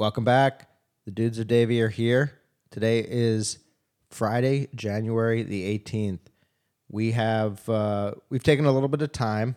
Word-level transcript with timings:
Welcome 0.00 0.24
back. 0.24 0.66
The 1.04 1.10
dudes 1.10 1.38
of 1.38 1.46
Davie 1.46 1.82
are 1.82 1.90
here. 1.90 2.32
Today 2.70 3.04
is 3.06 3.58
Friday, 4.08 4.68
January 4.74 5.42
the 5.42 5.78
18th. 5.78 6.20
We 6.88 7.10
have 7.10 7.68
uh, 7.68 8.12
we've 8.30 8.42
taken 8.42 8.64
a 8.64 8.72
little 8.72 8.88
bit 8.88 9.02
of 9.02 9.12
time 9.12 9.56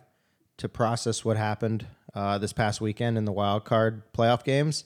to 0.58 0.68
process 0.68 1.24
what 1.24 1.38
happened 1.38 1.86
uh, 2.12 2.36
this 2.36 2.52
past 2.52 2.82
weekend 2.82 3.16
in 3.16 3.24
the 3.24 3.32
wild 3.32 3.64
card 3.64 4.02
playoff 4.12 4.44
games, 4.44 4.84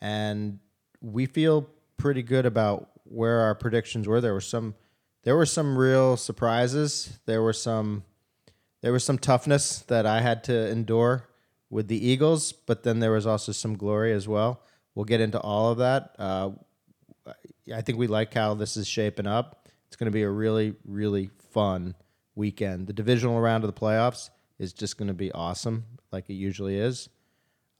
and 0.00 0.60
we 1.00 1.26
feel 1.26 1.68
pretty 1.96 2.22
good 2.22 2.46
about 2.46 2.88
where 3.02 3.40
our 3.40 3.56
predictions 3.56 4.06
were. 4.06 4.20
There 4.20 4.34
were 4.34 4.40
some 4.40 4.76
there 5.24 5.34
were 5.34 5.46
some 5.46 5.76
real 5.76 6.16
surprises. 6.16 7.18
There 7.26 7.42
were 7.42 7.52
some 7.52 8.04
there 8.82 8.92
was 8.92 9.02
some 9.02 9.18
toughness 9.18 9.80
that 9.88 10.06
I 10.06 10.20
had 10.20 10.44
to 10.44 10.70
endure 10.70 11.28
with 11.70 11.88
the 11.88 12.06
Eagles, 12.06 12.52
but 12.52 12.84
then 12.84 13.00
there 13.00 13.10
was 13.10 13.26
also 13.26 13.50
some 13.50 13.76
glory 13.76 14.12
as 14.12 14.28
well. 14.28 14.62
We'll 14.96 15.04
get 15.04 15.20
into 15.20 15.38
all 15.38 15.70
of 15.70 15.78
that. 15.78 16.16
Uh, 16.18 16.50
I 17.72 17.82
think 17.82 17.98
we 17.98 18.06
like 18.06 18.32
how 18.32 18.54
this 18.54 18.76
is 18.76 18.88
shaping 18.88 19.26
up. 19.26 19.68
It's 19.86 19.96
going 19.96 20.06
to 20.06 20.10
be 20.10 20.22
a 20.22 20.30
really, 20.30 20.74
really 20.84 21.30
fun 21.52 21.94
weekend. 22.34 22.86
The 22.86 22.94
divisional 22.94 23.38
round 23.38 23.62
of 23.62 23.72
the 23.72 23.78
playoffs 23.78 24.30
is 24.58 24.72
just 24.72 24.96
going 24.96 25.08
to 25.08 25.14
be 25.14 25.30
awesome, 25.32 25.84
like 26.12 26.30
it 26.30 26.34
usually 26.34 26.78
is. 26.78 27.10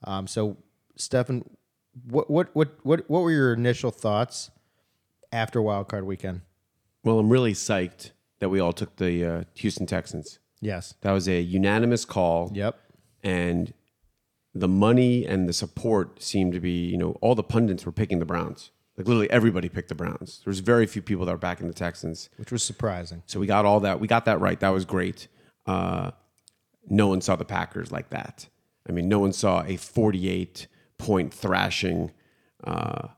Um, 0.03 0.27
so, 0.27 0.57
Stefan, 0.95 1.43
what, 2.07 2.29
what, 2.29 2.55
what, 2.55 2.77
what, 2.83 3.09
what 3.09 3.23
were 3.23 3.31
your 3.31 3.53
initial 3.53 3.89
thoughts 3.89 4.51
after 5.31 5.59
Wild 5.59 5.89
Card 5.89 6.05
Weekend? 6.05 6.41
Well, 7.03 7.17
I'm 7.17 7.29
really 7.29 7.53
psyched 7.53 8.11
that 8.39 8.49
we 8.49 8.59
all 8.59 8.73
took 8.73 8.97
the 8.97 9.25
uh, 9.25 9.43
Houston 9.55 9.87
Texans. 9.87 10.37
Yes. 10.61 10.93
That 11.01 11.13
was 11.13 11.27
a 11.27 11.41
unanimous 11.41 12.05
call. 12.05 12.51
Yep. 12.53 12.79
And 13.23 13.73
the 14.59 14.67
money 14.67 15.25
and 15.25 15.47
the 15.47 15.53
support 15.53 16.21
seemed 16.21 16.53
to 16.53 16.59
be, 16.59 16.85
you 16.85 16.97
know, 16.97 17.17
all 17.21 17.35
the 17.35 17.43
pundits 17.43 17.85
were 17.85 17.91
picking 17.91 18.19
the 18.19 18.25
Browns. 18.25 18.71
Like 18.97 19.07
literally 19.07 19.29
everybody 19.29 19.69
picked 19.69 19.89
the 19.89 19.95
Browns. 19.95 20.41
There 20.43 20.49
was 20.49 20.59
very 20.59 20.87
few 20.87 21.01
people 21.01 21.25
that 21.25 21.31
were 21.31 21.37
backing 21.37 21.67
the 21.67 21.73
Texans. 21.73 22.29
Which 22.37 22.51
was 22.51 22.63
surprising. 22.63 23.23
So 23.27 23.39
we 23.39 23.45
got 23.45 23.65
all 23.65 23.79
that. 23.81 23.99
We 23.99 24.07
got 24.07 24.25
that 24.25 24.39
right. 24.39 24.59
That 24.59 24.69
was 24.69 24.85
great. 24.85 25.27
Uh, 25.65 26.11
no 26.89 27.07
one 27.07 27.21
saw 27.21 27.35
the 27.35 27.45
Packers 27.45 27.91
like 27.91 28.09
that. 28.09 28.47
I 28.89 28.91
mean, 28.91 29.07
no 29.07 29.19
one 29.19 29.33
saw 29.33 29.63
a 29.65 29.77
48 29.77 30.67
point 30.97 31.33
thrashing. 31.33 32.11
Uh, 32.63 33.09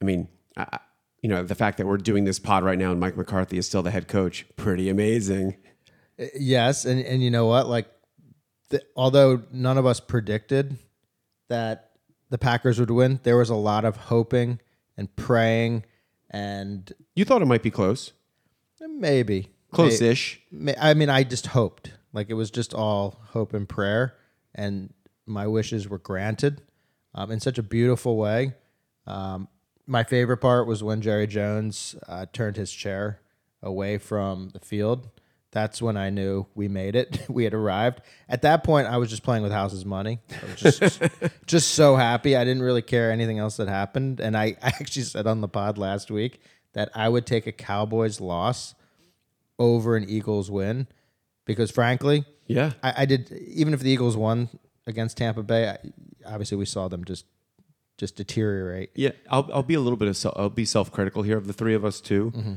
I 0.00 0.04
mean, 0.04 0.28
I, 0.56 0.78
you 1.20 1.28
know, 1.28 1.42
the 1.42 1.54
fact 1.54 1.78
that 1.78 1.86
we're 1.86 1.96
doing 1.96 2.24
this 2.24 2.38
pod 2.38 2.64
right 2.64 2.78
now 2.78 2.92
and 2.92 3.00
Mike 3.00 3.16
McCarthy 3.16 3.58
is 3.58 3.66
still 3.66 3.82
the 3.82 3.90
head 3.90 4.08
coach, 4.08 4.46
pretty 4.56 4.88
amazing. 4.88 5.56
Yes, 6.38 6.84
and 6.84 7.04
and 7.04 7.22
you 7.22 7.30
know 7.30 7.46
what? 7.46 7.68
Like, 7.68 7.90
the, 8.70 8.82
although 8.96 9.42
none 9.52 9.76
of 9.76 9.84
us 9.84 10.00
predicted 10.00 10.78
that 11.48 11.90
the 12.30 12.38
Packers 12.38 12.78
would 12.80 12.90
win, 12.90 13.20
there 13.22 13.36
was 13.36 13.50
a 13.50 13.54
lot 13.54 13.84
of 13.84 13.96
hoping 13.96 14.60
and 14.96 15.14
praying, 15.16 15.84
and 16.30 16.92
You 17.14 17.24
thought 17.24 17.42
it 17.42 17.46
might 17.46 17.62
be 17.62 17.70
close, 17.70 18.12
maybe 18.80 19.50
close-ish. 19.72 20.40
May- 20.50 20.74
I 20.80 20.94
mean, 20.94 21.10
I 21.10 21.22
just 21.22 21.48
hoped. 21.48 21.92
Like 22.12 22.30
it 22.30 22.34
was 22.34 22.50
just 22.50 22.72
all 22.72 23.20
hope 23.28 23.52
and 23.52 23.68
prayer, 23.68 24.14
and 24.54 24.92
my 25.26 25.46
wishes 25.46 25.88
were 25.88 25.98
granted 25.98 26.62
um, 27.14 27.30
in 27.30 27.40
such 27.40 27.58
a 27.58 27.62
beautiful 27.62 28.16
way. 28.16 28.54
Um, 29.06 29.48
my 29.86 30.02
favorite 30.02 30.38
part 30.38 30.66
was 30.66 30.82
when 30.82 31.00
Jerry 31.02 31.26
Jones 31.26 31.94
uh, 32.08 32.26
turned 32.32 32.56
his 32.56 32.72
chair 32.72 33.20
away 33.62 33.98
from 33.98 34.50
the 34.50 34.60
field. 34.60 35.08
That's 35.56 35.80
when 35.80 35.96
I 35.96 36.10
knew 36.10 36.44
we 36.54 36.68
made 36.68 36.94
it. 36.94 37.24
we 37.30 37.44
had 37.44 37.54
arrived. 37.54 38.02
At 38.28 38.42
that 38.42 38.62
point, 38.62 38.88
I 38.88 38.98
was 38.98 39.08
just 39.08 39.22
playing 39.22 39.42
with 39.42 39.52
House's 39.52 39.86
money. 39.86 40.20
I 40.30 40.44
was 40.50 40.78
just, 40.78 41.02
just 41.46 41.68
so 41.74 41.96
happy. 41.96 42.36
I 42.36 42.44
didn't 42.44 42.62
really 42.62 42.82
care 42.82 43.10
anything 43.10 43.38
else 43.38 43.56
that 43.56 43.66
happened. 43.66 44.20
And 44.20 44.36
I, 44.36 44.44
I 44.62 44.66
actually 44.66 45.04
said 45.04 45.26
on 45.26 45.40
the 45.40 45.48
pod 45.48 45.78
last 45.78 46.10
week 46.10 46.42
that 46.74 46.90
I 46.94 47.08
would 47.08 47.24
take 47.24 47.46
a 47.46 47.52
Cowboys 47.52 48.20
loss 48.20 48.74
over 49.58 49.96
an 49.96 50.04
Eagles 50.10 50.50
win 50.50 50.88
because, 51.46 51.70
frankly, 51.70 52.26
Yeah. 52.48 52.72
I, 52.82 52.92
I 52.98 53.04
did. 53.06 53.32
Even 53.32 53.72
if 53.72 53.80
the 53.80 53.88
Eagles 53.88 54.14
won 54.14 54.50
against 54.86 55.16
Tampa 55.16 55.42
Bay, 55.42 55.70
I, 55.70 55.78
obviously 56.26 56.58
we 56.58 56.66
saw 56.66 56.88
them 56.88 57.02
just 57.02 57.24
just 57.96 58.16
deteriorate. 58.16 58.90
Yeah, 58.94 59.12
I'll, 59.30 59.48
I'll 59.54 59.62
be 59.62 59.72
a 59.72 59.80
little 59.80 59.96
bit 59.96 60.08
of 60.08 60.18
self, 60.18 60.34
I'll 60.36 60.50
be 60.50 60.66
self-critical 60.66 61.22
here 61.22 61.38
of 61.38 61.46
the 61.46 61.54
three 61.54 61.72
of 61.72 61.82
us 61.82 62.02
too. 62.02 62.30
Mm-hmm. 62.36 62.54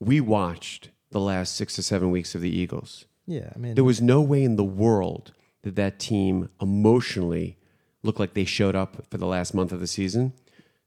We 0.00 0.20
watched 0.20 0.90
the 1.16 1.24
last 1.24 1.54
six 1.56 1.74
to 1.76 1.82
seven 1.82 2.10
weeks 2.10 2.34
of 2.34 2.42
the 2.42 2.50
Eagles. 2.50 3.06
Yeah, 3.26 3.50
I 3.54 3.58
mean, 3.58 3.74
There 3.74 3.84
was 3.84 4.02
no 4.02 4.20
way 4.20 4.44
in 4.44 4.56
the 4.56 4.64
world 4.64 5.32
that 5.62 5.74
that 5.76 5.98
team 5.98 6.50
emotionally 6.60 7.56
looked 8.02 8.20
like 8.20 8.34
they 8.34 8.44
showed 8.44 8.76
up 8.76 9.04
for 9.10 9.16
the 9.16 9.26
last 9.26 9.54
month 9.54 9.72
of 9.72 9.80
the 9.80 9.86
season. 9.86 10.34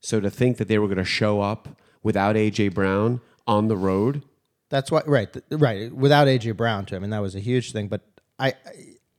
So 0.02 0.20
to 0.20 0.30
think 0.30 0.58
that 0.58 0.68
they 0.68 0.78
were 0.78 0.86
going 0.88 1.00
to 1.00 1.04
show 1.04 1.42
up 1.42 1.68
without 2.04 2.36
AJ 2.36 2.74
Brown 2.76 3.22
on 3.48 3.68
the 3.70 3.76
road, 3.76 4.22
That's 4.70 4.92
why, 4.92 5.02
right, 5.08 5.36
right. 5.50 5.92
Without 5.92 6.28
AJ 6.28 6.56
Brown, 6.56 6.86
too. 6.86 6.96
I 6.96 7.00
mean, 7.00 7.10
that 7.10 7.22
was 7.24 7.34
a 7.36 7.40
huge 7.40 7.72
thing. 7.74 7.88
But 7.88 8.02
I, 8.38 8.50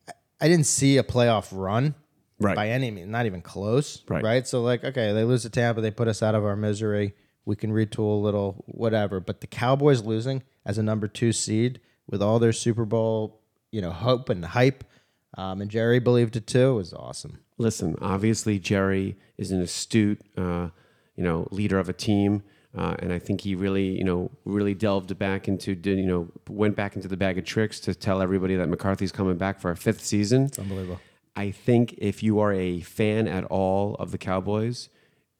I, 0.09 0.13
I 0.41 0.49
didn't 0.49 0.67
see 0.67 0.97
a 0.97 1.03
playoff 1.03 1.49
run 1.53 1.95
Right. 2.39 2.57
by 2.57 2.71
any 2.71 2.91
means, 2.91 3.09
not 3.11 3.27
even 3.27 3.43
close. 3.43 4.03
Right. 4.09 4.23
Right. 4.25 4.47
So 4.47 4.63
like, 4.63 4.83
okay, 4.85 5.13
they 5.13 5.25
lose 5.25 5.43
to 5.43 5.51
Tampa, 5.51 5.83
they 5.83 5.91
put 5.91 6.09
us 6.09 6.23
out 6.23 6.35
of 6.35 6.43
our 6.45 6.57
misery. 6.57 7.13
We 7.51 7.57
can 7.57 7.73
retool 7.73 8.13
a 8.13 8.23
little, 8.23 8.65
whatever. 8.69 9.19
But 9.19 9.41
the 9.41 9.49
Cowboys 9.49 10.03
losing 10.03 10.45
as 10.65 10.79
a 10.79 10.85
number 10.85 11.09
two 11.09 11.33
seed 11.33 11.81
with 12.09 12.23
all 12.23 12.39
their 12.39 12.53
Super 12.53 12.85
Bowl, 12.85 13.41
you 13.73 13.81
know, 13.83 13.91
hope 13.91 14.29
and 14.29 14.45
hype, 14.45 14.85
um, 15.37 15.61
and 15.61 15.69
Jerry 15.69 15.99
believed 15.99 16.37
it 16.37 16.47
too, 16.47 16.77
was 16.77 16.95
awesome. 16.95 17.41
listen, 17.59 17.97
obviously 18.01 18.59
Jerry 18.59 19.17
is 19.37 19.51
an 19.53 19.61
astute, 19.61 20.21
uh, 20.37 20.69
you 21.17 21.23
know, 21.25 21.47
leader 21.51 21.79
of 21.79 21.89
a 21.89 21.93
team, 21.93 22.43
uh, 22.77 22.95
and 23.01 23.13
I 23.13 23.19
think 23.19 23.41
he 23.41 23.55
really, 23.55 23.99
you 23.99 24.05
know, 24.05 24.31
really 24.45 24.75
delved 24.75 25.17
back 25.19 25.49
into, 25.49 25.75
you 25.75 26.07
know, 26.07 26.29
went 26.49 26.77
back 26.77 26.97
into 26.97 27.09
the 27.09 27.17
bag 27.17 27.37
of 27.37 27.45
tricks 27.45 27.81
to 27.81 27.95
tell 27.95 28.23
everybody 28.23 28.57
that 28.57 28.69
McCarthy's 28.69 29.13
coming 29.13 29.37
back 29.37 29.61
for 29.61 29.71
a 29.71 29.77
fifth 29.77 30.05
season. 30.05 30.45
It's 30.45 30.59
unbelievable. 30.59 31.01
I 31.37 31.51
think 31.51 31.95
if 31.99 32.23
you 32.23 32.41
are 32.41 32.53
a 32.53 32.81
fan 32.81 33.29
at 33.29 33.45
all 33.45 33.95
of 33.97 34.11
the 34.13 34.19
Cowboys, 34.19 34.89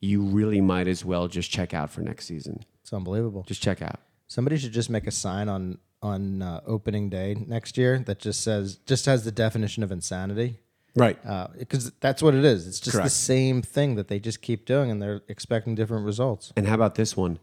you 0.01 0.23
really 0.23 0.61
might 0.61 0.89
as 0.89 1.05
well 1.05 1.29
just 1.29 1.51
check 1.51 1.75
out 1.75 1.91
for 1.91 2.01
next 2.01 2.27
season. 2.27 2.65
It's 2.83 2.93
unbelievable. 2.93 3.45
Just 3.47 3.63
check 3.63 3.83
out. 3.83 4.01
Somebody 4.29 4.57
should 4.59 4.73
just 4.73 4.91
make 4.91 5.07
a 5.07 5.11
sign 5.11 5.49
on 5.49 5.79
on 6.03 6.41
uh, 6.41 6.61
opening 6.67 7.11
day 7.11 7.37
next 7.47 7.77
year 7.77 7.99
that 8.07 8.19
just 8.19 8.41
says 8.43 8.77
just 8.87 9.05
has 9.07 9.25
the 9.25 9.33
definition 9.33 9.83
of 9.83 9.93
insanity 9.93 10.59
Right. 10.97 11.19
because 11.59 11.93
that's 12.01 12.23
what 12.23 12.35
it 12.35 12.45
is. 12.45 12.67
It's 12.67 12.81
just 12.81 12.97
the 13.03 13.09
same 13.11 13.63
thing 13.63 13.95
that 13.95 14.09
they 14.09 14.19
just 14.19 14.43
keep 14.43 14.65
doing, 14.67 14.91
and 14.91 15.01
they're 15.01 15.23
expecting 15.29 15.75
different 15.75 16.05
results. 16.05 16.53
And 16.57 16.67
how 16.67 16.75
about 16.75 16.97
this 16.97 17.17
one? 17.17 17.39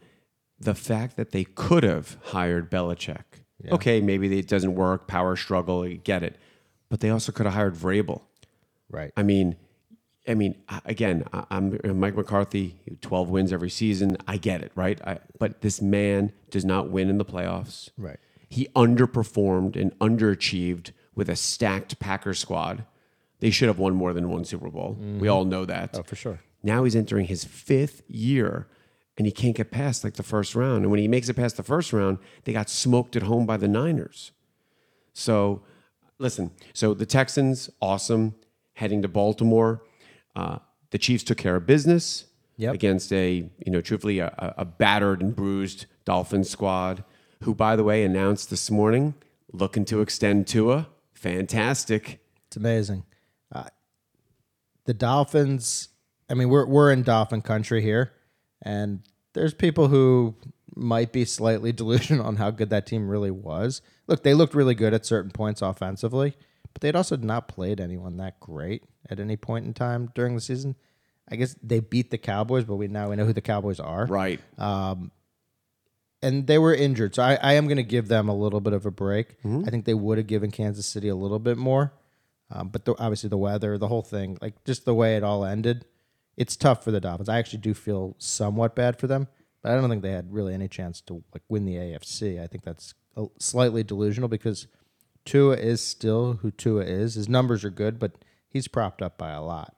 The 0.60 0.74
fact 0.74 1.16
that 1.16 1.30
they 1.30 1.44
could 1.44 1.82
have 1.84 2.18
hired 2.24 2.70
Belichick. 2.70 3.22
Okay, 3.70 4.00
maybe 4.00 4.38
it 4.38 4.48
doesn't 4.48 4.74
work, 4.74 5.06
power 5.08 5.34
struggle, 5.34 5.88
get 6.04 6.22
it. 6.22 6.36
But 6.90 7.00
they 7.00 7.10
also 7.10 7.32
could 7.32 7.46
have 7.46 7.54
hired 7.54 7.74
Vrabel. 7.74 8.22
Right. 8.90 9.12
I 9.16 9.22
mean, 9.22 9.56
I 10.28 10.34
mean, 10.34 10.56
again, 10.84 11.24
I'm 11.50 11.78
Mike 11.98 12.14
McCarthy. 12.14 12.76
12 13.00 13.30
wins 13.30 13.52
every 13.52 13.70
season. 13.70 14.18
I 14.26 14.36
get 14.36 14.62
it, 14.62 14.72
right? 14.74 15.00
I, 15.06 15.20
but 15.38 15.62
this 15.62 15.80
man 15.80 16.32
does 16.50 16.64
not 16.64 16.90
win 16.90 17.08
in 17.08 17.18
the 17.18 17.24
playoffs. 17.24 17.88
Right. 17.96 18.18
He 18.48 18.68
underperformed 18.76 19.76
and 19.76 19.98
underachieved 19.98 20.92
with 21.14 21.28
a 21.28 21.36
stacked 21.36 21.98
Packers 21.98 22.38
squad. 22.38 22.84
They 23.40 23.50
should 23.50 23.68
have 23.68 23.78
won 23.78 23.94
more 23.94 24.12
than 24.12 24.28
one 24.30 24.44
Super 24.44 24.68
Bowl. 24.68 24.96
We 24.98 25.04
mm-hmm. 25.04 25.28
all 25.28 25.44
know 25.44 25.64
that. 25.64 25.90
Oh, 25.94 26.02
for 26.02 26.16
sure. 26.16 26.40
Now 26.62 26.84
he's 26.84 26.96
entering 26.96 27.26
his 27.26 27.44
fifth 27.44 28.02
year 28.08 28.68
and 29.16 29.26
he 29.26 29.32
can't 29.32 29.56
get 29.56 29.70
past 29.70 30.04
like 30.04 30.14
the 30.14 30.22
first 30.22 30.54
round. 30.54 30.82
And 30.82 30.90
when 30.90 31.00
he 31.00 31.08
makes 31.08 31.28
it 31.28 31.34
past 31.34 31.56
the 31.56 31.62
first 31.62 31.92
round, 31.92 32.18
they 32.44 32.52
got 32.52 32.70
smoked 32.70 33.16
at 33.16 33.22
home 33.22 33.46
by 33.46 33.56
the 33.56 33.68
Niners. 33.68 34.32
So, 35.12 35.62
listen, 36.18 36.52
so 36.72 36.94
the 36.94 37.06
Texans, 37.06 37.68
awesome, 37.80 38.34
heading 38.74 39.02
to 39.02 39.08
Baltimore. 39.08 39.82
Uh, 40.38 40.58
the 40.90 40.98
Chiefs 40.98 41.24
took 41.24 41.38
care 41.38 41.56
of 41.56 41.66
business 41.66 42.24
Yep. 42.58 42.74
against 42.74 43.12
a, 43.12 43.32
you 43.64 43.70
know, 43.72 43.80
truthfully, 43.80 44.18
a, 44.18 44.54
a 44.58 44.64
battered 44.64 45.20
and 45.22 45.34
bruised 45.34 45.86
Dolphins 46.04 46.50
squad, 46.50 47.04
who, 47.44 47.54
by 47.54 47.76
the 47.76 47.84
way, 47.84 48.02
announced 48.04 48.50
this 48.50 48.68
morning 48.70 49.14
looking 49.52 49.84
to 49.86 50.00
extend 50.00 50.46
Tua. 50.48 50.88
Fantastic. 51.14 52.20
It's 52.48 52.56
amazing. 52.56 53.04
Uh, 53.52 53.68
the 54.86 54.94
Dolphins. 54.94 55.88
I 56.30 56.34
mean, 56.34 56.48
we're 56.48 56.66
we're 56.66 56.90
in 56.92 57.02
Dolphin 57.04 57.42
country 57.42 57.80
here, 57.80 58.12
and 58.62 59.02
there's 59.34 59.54
people 59.54 59.88
who 59.88 60.34
might 60.74 61.12
be 61.12 61.24
slightly 61.24 61.72
delusional 61.80 62.26
on 62.26 62.36
how 62.36 62.50
good 62.50 62.70
that 62.70 62.86
team 62.86 63.08
really 63.08 63.30
was. 63.30 63.82
Look, 64.08 64.22
they 64.24 64.34
looked 64.34 64.54
really 64.54 64.74
good 64.74 64.94
at 64.94 65.06
certain 65.06 65.30
points 65.30 65.62
offensively, 65.62 66.36
but 66.72 66.82
they'd 66.82 66.96
also 66.96 67.16
not 67.16 67.46
played 67.48 67.80
anyone 67.80 68.16
that 68.16 68.40
great 68.40 68.82
at 69.10 69.20
any 69.20 69.36
point 69.36 69.66
in 69.66 69.74
time 69.74 70.10
during 70.14 70.34
the 70.34 70.40
season. 70.40 70.76
I 71.30 71.36
guess 71.36 71.54
they 71.62 71.80
beat 71.80 72.10
the 72.10 72.18
Cowboys, 72.18 72.64
but 72.64 72.76
we 72.76 72.88
now 72.88 73.10
we 73.10 73.16
know 73.16 73.26
who 73.26 73.32
the 73.34 73.40
Cowboys 73.42 73.78
are 73.80 74.06
Right. 74.06 74.40
and 76.22 76.46
they 76.46 76.58
were 76.58 76.74
injured. 76.74 77.14
So 77.14 77.22
I, 77.22 77.38
I 77.40 77.52
am 77.54 77.66
going 77.66 77.76
to 77.76 77.82
give 77.82 78.08
them 78.08 78.28
a 78.28 78.34
little 78.34 78.60
bit 78.60 78.72
of 78.72 78.86
a 78.86 78.90
break. 78.90 79.36
I 79.44 79.70
think 79.70 79.84
they 79.84 79.94
would 79.94 80.18
have 80.18 80.26
given 80.26 80.50
Kansas 80.50 80.86
City 80.86 81.08
a 81.08 81.14
little 81.14 81.38
bit 81.38 81.56
more, 81.58 81.92
um, 82.50 82.68
but 82.68 82.84
the, 82.84 82.92
obviously 82.98 83.28
the 83.28 83.36
weather, 83.38 83.78
the 83.78 83.88
whole 83.88 84.02
thing, 84.02 84.38
like 84.40 84.64
just 84.64 84.84
the 84.84 84.94
way 84.94 85.16
it 85.16 85.22
all 85.22 85.44
ended, 85.44 85.84
it's 86.36 86.56
tough 86.56 86.82
for 86.84 86.90
the 86.90 87.00
Dolphins. 87.00 87.28
I 87.28 87.38
actually 87.38 87.60
do 87.60 87.74
feel 87.74 88.14
somewhat 88.18 88.74
bad 88.74 88.98
for 88.98 89.06
them, 89.06 89.28
but 89.62 89.72
I 89.72 89.74
don't 89.76 89.88
think 89.90 90.02
they 90.02 90.12
had 90.12 90.32
really 90.32 90.54
any 90.54 90.68
chance 90.68 91.00
to 91.02 91.22
like 91.34 91.42
win 91.48 91.64
the 91.66 91.74
AFC. 91.74 92.42
I 92.42 92.46
think 92.46 92.64
that's 92.64 92.94
a, 93.16 93.26
slightly 93.38 93.82
delusional 93.84 94.28
because 94.28 94.66
Tua 95.24 95.56
is 95.56 95.80
still 95.82 96.34
who 96.34 96.50
Tua 96.50 96.82
is. 96.84 97.14
His 97.14 97.28
numbers 97.28 97.64
are 97.64 97.70
good, 97.70 97.98
but 97.98 98.12
he's 98.48 98.68
propped 98.68 99.02
up 99.02 99.18
by 99.18 99.30
a 99.30 99.42
lot. 99.42 99.74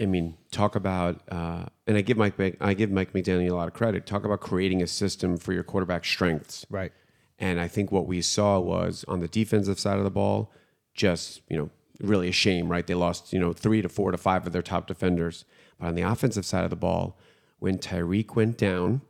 I- 0.00 0.06
mean, 0.06 0.36
talk 0.50 0.74
about, 0.74 1.22
uh, 1.30 1.66
and 1.86 1.96
I 1.96 2.00
give 2.00 2.16
Mike, 2.16 2.34
I 2.60 2.74
give 2.74 2.90
Mike 2.90 3.12
McDaniel 3.12 3.50
a 3.50 3.54
lot 3.54 3.68
of 3.68 3.74
credit. 3.74 4.06
Talk 4.06 4.24
about 4.24 4.40
creating 4.40 4.82
a 4.82 4.86
system 4.86 5.36
for 5.36 5.52
your 5.52 5.62
quarterback 5.62 6.04
strengths. 6.04 6.66
Right. 6.68 6.92
And 7.38 7.60
I 7.60 7.68
think 7.68 7.92
what 7.92 8.06
we 8.06 8.20
saw 8.20 8.58
was 8.58 9.04
on 9.06 9.20
the 9.20 9.28
defensive 9.28 9.78
side 9.78 9.98
of 9.98 10.04
the 10.04 10.10
ball, 10.10 10.50
just, 10.94 11.42
you 11.48 11.56
know, 11.56 11.70
really 12.00 12.28
a 12.28 12.32
shame, 12.32 12.68
right? 12.68 12.86
They 12.86 12.94
lost, 12.94 13.32
you 13.32 13.38
know, 13.38 13.52
three 13.52 13.82
to 13.82 13.88
four 13.88 14.10
to 14.10 14.18
five 14.18 14.46
of 14.46 14.52
their 14.52 14.62
top 14.62 14.86
defenders. 14.88 15.44
But 15.78 15.88
on 15.88 15.94
the 15.94 16.02
offensive 16.02 16.44
side 16.44 16.64
of 16.64 16.70
the 16.70 16.76
ball, 16.76 17.16
when 17.60 17.78
Tyreek 17.78 18.34
went 18.34 18.58
down, 18.58 19.02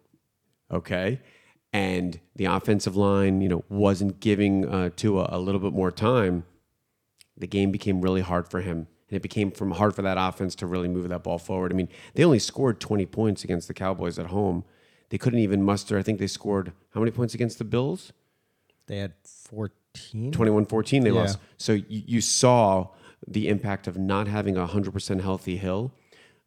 okay, 0.70 1.20
and 1.72 2.20
the 2.36 2.46
offensive 2.46 2.96
line, 2.96 3.40
you 3.40 3.48
know, 3.48 3.64
wasn't 3.68 4.20
giving 4.20 4.66
uh, 4.66 4.90
Tua 4.94 5.28
a 5.30 5.38
little 5.38 5.60
bit 5.60 5.72
more 5.72 5.90
time, 5.90 6.44
the 7.38 7.46
game 7.46 7.70
became 7.70 8.00
really 8.00 8.20
hard 8.20 8.48
for 8.48 8.60
him. 8.60 8.86
And 9.10 9.16
it 9.16 9.22
became 9.22 9.50
from 9.50 9.70
hard 9.72 9.94
for 9.94 10.02
that 10.02 10.18
offense 10.18 10.54
to 10.56 10.66
really 10.66 10.88
move 10.88 11.08
that 11.08 11.22
ball 11.22 11.38
forward. 11.38 11.72
I 11.72 11.76
mean, 11.76 11.88
they 12.14 12.24
only 12.24 12.38
scored 12.38 12.78
20 12.80 13.06
points 13.06 13.42
against 13.44 13.66
the 13.68 13.74
Cowboys 13.74 14.18
at 14.18 14.26
home. 14.26 14.64
They 15.08 15.16
couldn't 15.18 15.38
even 15.38 15.62
muster, 15.62 15.98
I 15.98 16.02
think 16.02 16.18
they 16.18 16.26
scored 16.26 16.72
how 16.92 17.00
many 17.00 17.10
points 17.12 17.32
against 17.34 17.58
the 17.58 17.64
Bills? 17.64 18.12
They 18.86 18.98
had 18.98 19.14
14. 19.24 20.30
21 20.32 20.66
14 20.66 21.02
they 21.04 21.10
Yeah. 21.10 21.20
lost. 21.20 21.38
So 21.56 21.72
you, 21.72 21.84
you 21.88 22.20
saw 22.20 22.88
the 23.26 23.48
impact 23.48 23.86
of 23.86 23.96
not 23.96 24.28
having 24.28 24.56
a 24.56 24.66
100% 24.66 25.20
healthy 25.22 25.56
Hill, 25.56 25.92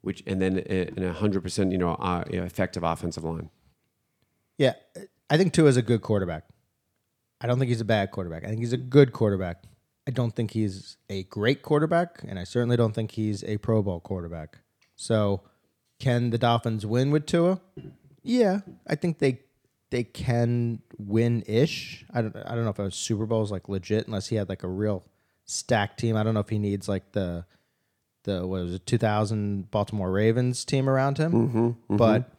which 0.00 0.22
and 0.26 0.40
then 0.40 0.58
a, 0.68 0.82
a 0.82 1.14
100% 1.14 1.72
you 1.72 1.78
know, 1.78 1.94
uh, 1.94 2.24
effective 2.28 2.82
offensive 2.82 3.24
line. 3.24 3.50
Yeah, 4.58 4.74
I 5.28 5.36
think 5.36 5.52
Tua 5.52 5.68
is 5.68 5.76
a 5.76 5.82
good 5.82 6.02
quarterback. 6.02 6.44
I 7.40 7.46
don't 7.46 7.58
think 7.58 7.68
he's 7.70 7.80
a 7.80 7.84
bad 7.84 8.10
quarterback. 8.12 8.44
I 8.44 8.48
think 8.48 8.60
he's 8.60 8.72
a 8.72 8.76
good 8.76 9.12
quarterback. 9.12 9.64
I 10.06 10.10
don't 10.10 10.34
think 10.34 10.50
he's 10.52 10.96
a 11.08 11.22
great 11.24 11.62
quarterback, 11.62 12.22
and 12.26 12.38
I 12.38 12.44
certainly 12.44 12.76
don't 12.76 12.92
think 12.92 13.12
he's 13.12 13.44
a 13.44 13.58
Pro 13.58 13.82
Bowl 13.82 14.00
quarterback. 14.00 14.58
So, 14.96 15.42
can 16.00 16.30
the 16.30 16.38
Dolphins 16.38 16.84
win 16.84 17.10
with 17.10 17.26
Tua? 17.26 17.60
Yeah, 18.22 18.60
I 18.86 18.94
think 18.96 19.18
they 19.18 19.40
they 19.90 20.04
can 20.04 20.80
win 20.98 21.42
ish. 21.46 22.04
I 22.12 22.22
don't 22.22 22.36
I 22.36 22.54
don't 22.54 22.64
know 22.64 22.70
if 22.70 22.78
a 22.78 22.90
Super 22.90 23.26
Bowl 23.26 23.42
is 23.42 23.50
like 23.50 23.68
legit 23.68 24.06
unless 24.06 24.28
he 24.28 24.36
had 24.36 24.48
like 24.48 24.62
a 24.62 24.68
real 24.68 25.04
stacked 25.44 26.00
team. 26.00 26.16
I 26.16 26.22
don't 26.22 26.34
know 26.34 26.40
if 26.40 26.48
he 26.48 26.58
needs 26.58 26.88
like 26.88 27.12
the 27.12 27.44
the 28.24 28.46
what 28.46 28.62
was 28.62 28.74
it 28.74 28.86
2000 28.86 29.70
Baltimore 29.70 30.10
Ravens 30.10 30.64
team 30.64 30.88
around 30.88 31.18
him. 31.18 31.32
But 31.96 32.30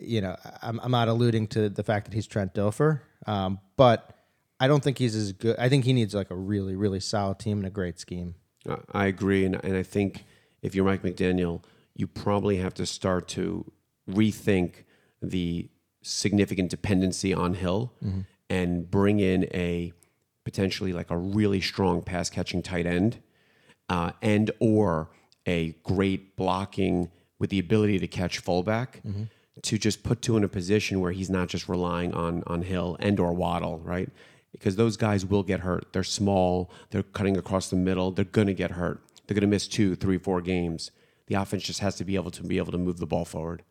you 0.00 0.20
know, 0.20 0.36
I'm, 0.62 0.78
I'm 0.80 0.90
not 0.92 1.08
alluding 1.08 1.48
to 1.48 1.68
the 1.68 1.82
fact 1.82 2.06
that 2.06 2.14
he's 2.14 2.26
Trent 2.26 2.54
Dilfer, 2.54 3.00
um, 3.26 3.58
but 3.76 4.14
I 4.60 4.68
don't 4.68 4.84
think 4.84 4.98
he's 4.98 5.16
as 5.16 5.32
good. 5.32 5.56
I 5.58 5.68
think 5.68 5.84
he 5.84 5.92
needs 5.92 6.14
like 6.14 6.30
a 6.30 6.36
really, 6.36 6.76
really 6.76 7.00
solid 7.00 7.38
team 7.38 7.58
and 7.58 7.66
a 7.66 7.70
great 7.70 7.98
scheme. 7.98 8.34
I- 8.68 8.78
I 8.92 9.06
agree, 9.06 9.44
and, 9.46 9.56
and 9.64 9.76
I 9.76 9.82
think 9.82 10.24
if 10.62 10.74
you're 10.74 10.84
Mike 10.84 11.02
McDaniel, 11.02 11.62
you 11.96 12.06
probably 12.06 12.58
have 12.58 12.74
to 12.74 12.86
start 12.86 13.26
to 13.28 13.70
rethink 14.08 14.84
the 15.22 15.68
significant 16.02 16.70
dependency 16.70 17.32
on 17.34 17.54
Hill 17.54 17.92
and 18.48 18.90
bring 18.90 19.20
in 19.20 19.44
a 19.54 19.92
potentially 20.44 20.92
like 20.92 21.10
a 21.10 21.16
really 21.16 21.60
strong 21.60 22.02
pass 22.02 22.28
catching 22.30 22.62
tight 22.62 22.86
end, 22.86 23.18
uh, 23.88 24.12
and 24.22 24.50
or 24.60 25.10
a 25.46 25.72
great 25.84 26.36
blocking 26.36 27.10
with 27.38 27.50
the 27.50 27.58
ability 27.58 27.98
to 27.98 28.06
catch 28.06 28.38
fullback. 28.38 29.02
To 29.64 29.76
just 29.76 30.02
put 30.02 30.22
two 30.22 30.38
in 30.38 30.44
a 30.44 30.48
position 30.48 31.00
where 31.00 31.12
he's 31.12 31.28
not 31.28 31.48
just 31.48 31.68
relying 31.68 32.14
on 32.14 32.42
on 32.46 32.62
Hill 32.62 32.96
and 32.98 33.20
or 33.20 33.32
Waddle, 33.34 33.78
right? 33.80 34.08
Because 34.52 34.76
those 34.76 34.96
guys 34.96 35.24
will 35.24 35.42
get 35.42 35.60
hurt. 35.60 35.92
They're 35.92 36.02
small. 36.02 36.70
They're 36.90 37.02
cutting 37.02 37.36
across 37.36 37.70
the 37.70 37.76
middle. 37.76 38.10
They're 38.10 38.24
gonna 38.24 38.52
get 38.54 38.72
hurt. 38.72 39.00
They're 39.26 39.34
gonna 39.34 39.46
miss 39.46 39.68
two, 39.68 39.94
three, 39.94 40.18
four 40.18 40.40
games. 40.40 40.90
The 41.28 41.36
offense 41.36 41.62
just 41.62 41.80
has 41.80 41.94
to 41.96 42.04
be 42.04 42.16
able 42.16 42.32
to 42.32 42.42
be 42.42 42.58
able 42.58 42.72
to 42.72 42.78
move 42.78 42.98
the 42.98 43.06
ball 43.06 43.24
forward. 43.24 43.62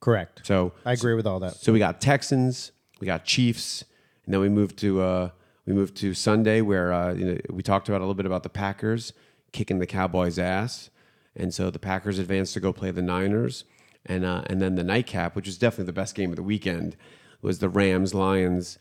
Correct. 0.00 0.42
So 0.44 0.72
I 0.84 0.92
agree 0.92 1.14
with 1.14 1.26
all 1.26 1.40
that. 1.40 1.56
so 1.56 1.72
we 1.72 1.78
got 1.78 2.00
Texans, 2.00 2.70
we 3.00 3.06
got 3.06 3.24
Chiefs, 3.24 3.84
and 4.24 4.32
then 4.32 4.40
we 4.40 4.48
moved 4.48 4.78
to 4.78 5.00
uh, 5.00 5.30
we 5.66 5.72
moved 5.72 5.96
to 5.96 6.14
Sunday 6.14 6.60
where 6.60 6.92
uh, 6.92 7.12
you 7.14 7.24
know, 7.24 7.38
we 7.50 7.62
talked 7.62 7.88
about 7.88 7.98
a 7.98 8.04
little 8.04 8.14
bit 8.14 8.26
about 8.26 8.42
the 8.42 8.48
Packers 8.48 9.12
kicking 9.52 9.78
the 9.80 9.86
Cowboys' 9.86 10.38
ass, 10.38 10.90
and 11.34 11.52
so 11.52 11.70
the 11.70 11.78
Packers 11.78 12.18
advanced 12.18 12.54
to 12.54 12.60
go 12.60 12.72
play 12.72 12.90
the 12.90 13.02
Niners, 13.02 13.64
and 14.06 14.24
uh, 14.24 14.42
and 14.46 14.62
then 14.62 14.76
the 14.76 14.84
nightcap, 14.84 15.34
which 15.34 15.46
was 15.46 15.58
definitely 15.58 15.86
the 15.86 15.92
best 15.92 16.14
game 16.14 16.30
of 16.30 16.36
the 16.36 16.42
weekend, 16.42 16.96
was 17.42 17.58
the 17.58 17.68
Rams 17.68 18.14
Lions. 18.14 18.78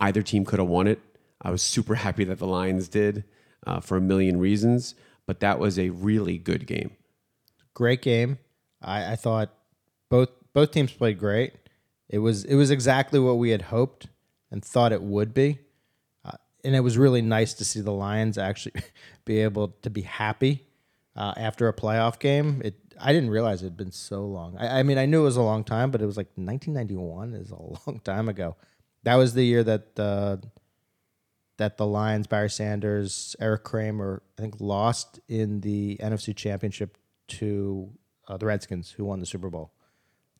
Either 0.00 0.22
team 0.22 0.44
could 0.44 0.58
have 0.58 0.68
won 0.68 0.86
it. 0.86 1.00
I 1.42 1.50
was 1.50 1.62
super 1.62 1.94
happy 1.94 2.24
that 2.24 2.38
the 2.38 2.46
Lions 2.46 2.88
did 2.88 3.24
uh, 3.66 3.80
for 3.80 3.96
a 3.96 4.00
million 4.00 4.38
reasons, 4.38 4.94
but 5.26 5.40
that 5.40 5.58
was 5.58 5.78
a 5.78 5.90
really 5.90 6.38
good 6.38 6.66
game. 6.66 6.92
Great 7.74 8.02
game. 8.02 8.38
I, 8.82 9.12
I 9.12 9.16
thought 9.16 9.52
both 10.08 10.30
both 10.52 10.70
teams 10.70 10.92
played 10.92 11.18
great. 11.18 11.52
It 12.08 12.18
was 12.18 12.44
it 12.44 12.54
was 12.54 12.70
exactly 12.70 13.20
what 13.20 13.38
we 13.38 13.50
had 13.50 13.62
hoped 13.62 14.08
and 14.50 14.64
thought 14.64 14.92
it 14.92 15.02
would 15.02 15.34
be, 15.34 15.58
uh, 16.24 16.36
and 16.64 16.74
it 16.74 16.80
was 16.80 16.96
really 16.96 17.22
nice 17.22 17.52
to 17.54 17.64
see 17.64 17.80
the 17.80 17.92
Lions 17.92 18.38
actually 18.38 18.82
be 19.24 19.40
able 19.40 19.68
to 19.82 19.90
be 19.90 20.02
happy 20.02 20.66
uh, 21.16 21.34
after 21.36 21.68
a 21.68 21.74
playoff 21.74 22.18
game. 22.18 22.62
It 22.64 22.74
I 23.00 23.12
didn't 23.12 23.30
realize 23.30 23.62
it 23.62 23.66
had 23.66 23.76
been 23.76 23.92
so 23.92 24.24
long. 24.24 24.56
I, 24.58 24.80
I 24.80 24.82
mean, 24.82 24.98
I 24.98 25.06
knew 25.06 25.20
it 25.20 25.24
was 25.24 25.36
a 25.36 25.42
long 25.42 25.64
time, 25.64 25.90
but 25.90 26.00
it 26.00 26.06
was 26.06 26.16
like 26.16 26.28
1991 26.36 27.34
is 27.34 27.50
a 27.50 27.56
long 27.86 28.00
time 28.00 28.28
ago. 28.28 28.56
That 29.06 29.14
was 29.14 29.32
the 29.34 29.44
year 29.44 29.62
that 29.64 29.98
uh, 29.98 30.36
that 31.58 31.76
the 31.78 31.86
Lions, 31.86 32.26
Barry 32.26 32.50
Sanders, 32.50 33.34
Eric 33.40 33.64
Kramer, 33.64 34.22
I 34.38 34.42
think, 34.42 34.56
lost 34.60 35.20
in 35.28 35.60
the 35.62 35.96
NFC 36.02 36.36
Championship 36.36 36.98
to 37.28 37.90
uh, 38.28 38.36
the 38.36 38.46
Redskins, 38.46 38.90
who 38.90 39.04
won 39.04 39.20
the 39.20 39.26
Super 39.26 39.48
Bowl. 39.48 39.72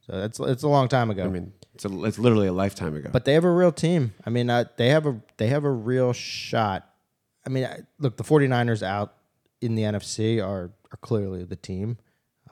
So 0.07 0.19
it's 0.23 0.39
it's 0.41 0.63
a 0.63 0.69
long 0.69 0.89
time 0.89 1.11
ago. 1.11 1.25
I 1.25 1.29
mean, 1.29 1.53
it's 1.75 1.85
a, 1.85 2.05
it's 2.05 2.19
literally 2.19 2.49
a 2.49 2.53
lifetime 2.53 2.95
ago. 2.95 3.11
but 3.13 3.25
they 3.25 3.35
have 3.35 3.45
a 3.45 3.51
real 3.51 3.73
team. 3.73 4.13
I 4.27 4.31
mean, 4.31 4.51
uh, 4.51 4.65
they 4.77 4.89
have 4.89 5.07
a 5.07 5.21
they 5.37 5.47
have 5.49 5.65
a 5.65 5.71
real 5.71 6.13
shot. 6.13 6.89
I 7.47 7.49
mean, 7.49 7.65
I- 7.65 7.81
look, 7.99 8.17
the 8.17 8.25
49ers 8.25 8.83
out 8.83 9.15
in 9.61 9.75
the 9.75 9.83
NFC 9.85 10.45
are 10.45 10.71
are 10.93 10.97
clearly 11.01 11.45
the 11.45 11.57
team. 11.57 11.99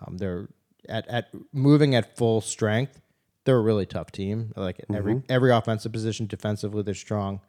Um, 0.00 0.16
they're 0.18 0.48
at 0.88 1.06
at 1.08 1.28
moving 1.52 1.94
at 1.94 2.16
full 2.16 2.40
strength. 2.40 3.00
They're 3.44 3.58
a 3.58 3.62
really 3.62 3.86
tough 3.86 4.10
team. 4.10 4.52
Like 4.56 4.80
at 4.80 4.94
every 4.94 5.22
every 5.28 5.52
offensive 5.52 5.92
position, 5.92 6.26
defensively 6.26 6.82
they're 6.82 6.94
strong. 6.94 7.40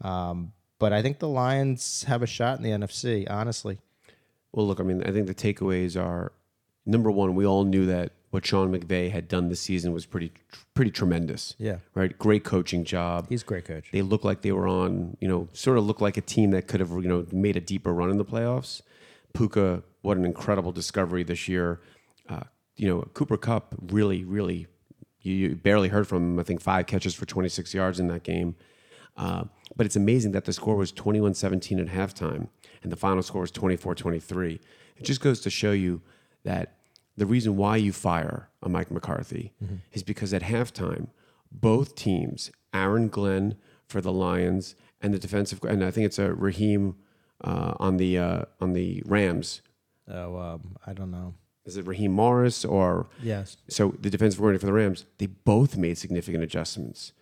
Um, 0.00 0.52
but 0.78 0.92
I 0.92 1.02
think 1.02 1.18
the 1.18 1.28
Lions 1.28 2.04
have 2.04 2.22
a 2.22 2.26
shot 2.26 2.58
in 2.58 2.64
the 2.64 2.70
NFC. 2.70 3.26
Honestly, 3.30 3.78
Well, 4.52 4.66
look, 4.66 4.80
I 4.80 4.82
mean, 4.82 5.02
I 5.04 5.12
think 5.12 5.26
the 5.26 5.34
takeaways 5.34 6.00
are 6.00 6.32
number 6.86 7.10
one, 7.10 7.34
we 7.34 7.46
all 7.46 7.64
knew 7.64 7.86
that 7.86 8.12
what 8.30 8.44
Sean 8.44 8.72
McVay 8.72 9.12
had 9.12 9.28
done 9.28 9.48
this 9.48 9.60
season 9.60 9.92
was 9.92 10.06
pretty, 10.06 10.32
pretty 10.74 10.90
tremendous. 10.90 11.54
Yeah. 11.58 11.76
Right. 11.94 12.18
Great 12.18 12.42
coaching 12.42 12.84
job. 12.84 13.28
he's 13.28 13.42
a 13.42 13.44
great 13.44 13.64
coach. 13.64 13.90
They 13.92 14.02
look 14.02 14.24
like 14.24 14.42
they 14.42 14.50
were 14.50 14.66
on, 14.66 15.16
you 15.20 15.28
know, 15.28 15.48
sort 15.52 15.78
of 15.78 15.84
look 15.86 16.00
like 16.00 16.16
a 16.16 16.20
team 16.20 16.50
that 16.50 16.66
could 16.66 16.80
have, 16.80 16.90
you 16.90 17.08
know, 17.08 17.26
made 17.30 17.56
a 17.56 17.60
deeper 17.60 17.94
run 17.94 18.10
in 18.10 18.16
the 18.16 18.24
playoffs. 18.24 18.82
Puka, 19.34 19.84
what 20.02 20.16
an 20.16 20.24
incredible 20.24 20.72
discovery 20.72 21.22
this 21.22 21.48
year. 21.48 21.80
Uh, 22.28 22.40
you 22.76 22.88
know, 22.88 23.02
Cooper 23.14 23.36
Kupp 23.36 23.76
really, 23.80 24.24
really, 24.24 24.66
you, 25.24 25.34
you 25.34 25.56
barely 25.56 25.88
heard 25.88 26.06
from 26.06 26.18
him. 26.34 26.38
I 26.38 26.42
think 26.44 26.60
five 26.60 26.86
catches 26.86 27.14
for 27.14 27.26
26 27.26 27.74
yards 27.74 27.98
in 27.98 28.06
that 28.08 28.22
game. 28.22 28.54
Uh, 29.16 29.44
but 29.76 29.86
it's 29.86 29.96
amazing 29.96 30.32
that 30.32 30.44
the 30.44 30.52
score 30.52 30.76
was 30.76 30.92
21 30.92 31.34
17 31.34 31.78
at 31.80 31.86
halftime 31.86 32.48
and 32.82 32.92
the 32.92 32.96
final 32.96 33.22
score 33.22 33.40
was 33.40 33.50
24 33.50 33.94
23. 33.94 34.60
It 34.96 35.04
just 35.04 35.20
goes 35.20 35.40
to 35.40 35.50
show 35.50 35.72
you 35.72 36.02
that 36.44 36.76
the 37.16 37.26
reason 37.26 37.56
why 37.56 37.76
you 37.76 37.92
fire 37.92 38.48
a 38.62 38.68
Mike 38.68 38.90
McCarthy 38.90 39.52
is 39.92 40.02
because 40.02 40.34
at 40.34 40.42
halftime, 40.42 41.08
both 41.50 41.94
teams, 41.94 42.50
Aaron 42.72 43.08
Glenn 43.08 43.56
for 43.86 44.00
the 44.00 44.12
Lions 44.12 44.74
and 45.00 45.14
the 45.14 45.18
defensive, 45.18 45.60
and 45.64 45.84
I 45.84 45.90
think 45.90 46.06
it's 46.06 46.18
a 46.18 46.34
Raheem 46.34 46.96
uh, 47.42 47.74
on 47.78 47.98
the 47.98 48.18
uh, 48.18 48.44
on 48.60 48.72
the 48.72 49.02
Rams. 49.06 49.62
Oh, 50.08 50.36
um, 50.36 50.76
I 50.86 50.92
don't 50.92 51.10
know. 51.10 51.34
Is 51.66 51.76
it 51.76 51.86
Raheem 51.86 52.12
Morris 52.12 52.64
or 52.64 53.06
Yes, 53.22 53.56
so 53.68 53.94
the 54.00 54.10
defensive 54.10 54.38
coordinator 54.38 54.60
for 54.60 54.66
the 54.66 54.72
Rams? 54.72 55.06
They 55.18 55.26
both 55.26 55.76
made 55.76 55.96
significant 55.98 56.42
adjustments. 56.44 57.12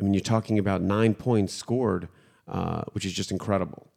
I 0.00 0.04
mean, 0.04 0.14
you're 0.14 0.20
talking 0.20 0.58
about 0.58 0.80
nine 0.82 1.14
points 1.14 1.52
scored, 1.52 2.08
uh, 2.46 2.82
which 2.92 3.04
is 3.04 3.12
just 3.12 3.32
incredible. 3.32 3.88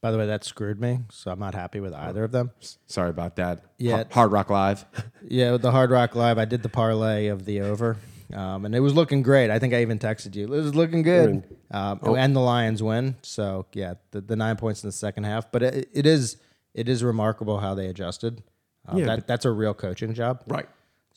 By 0.00 0.12
the 0.12 0.18
way, 0.18 0.26
that 0.26 0.44
screwed 0.44 0.80
me, 0.80 1.00
so 1.10 1.32
I'm 1.32 1.40
not 1.40 1.54
happy 1.54 1.80
with 1.80 1.92
either 1.92 2.22
of 2.22 2.30
them. 2.30 2.52
Sorry 2.86 3.10
about 3.10 3.34
that. 3.36 3.64
Yeah. 3.78 3.96
Har- 3.96 4.06
Hard 4.12 4.32
Rock 4.32 4.50
Live. 4.50 4.84
Yeah, 5.28 5.50
with 5.50 5.62
the 5.62 5.72
Hard 5.72 5.90
Rock 5.90 6.14
Live, 6.14 6.38
I 6.38 6.44
did 6.44 6.62
the 6.62 6.68
parlay 6.68 7.26
of 7.26 7.46
the 7.46 7.62
over, 7.62 7.96
um, 8.32 8.64
and 8.64 8.76
it 8.76 8.78
was 8.80 8.94
looking 8.94 9.22
great. 9.24 9.50
I 9.50 9.58
think 9.58 9.74
I 9.74 9.82
even 9.82 9.98
texted 9.98 10.36
you. 10.36 10.44
It 10.44 10.50
was 10.50 10.72
looking 10.76 11.02
good, 11.02 11.42
um, 11.72 11.98
and 12.16 12.36
the 12.36 12.40
Lions 12.40 12.80
win. 12.80 13.16
So 13.22 13.66
yeah, 13.72 13.94
the, 14.12 14.20
the 14.20 14.36
nine 14.36 14.54
points 14.54 14.84
in 14.84 14.88
the 14.88 14.92
second 14.92 15.24
half. 15.24 15.50
But 15.50 15.64
it, 15.64 15.88
it 15.92 16.06
is 16.06 16.36
it 16.74 16.88
is 16.88 17.02
remarkable 17.02 17.58
how 17.58 17.74
they 17.74 17.88
adjusted. 17.88 18.44
Um, 18.88 18.98
Yeah, 18.98 19.06
that, 19.06 19.26
that's 19.26 19.44
a 19.44 19.50
real 19.50 19.74
coaching 19.74 20.14
job. 20.14 20.42
Right. 20.46 20.68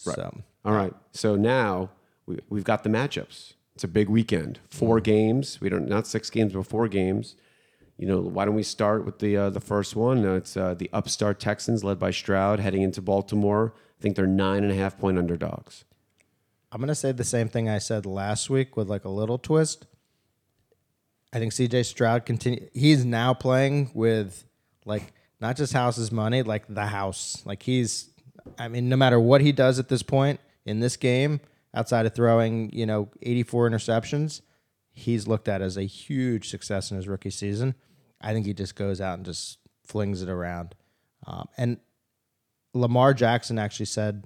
Right. 0.05 0.15
So 0.15 0.41
All 0.65 0.73
right. 0.73 0.93
So 1.11 1.35
now 1.35 1.89
we, 2.25 2.39
we've 2.49 2.63
got 2.63 2.83
the 2.83 2.89
matchups. 2.89 3.53
It's 3.75 3.83
a 3.83 3.87
big 3.87 4.09
weekend. 4.09 4.59
4 4.69 4.99
games. 4.99 5.59
We 5.61 5.69
don't 5.69 5.87
not 5.87 6.07
six 6.07 6.29
games, 6.29 6.53
but 6.53 6.65
four 6.65 6.87
games. 6.87 7.35
You 7.97 8.07
know, 8.07 8.21
why 8.21 8.45
don't 8.45 8.55
we 8.55 8.63
start 8.63 9.05
with 9.05 9.19
the 9.19 9.35
uh, 9.35 9.49
the 9.49 9.59
first 9.59 9.93
one? 9.93 10.25
Uh, 10.25 10.35
it's 10.35 10.55
uh, 10.55 10.73
the 10.73 10.89
upstart 10.93 11.37
Texans, 11.39 11.83
led 11.83 11.99
by 11.99 12.11
Stroud, 12.11 12.61
heading 12.61 12.81
into 12.81 13.01
Baltimore. 13.01 13.73
I 13.77 14.01
think 14.01 14.15
they're 14.15 14.25
nine 14.25 14.63
and 14.63 14.71
a 14.71 14.75
half 14.75 14.97
point 14.97 15.17
underdogs. 15.17 15.83
I'm 16.71 16.79
gonna 16.79 16.95
say 16.95 17.11
the 17.11 17.25
same 17.25 17.49
thing 17.49 17.67
I 17.67 17.77
said 17.79 18.05
last 18.05 18.49
week 18.49 18.77
with 18.77 18.89
like 18.89 19.03
a 19.03 19.09
little 19.09 19.37
twist. 19.37 19.85
I 21.33 21.39
think 21.39 21.51
CJ 21.51 21.85
Stroud 21.85 22.25
continue. 22.25 22.69
He's 22.73 23.03
now 23.03 23.33
playing 23.33 23.91
with 23.93 24.45
like 24.85 25.11
not 25.41 25.55
just 25.57 25.73
house's 25.73 26.11
money, 26.11 26.43
like 26.43 26.65
the 26.67 26.85
house. 26.87 27.41
Like 27.45 27.63
he's, 27.63 28.09
I 28.57 28.67
mean, 28.67 28.89
no 28.89 28.95
matter 28.95 29.19
what 29.19 29.41
he 29.41 29.51
does 29.51 29.79
at 29.79 29.87
this 29.89 30.03
point 30.03 30.39
in 30.65 30.79
this 30.79 30.97
game, 30.97 31.39
outside 31.73 32.05
of 32.05 32.13
throwing, 32.13 32.71
you 32.73 32.85
know, 32.85 33.09
84 33.21 33.69
interceptions, 33.69 34.41
he's 34.91 35.27
looked 35.27 35.47
at 35.47 35.61
as 35.61 35.77
a 35.77 35.83
huge 35.83 36.49
success 36.49 36.91
in 36.91 36.97
his 36.97 37.07
rookie 37.07 37.29
season. 37.29 37.75
I 38.21 38.33
think 38.33 38.45
he 38.45 38.53
just 38.53 38.75
goes 38.75 38.99
out 38.99 39.15
and 39.17 39.25
just 39.25 39.59
flings 39.85 40.21
it 40.21 40.29
around. 40.29 40.75
Um, 41.25 41.47
and 41.57 41.77
Lamar 42.73 43.13
Jackson 43.13 43.57
actually 43.57 43.85
said 43.85 44.25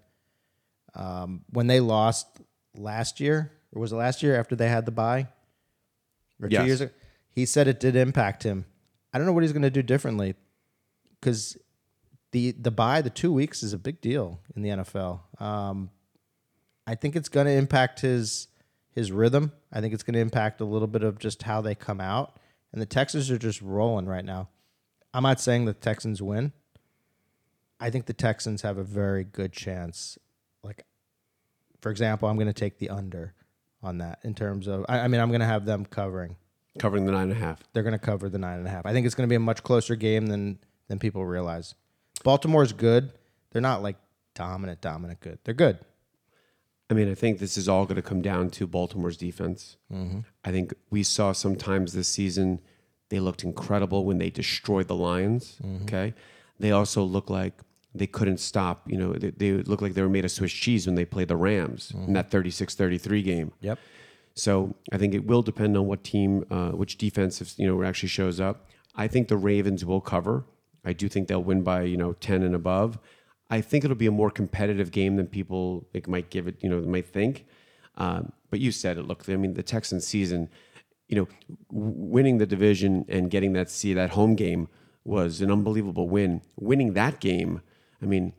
um, 0.95 1.41
when 1.49 1.67
they 1.67 1.79
lost 1.79 2.27
last 2.75 3.19
year, 3.19 3.51
or 3.71 3.81
was 3.81 3.91
it 3.91 3.95
last 3.97 4.23
year 4.23 4.39
after 4.39 4.55
they 4.55 4.69
had 4.69 4.85
the 4.85 4.91
bye? 4.91 5.27
Or 6.41 6.47
Yes. 6.49 6.61
two 6.61 6.67
years 6.67 6.81
ago? 6.81 6.91
He 7.29 7.45
said 7.45 7.67
it 7.67 7.79
did 7.79 7.95
impact 7.95 8.43
him. 8.43 8.65
I 9.13 9.17
don't 9.17 9.27
know 9.27 9.33
what 9.33 9.43
he's 9.43 9.53
going 9.53 9.61
to 9.63 9.69
do 9.71 9.81
differently 9.83 10.35
because 11.23 11.57
the 12.31 12.51
the 12.51 12.71
bye, 12.71 13.01
the 13.01 13.09
two 13.09 13.31
weeks, 13.31 13.63
is 13.63 13.71
a 13.71 13.77
big 13.77 14.01
deal 14.01 14.41
in 14.55 14.61
the 14.61 14.69
NFL. 14.69 15.21
Um, 15.41 15.89
I 16.85 16.95
think 16.95 17.15
it's 17.15 17.29
going 17.29 17.45
to 17.45 17.53
impact 17.53 18.01
his 18.01 18.47
his 18.91 19.11
rhythm. 19.11 19.53
I 19.71 19.79
think 19.79 19.93
it's 19.93 20.03
going 20.03 20.15
to 20.15 20.19
impact 20.19 20.59
a 20.59 20.65
little 20.65 20.87
bit 20.87 21.03
of 21.03 21.17
just 21.17 21.43
how 21.43 21.61
they 21.61 21.75
come 21.75 22.01
out. 22.01 22.37
And 22.73 22.81
the 22.81 22.85
Texans 22.85 23.31
are 23.31 23.37
just 23.37 23.61
rolling 23.61 24.07
right 24.07 24.25
now. 24.25 24.49
I'm 25.13 25.23
not 25.23 25.39
saying 25.39 25.65
the 25.65 25.73
Texans 25.73 26.21
win. 26.21 26.51
I 27.79 27.89
think 27.89 28.05
the 28.05 28.13
Texans 28.13 28.63
have 28.63 28.77
a 28.77 28.83
very 28.83 29.23
good 29.23 29.53
chance. 29.53 30.17
Like, 30.63 30.85
for 31.81 31.91
example, 31.91 32.27
I'm 32.27 32.35
going 32.35 32.47
to 32.47 32.53
take 32.53 32.79
the 32.79 32.89
under 32.89 33.33
on 33.81 33.99
that 33.99 34.19
in 34.23 34.33
terms 34.33 34.67
of. 34.67 34.85
I, 34.89 35.01
I 35.01 35.07
mean, 35.07 35.21
I'm 35.21 35.29
going 35.29 35.41
to 35.41 35.45
have 35.45 35.65
them 35.65 35.85
covering. 35.85 36.35
Covering 36.79 37.05
the 37.05 37.11
nine 37.11 37.23
and 37.23 37.33
a 37.33 37.35
half. 37.35 37.61
They're 37.73 37.83
going 37.83 37.93
to 37.93 37.99
cover 37.99 38.29
the 38.29 38.39
nine 38.39 38.57
and 38.57 38.67
a 38.67 38.71
half. 38.71 38.85
I 38.85 38.93
think 38.93 39.05
it's 39.05 39.15
going 39.15 39.27
to 39.27 39.31
be 39.31 39.35
a 39.35 39.39
much 39.39 39.61
closer 39.61 39.95
game 39.95 40.25
than 40.27 40.57
than 40.87 40.99
people 40.99 41.25
realize. 41.25 41.75
Baltimore's 42.23 42.73
good. 42.73 43.11
They're 43.51 43.61
not 43.61 43.81
like 43.83 43.97
dominant, 44.35 44.81
dominant 44.81 45.19
good. 45.19 45.39
They're 45.43 45.53
good. 45.53 45.79
I 46.89 46.93
mean, 46.93 47.09
I 47.09 47.15
think 47.15 47.39
this 47.39 47.57
is 47.57 47.69
all 47.69 47.85
going 47.85 47.95
to 47.95 48.01
come 48.01 48.21
down 48.21 48.49
to 48.51 48.67
Baltimore's 48.67 49.17
defense. 49.17 49.77
Mm-hmm. 49.91 50.19
I 50.43 50.51
think 50.51 50.73
we 50.89 51.03
saw 51.03 51.31
sometimes 51.31 51.93
this 51.93 52.07
season 52.07 52.59
they 53.09 53.19
looked 53.19 53.43
incredible 53.43 54.05
when 54.05 54.17
they 54.17 54.29
destroyed 54.29 54.87
the 54.87 54.95
Lions. 54.95 55.59
Mm-hmm. 55.63 55.83
Okay, 55.83 56.13
they 56.59 56.71
also 56.71 57.03
look 57.03 57.29
like 57.29 57.53
they 57.93 58.07
couldn't 58.07 58.39
stop. 58.39 58.89
You 58.89 58.97
know, 58.97 59.13
they, 59.13 59.29
they 59.31 59.51
looked 59.63 59.81
like 59.81 59.93
they 59.93 60.01
were 60.01 60.09
made 60.09 60.25
of 60.25 60.31
Swiss 60.31 60.51
cheese 60.51 60.85
when 60.85 60.95
they 60.95 61.05
played 61.05 61.27
the 61.27 61.35
Rams 61.35 61.91
in 61.93 62.01
mm-hmm. 62.01 62.13
that 62.13 62.31
36-33 62.31 63.23
game. 63.23 63.51
Yep. 63.61 63.79
So 64.35 64.75
I 64.91 64.97
think 64.97 65.13
it 65.13 65.25
will 65.25 65.43
depend 65.43 65.77
on 65.77 65.85
what 65.85 66.03
team, 66.03 66.43
uh, 66.49 66.69
which 66.69 66.97
defense, 66.97 67.39
if, 67.39 67.57
you 67.59 67.67
know, 67.67 67.83
actually 67.83 68.09
shows 68.09 68.39
up. 68.39 68.67
I 68.95 69.07
think 69.07 69.27
the 69.27 69.37
Ravens 69.37 69.85
will 69.85 70.01
cover. 70.01 70.45
I 70.85 70.93
do 70.93 71.07
think 71.09 71.27
they'll 71.27 71.43
win 71.43 71.63
by 71.63 71.83
you 71.83 71.97
know 71.97 72.13
ten 72.13 72.43
and 72.43 72.55
above. 72.55 72.99
I 73.49 73.61
think 73.61 73.83
it'll 73.83 73.95
be 73.95 74.07
a 74.07 74.11
more 74.11 74.31
competitive 74.31 74.91
game 74.91 75.15
than 75.15 75.27
people 75.27 75.87
like, 75.93 76.07
might 76.07 76.29
give 76.31 76.47
it, 76.47 76.55
you 76.61 76.69
know, 76.69 76.81
might 76.81 77.05
think. 77.05 77.45
Um, 77.97 78.31
but 78.49 78.59
you 78.59 78.71
said 78.71 78.97
it. 78.97 79.03
Look, 79.03 79.29
I 79.29 79.35
mean, 79.35 79.53
the 79.53 79.61
Texans 79.61 80.07
season, 80.07 80.49
you 81.07 81.15
know, 81.17 81.27
w- 81.71 81.93
winning 81.95 82.39
the 82.39 82.47
division 82.47 83.05
and 83.07 83.29
getting 83.29 83.53
that 83.53 83.69
see 83.69 83.93
that 83.93 84.11
home 84.11 84.35
game 84.35 84.69
was 85.03 85.41
an 85.41 85.51
unbelievable 85.51 86.09
win. 86.09 86.41
Winning 86.55 86.93
that 86.93 87.19
game, 87.19 87.61
I 88.01 88.05
mean, 88.05 88.33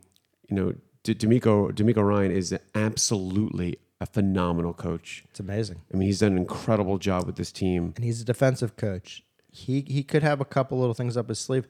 you 0.48 0.56
know, 0.56 0.74
D- 1.04 1.14
DeMeco 1.14 1.70
DeMeco 1.72 2.02
Ryan 2.06 2.32
is 2.32 2.56
absolutely 2.74 3.78
a 4.00 4.06
phenomenal 4.06 4.72
coach. 4.74 5.24
It's 5.30 5.40
amazing. 5.40 5.82
I 5.92 5.96
mean, 5.96 6.06
he's 6.08 6.20
done 6.20 6.32
an 6.32 6.38
incredible 6.38 6.98
job 6.98 7.26
with 7.26 7.36
this 7.36 7.52
team. 7.52 7.92
and 7.94 8.04
he's 8.04 8.20
a 8.20 8.24
defensive 8.24 8.76
coach. 8.76 9.22
He 9.50 9.84
he 9.86 10.02
could 10.02 10.22
have 10.22 10.40
a 10.40 10.44
couple 10.44 10.78
little 10.80 10.94
things 10.94 11.16
up 11.16 11.28
his 11.28 11.38
sleeve, 11.38 11.68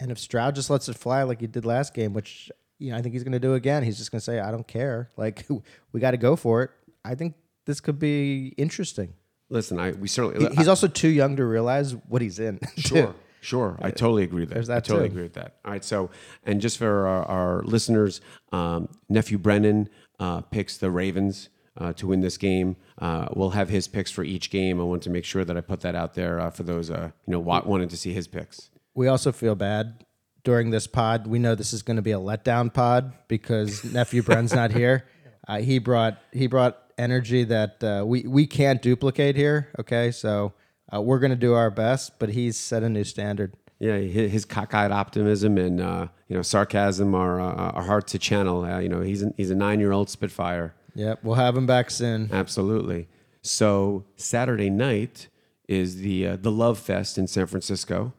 and 0.00 0.10
if 0.10 0.18
Stroud 0.18 0.54
just 0.54 0.70
lets 0.70 0.88
it 0.88 0.96
fly 0.96 1.22
like 1.22 1.40
he 1.40 1.46
did 1.46 1.64
last 1.64 1.94
game, 1.94 2.12
which 2.12 2.50
you 2.78 2.90
know 2.90 2.98
I 2.98 3.02
think 3.02 3.14
he's 3.14 3.22
going 3.24 3.32
to 3.32 3.38
do 3.40 3.54
again, 3.54 3.82
he's 3.82 3.96
just 3.98 4.10
going 4.10 4.20
to 4.20 4.24
say, 4.24 4.40
"I 4.40 4.50
don't 4.50 4.66
care. 4.66 5.10
Like 5.16 5.46
we 5.92 6.00
got 6.00 6.12
to 6.12 6.16
go 6.16 6.36
for 6.36 6.62
it." 6.62 6.70
I 7.04 7.14
think 7.14 7.34
this 7.66 7.80
could 7.80 7.98
be 7.98 8.48
interesting. 8.56 9.14
Listen, 9.48 9.78
I 9.78 9.92
we 9.92 10.08
certainly 10.08 10.48
He- 10.50 10.56
he's 10.56 10.68
also 10.68 10.88
too 10.88 11.08
young 11.08 11.36
to 11.36 11.44
realize 11.44 11.94
what 12.08 12.20
he's 12.22 12.38
in. 12.38 12.58
Sure, 12.76 13.14
sure. 13.40 13.78
I 13.80 13.90
totally 13.92 14.24
agree 14.24 14.40
with 14.40 14.48
that. 14.50 14.54
There's 14.56 14.66
that 14.68 14.78
I 14.78 14.80
totally 14.80 15.08
too. 15.08 15.12
agree 15.12 15.22
with 15.22 15.34
that. 15.34 15.56
All 15.64 15.70
right. 15.70 15.84
So, 15.84 16.10
and 16.44 16.60
just 16.60 16.78
for 16.78 17.06
our, 17.06 17.24
our 17.24 17.62
listeners, 17.62 18.20
um, 18.52 18.88
nephew 19.08 19.38
Brennan 19.38 19.88
uh, 20.18 20.40
picks 20.40 20.76
the 20.78 20.90
Ravens 20.90 21.48
uh, 21.78 21.92
to 21.92 22.08
win 22.08 22.22
this 22.22 22.36
game. 22.38 22.74
Uh, 22.98 23.28
we'll 23.34 23.50
have 23.50 23.68
his 23.68 23.86
picks 23.86 24.10
for 24.10 24.24
each 24.24 24.50
game. 24.50 24.80
I 24.80 24.84
want 24.84 25.02
to 25.04 25.10
make 25.10 25.24
sure 25.24 25.44
that 25.44 25.56
I 25.56 25.60
put 25.60 25.80
that 25.82 25.94
out 25.94 26.14
there 26.14 26.40
uh, 26.40 26.50
for 26.50 26.64
those 26.64 26.90
uh, 26.90 27.10
you 27.26 27.30
know 27.32 27.38
wa- 27.40 27.62
wanting 27.64 27.88
to 27.88 27.96
see 27.96 28.12
his 28.12 28.26
picks. 28.26 28.70
We 28.96 29.06
also 29.06 29.30
feel 29.30 29.54
bad 29.54 30.04
during 30.42 30.70
this 30.70 30.88
pod. 30.88 31.26
We 31.26 31.38
know 31.38 31.54
this 31.54 31.72
is 31.72 31.82
going 31.82 31.96
to 31.96 32.02
be 32.02 32.12
a 32.12 32.18
letdown 32.18 32.72
pod 32.74 33.12
because 33.28 33.84
nephew 33.84 34.22
Bren's 34.22 34.52
not 34.52 34.72
here. 34.72 35.06
Uh, 35.48 35.60
he 35.60 35.78
brought 35.78 36.18
he 36.32 36.48
brought 36.48 36.76
energy 36.98 37.44
that 37.44 37.84
uh, 37.84 38.02
we 38.04 38.26
we 38.26 38.48
can't 38.48 38.82
duplicate 38.82 39.36
here. 39.36 39.68
Okay, 39.78 40.10
so 40.10 40.54
uh, 40.92 41.00
we're 41.00 41.20
going 41.20 41.30
to 41.30 41.36
do 41.36 41.54
our 41.54 41.70
best, 41.70 42.18
but 42.18 42.30
he's 42.30 42.56
set 42.56 42.82
a 42.82 42.88
new 42.88 43.04
standard. 43.04 43.56
Yeah, 43.78 43.98
his, 43.98 44.44
cockeyed 44.44 44.90
optimism 44.90 45.56
and 45.56 45.80
uh, 45.80 46.08
you 46.26 46.34
know 46.34 46.42
sarcasm 46.42 47.14
are 47.14 47.40
uh, 47.40 47.70
are 47.70 47.82
hard 47.84 48.08
to 48.08 48.18
channel. 48.18 48.64
Uh, 48.64 48.80
you 48.80 48.88
know, 48.88 49.02
he's 49.02 49.22
an, 49.22 49.34
he's 49.36 49.50
a 49.50 49.54
nine 49.54 49.78
year 49.78 49.92
old 49.92 50.10
Spitfire. 50.10 50.74
Yep, 50.96 51.20
we'll 51.22 51.36
have 51.36 51.56
him 51.56 51.66
back 51.66 51.92
soon. 51.92 52.30
Absolutely. 52.32 53.06
So 53.42 54.04
Saturday 54.16 54.70
night 54.70 55.28
is 55.68 55.98
the 55.98 56.26
uh, 56.26 56.36
the 56.36 56.50
Love 56.50 56.78
Fest 56.78 57.18
in 57.18 57.26
San 57.26 57.46
Francisco. 57.46 58.14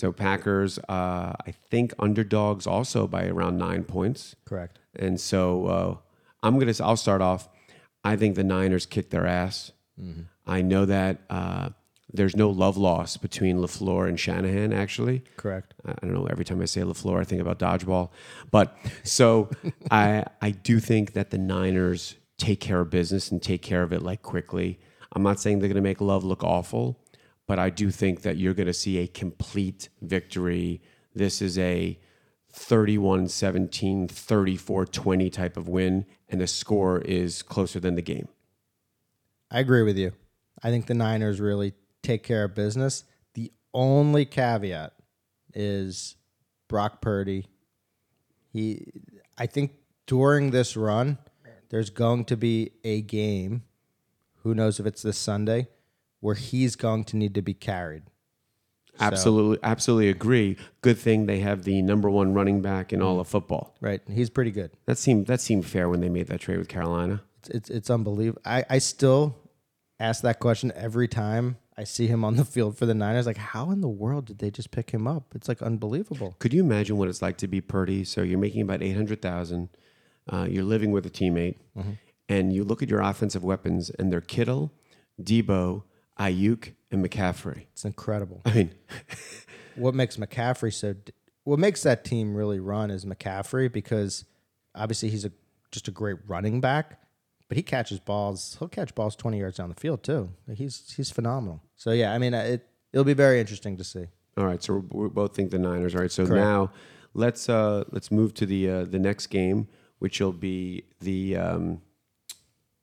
So 0.00 0.12
Packers, 0.12 0.78
uh, 0.88 1.34
I 1.46 1.52
think 1.70 1.92
underdogs 1.98 2.66
also 2.66 3.06
by 3.06 3.26
around 3.26 3.58
nine 3.58 3.84
points. 3.84 4.34
Correct. 4.46 4.78
And 4.96 5.20
so 5.20 5.66
uh, 5.66 5.96
I'm 6.42 6.58
gonna. 6.58 6.72
I'll 6.80 6.96
start 6.96 7.20
off. 7.20 7.50
I 8.02 8.16
think 8.16 8.34
the 8.34 8.42
Niners 8.42 8.86
kick 8.86 9.10
their 9.10 9.26
ass. 9.26 9.72
I 10.46 10.62
know 10.62 10.86
that 10.86 11.18
uh, 11.28 11.68
there's 12.10 12.34
no 12.34 12.48
love 12.48 12.78
lost 12.78 13.20
between 13.20 13.58
LaFleur 13.58 14.08
and 14.08 14.18
Shanahan. 14.18 14.72
Actually, 14.72 15.22
Correct. 15.36 15.74
I 15.84 15.90
I 15.90 16.06
don't 16.06 16.14
know. 16.14 16.24
Every 16.24 16.46
time 16.46 16.62
I 16.62 16.64
say 16.64 16.80
LaFleur, 16.80 17.20
I 17.20 17.24
think 17.24 17.42
about 17.42 17.58
dodgeball. 17.58 18.08
But 18.50 18.74
so 19.02 19.50
I 19.90 20.24
I 20.40 20.52
do 20.52 20.80
think 20.80 21.12
that 21.12 21.28
the 21.28 21.36
Niners 21.36 22.16
take 22.38 22.60
care 22.60 22.80
of 22.80 22.88
business 22.88 23.30
and 23.30 23.42
take 23.42 23.60
care 23.60 23.82
of 23.82 23.92
it 23.92 24.00
like 24.00 24.22
quickly. 24.22 24.80
I'm 25.12 25.22
not 25.22 25.40
saying 25.40 25.58
they're 25.58 25.68
going 25.68 25.74
to 25.74 25.82
make 25.82 26.00
Love 26.00 26.24
look 26.24 26.42
awful, 26.42 26.98
but 27.50 27.58
I 27.58 27.68
do 27.68 27.90
think 27.90 28.22
that 28.22 28.36
you're 28.36 28.54
going 28.54 28.68
to 28.68 28.72
see 28.72 28.98
a 28.98 29.08
complete 29.08 29.88
victory. 30.02 30.80
This 31.16 31.42
is 31.42 31.58
a 31.58 31.98
31 32.52 33.26
17, 33.26 34.06
34 34.06 34.86
20 34.86 35.30
type 35.30 35.56
of 35.56 35.66
win, 35.66 36.06
and 36.28 36.40
the 36.40 36.46
score 36.46 37.00
is 37.00 37.42
closer 37.42 37.80
than 37.80 37.96
the 37.96 38.02
game. 38.02 38.28
I 39.50 39.58
agree 39.58 39.82
with 39.82 39.98
you. 39.98 40.12
I 40.62 40.70
think 40.70 40.86
the 40.86 40.94
Niners 40.94 41.40
really 41.40 41.72
take 42.04 42.22
care 42.22 42.44
of 42.44 42.54
business. 42.54 43.02
The 43.34 43.50
only 43.74 44.26
caveat 44.26 44.92
is 45.52 46.14
Brock 46.68 47.02
Purdy. 47.02 47.48
He, 48.52 48.92
I 49.36 49.46
think 49.46 49.72
during 50.06 50.52
this 50.52 50.76
run, 50.76 51.18
there's 51.70 51.90
going 51.90 52.26
to 52.26 52.36
be 52.36 52.74
a 52.84 53.00
game. 53.00 53.64
Who 54.44 54.54
knows 54.54 54.78
if 54.78 54.86
it's 54.86 55.02
this 55.02 55.18
Sunday, 55.18 55.66
where 56.20 56.34
he's 56.34 56.76
going 56.76 57.04
to 57.04 57.16
need 57.16 57.34
to 57.34 57.42
be 57.42 57.54
carried. 57.54 58.02
Absolutely, 58.98 59.58
absolutely 59.62 60.08
agree. 60.08 60.56
Good 60.82 60.98
thing 60.98 61.26
they 61.26 61.40
have 61.40 61.64
the 61.64 61.80
number 61.80 62.10
one 62.10 62.34
running 62.34 62.60
back 62.60 62.92
in 62.92 63.00
all 63.00 63.18
of 63.18 63.28
football. 63.28 63.74
Right, 63.80 64.02
he's 64.10 64.28
pretty 64.28 64.50
good. 64.50 64.72
That 64.86 64.98
seemed 64.98 65.26
that 65.26 65.40
seemed 65.40 65.64
fair 65.64 65.88
when 65.88 66.00
they 66.00 66.10
made 66.10 66.26
that 66.26 66.40
trade 66.40 66.58
with 66.58 66.68
Carolina. 66.68 67.22
It's 67.38 67.48
it's, 67.48 67.70
it's 67.70 67.90
unbelievable. 67.90 68.42
I, 68.44 68.64
I 68.68 68.78
still 68.78 69.36
ask 69.98 70.22
that 70.22 70.38
question 70.38 70.72
every 70.76 71.08
time 71.08 71.56
I 71.78 71.84
see 71.84 72.08
him 72.08 72.24
on 72.24 72.36
the 72.36 72.44
field 72.44 72.76
for 72.76 72.84
the 72.84 72.92
Niners. 72.92 73.24
Like, 73.26 73.38
how 73.38 73.70
in 73.70 73.80
the 73.80 73.88
world 73.88 74.26
did 74.26 74.38
they 74.38 74.50
just 74.50 74.70
pick 74.70 74.90
him 74.90 75.06
up? 75.06 75.32
It's 75.34 75.48
like 75.48 75.62
unbelievable. 75.62 76.36
Could 76.38 76.52
you 76.52 76.62
imagine 76.62 76.98
what 76.98 77.08
it's 77.08 77.22
like 77.22 77.38
to 77.38 77.48
be 77.48 77.62
Purdy? 77.62 78.04
So 78.04 78.22
you're 78.22 78.38
making 78.38 78.60
about 78.60 78.82
eight 78.82 78.96
hundred 78.96 79.22
thousand. 79.22 79.70
Uh, 80.30 80.46
you're 80.50 80.64
living 80.64 80.90
with 80.90 81.06
a 81.06 81.10
teammate, 81.10 81.56
and 82.28 82.52
you 82.52 82.64
look 82.64 82.82
at 82.82 82.90
your 82.90 83.00
offensive 83.00 83.42
weapons, 83.42 83.88
and 83.98 84.12
they're 84.12 84.20
Kittle, 84.20 84.72
Deebo, 85.20 85.84
Aiyuk, 86.20 86.74
and 86.90 87.04
McCaffrey. 87.04 87.66
It's 87.72 87.84
incredible. 87.84 88.42
I 88.44 88.54
mean, 88.54 88.74
what 89.74 89.94
makes 89.94 90.16
McCaffrey 90.16 90.72
so? 90.72 90.94
what 91.44 91.58
makes 91.58 91.82
that 91.82 92.04
team 92.04 92.34
really 92.34 92.60
run 92.60 92.90
is 92.90 93.04
McCaffrey 93.04 93.72
because 93.72 94.24
obviously 94.74 95.08
he's 95.08 95.24
a 95.24 95.32
just 95.72 95.88
a 95.88 95.90
great 95.90 96.16
running 96.26 96.60
back, 96.60 97.00
but 97.48 97.56
he 97.56 97.62
catches 97.62 98.00
balls. 98.00 98.56
He'll 98.58 98.68
catch 98.68 98.94
balls 98.94 99.16
twenty 99.16 99.38
yards 99.38 99.56
down 99.56 99.68
the 99.68 99.74
field 99.74 100.02
too. 100.02 100.30
He's 100.54 100.92
he's 100.96 101.10
phenomenal. 101.10 101.62
So 101.76 101.92
yeah, 101.92 102.12
I 102.12 102.18
mean 102.18 102.34
it 102.34 102.66
it'll 102.92 103.04
be 103.04 103.14
very 103.14 103.40
interesting 103.40 103.76
to 103.78 103.84
see. 103.84 104.06
All 104.36 104.46
right, 104.46 104.62
so 104.62 104.84
we 104.92 105.08
both 105.08 105.34
think 105.34 105.50
the 105.50 105.58
Niners. 105.58 105.94
All 105.94 106.02
right, 106.02 106.12
so 106.12 106.24
now 106.24 106.70
let's 107.14 107.48
uh, 107.48 107.84
let's 107.90 108.10
move 108.10 108.34
to 108.34 108.46
the 108.46 108.70
uh, 108.70 108.84
the 108.84 108.98
next 108.98 109.28
game, 109.28 109.68
which 109.98 110.20
will 110.20 110.32
be 110.32 110.84
the 111.00 111.36
um, 111.36 111.82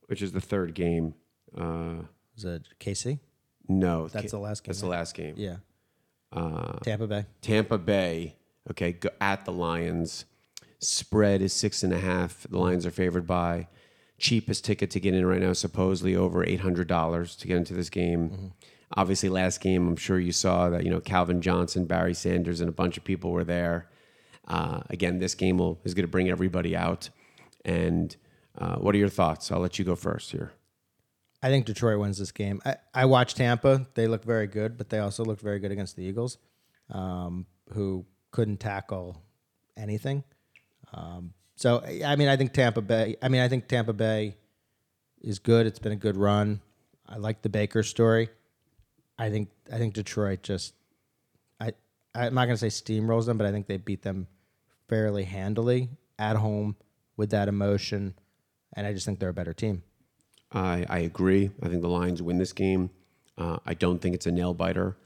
which 0.07 0.21
is 0.21 0.31
the 0.31 0.41
third 0.41 0.73
game. 0.73 1.13
Uh, 1.57 2.03
Is 2.35 2.45
it 2.45 2.67
KC? 2.79 3.19
No, 3.67 4.07
That's 4.07 4.31
the 4.31 4.39
last 4.39 4.63
game, 4.63 4.69
That's 4.69 4.81
the 4.81 4.87
last 4.87 5.15
game. 5.15 5.35
Yeah. 5.37 5.57
Uh, 6.31 6.73
Tampa 6.79 7.07
Bay. 7.07 7.25
Tampa 7.41 7.77
Bay, 7.77 8.35
okay, 8.71 8.91
go 8.93 9.09
at 9.21 9.45
the 9.45 9.51
Lions. 9.51 10.25
Spread 10.79 11.41
is 11.41 11.53
six 11.53 11.83
and 11.83 11.93
a 11.93 11.99
half. 11.99 12.45
The 12.49 12.57
Lions 12.57 12.85
are 12.85 12.91
favored 12.91 13.25
by. 13.25 13.67
Cheapest 14.19 14.65
ticket 14.65 14.89
to 14.91 14.99
get 14.99 15.13
in 15.13 15.25
right 15.25 15.41
now, 15.41 15.53
supposedly 15.53 16.15
over 16.15 16.43
eight 16.43 16.61
hundred 16.61 16.87
dollars 16.87 17.35
to 17.37 17.47
get 17.47 17.57
into 17.57 17.73
this 17.73 17.89
game. 17.89 18.53
Obviously, 18.95 19.29
last 19.29 19.61
game, 19.61 19.87
I'm 19.87 19.95
sure 19.95 20.19
you 20.19 20.31
saw 20.31 20.69
that 20.69 20.83
you 20.83 20.89
know 20.89 20.99
Calvin 20.99 21.41
Johnson, 21.41 21.85
Barry 21.85 22.13
Sanders, 22.13 22.59
and 22.61 22.69
a 22.69 22.73
bunch 22.73 22.97
of 22.97 23.03
people 23.03 23.31
were 23.31 23.43
there. 23.43 23.89
Uh, 24.47 24.81
again, 24.89 25.19
this 25.19 25.35
game 25.35 25.57
will, 25.57 25.79
is 25.83 25.93
going 25.93 26.05
to 26.05 26.11
bring 26.11 26.29
everybody 26.29 26.75
out. 26.75 27.09
And 27.65 28.15
uh, 28.57 28.77
what 28.77 28.95
are 28.95 28.97
your 28.97 29.09
thoughts? 29.09 29.51
I'll 29.51 29.59
let 29.59 29.77
you 29.77 29.85
go 29.85 29.95
first 29.95 30.31
here. 30.31 30.51
I 31.41 31.49
think 31.49 31.65
Detroit 31.65 31.99
wins 31.99 32.17
this 32.17 32.31
game. 32.31 32.61
I, 32.65 32.75
I 32.93 33.05
watched 33.05 33.37
Tampa. 33.37 33.87
They 33.93 34.07
look 34.07 34.23
very 34.23 34.47
good, 34.47 34.77
but 34.77 34.89
they 34.89 34.99
also 34.99 35.23
looked 35.23 35.41
very 35.41 35.59
good 35.59 35.71
against 35.71 35.95
the 35.95 36.03
Eagles, 36.03 36.37
um, 36.89 37.45
who 37.73 38.05
couldn't 38.31 38.59
tackle 38.59 39.21
anything. 39.75 40.23
Um, 40.93 41.33
so 41.55 41.83
I 42.05 42.15
mean, 42.15 42.27
I 42.27 42.37
think 42.37 42.53
Tampa 42.53 42.81
Bay. 42.81 43.17
I 43.21 43.29
mean, 43.29 43.41
I 43.41 43.49
think 43.49 43.67
Tampa 43.67 43.93
Bay 43.93 44.37
is 45.21 45.39
good. 45.39 45.65
It's 45.67 45.79
been 45.79 45.91
a 45.91 45.97
good 45.97 46.17
run. 46.17 46.61
I 47.07 47.17
like 47.17 47.41
the 47.41 47.49
Baker 47.49 47.83
story. 47.83 48.29
I 49.17 49.29
think 49.29 49.49
I 49.71 49.77
think 49.77 49.93
Detroit 49.93 50.43
just. 50.43 50.73
I 51.59 51.73
I'm 52.15 52.33
not 52.33 52.45
gonna 52.45 52.57
say 52.57 52.67
steamrolls 52.67 53.25
them, 53.25 53.37
but 53.37 53.47
I 53.47 53.51
think 53.51 53.67
they 53.67 53.77
beat 53.77 54.01
them 54.01 54.27
fairly 54.87 55.23
handily 55.23 55.89
at 56.19 56.35
home 56.35 56.75
with 57.15 57.31
that 57.31 57.47
emotion, 57.47 58.15
and 58.73 58.87
I 58.87 58.93
just 58.93 59.05
think 59.05 59.19
they're 59.19 59.29
a 59.29 59.33
better 59.33 59.53
team. 59.53 59.83
I, 60.51 60.85
I 60.89 60.99
agree. 60.99 61.51
I 61.61 61.67
think 61.67 61.81
the 61.81 61.89
Lions 61.89 62.21
win 62.21 62.37
this 62.37 62.53
game. 62.53 62.89
Uh, 63.37 63.57
I 63.65 63.73
don't 63.73 63.99
think 63.99 64.15
it's 64.15 64.25
a 64.25 64.31
nail 64.31 64.53
biter. 64.53 64.97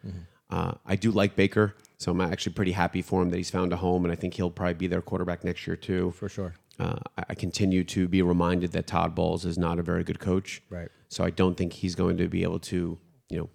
Uh, 0.50 0.74
I 0.86 0.95
do 0.95 1.12
like 1.12 1.36
Baker, 1.36 1.75
so 1.98 2.12
I'm 2.12 2.21
actually 2.21 2.53
pretty 2.53 2.74
happy 2.74 3.01
for 3.01 3.21
him 3.21 3.29
that 3.29 3.38
he's 3.38 3.50
found 3.50 3.71
a 3.74 3.77
home, 3.77 4.05
and 4.05 4.12
I 4.12 4.15
think 4.15 4.33
he'll 4.33 4.51
probably 4.51 4.74
be 4.74 4.88
their 4.88 5.01
quarterback 5.01 5.43
next 5.43 5.65
year 5.65 5.75
too. 5.75 6.12
For 6.12 6.29
sure. 6.29 6.53
Uh, 6.79 6.98
I, 7.29 7.36
continue 7.36 7.83
to 7.83 8.07
be 8.07 8.21
reminded 8.21 8.71
that 8.71 8.88
Todd 8.88 9.13
Bowles 9.13 9.45
is 9.45 9.57
not 9.57 9.77
a 9.77 9.83
very 9.83 10.03
good 10.03 10.19
coach. 10.19 10.63
Right. 10.69 10.89
So 11.10 11.24
I 11.24 11.29
don't 11.29 11.55
think 11.55 11.74
he's 11.74 11.93
going 11.93 12.17
to 12.17 12.27
be 12.27 12.41
able 12.41 12.60
to, 12.60 12.98
you 13.29 13.38
know, 13.38 13.50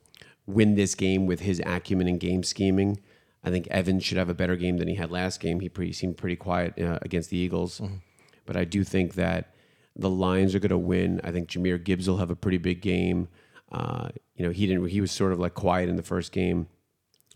win 0.47 0.77
this 0.77 0.95
game 0.95 1.27
with 1.27 1.41
his 1.41 1.61
acumen 1.67 2.07
and 2.07 2.21
game 2.21 2.45
scheming. 2.45 3.01
I 3.43 3.51
think 3.51 3.67
Evans 3.69 4.05
should 4.05 4.19
have 4.19 4.29
a 4.29 4.35
better 4.35 4.55
game 4.55 4.77
than 4.77 4.87
he 4.87 4.95
had 4.95 5.11
last 5.11 5.41
game. 5.41 5.61
He 5.61 5.69
pretty, 5.69 5.93
seemed 5.93 6.17
pretty 6.19 6.37
quiet 6.37 6.79
uh, 6.81 6.99
against 7.03 7.31
the 7.31 7.37
Eagles, 7.37 7.81
but 8.45 8.57
I 8.57 8.65
do 8.65 8.85
think 8.85 9.15
that 9.15 9.55
the 9.99 10.11
Lions 10.11 10.55
are 10.55 10.59
going 10.59 10.71
to 10.71 10.79
win. 10.79 11.21
I 11.25 11.33
think 11.33 11.49
Jahmyr 11.49 11.83
Gibbs 11.83 12.09
will 12.09 12.19
have 12.19 12.31
a 12.31 12.37
pretty 12.37 12.59
big 12.59 12.81
game. 12.83 13.29
Uh, 13.73 14.09
you 14.35 14.45
know, 14.45 14.53
he 14.53 14.67
didn't. 14.67 14.87
He 14.89 15.01
was 15.01 15.11
sort 15.11 15.33
of 15.33 15.39
like 15.41 15.55
quiet 15.55 15.89
in 15.89 15.97
the 15.97 16.03
first 16.03 16.33
game. 16.33 16.69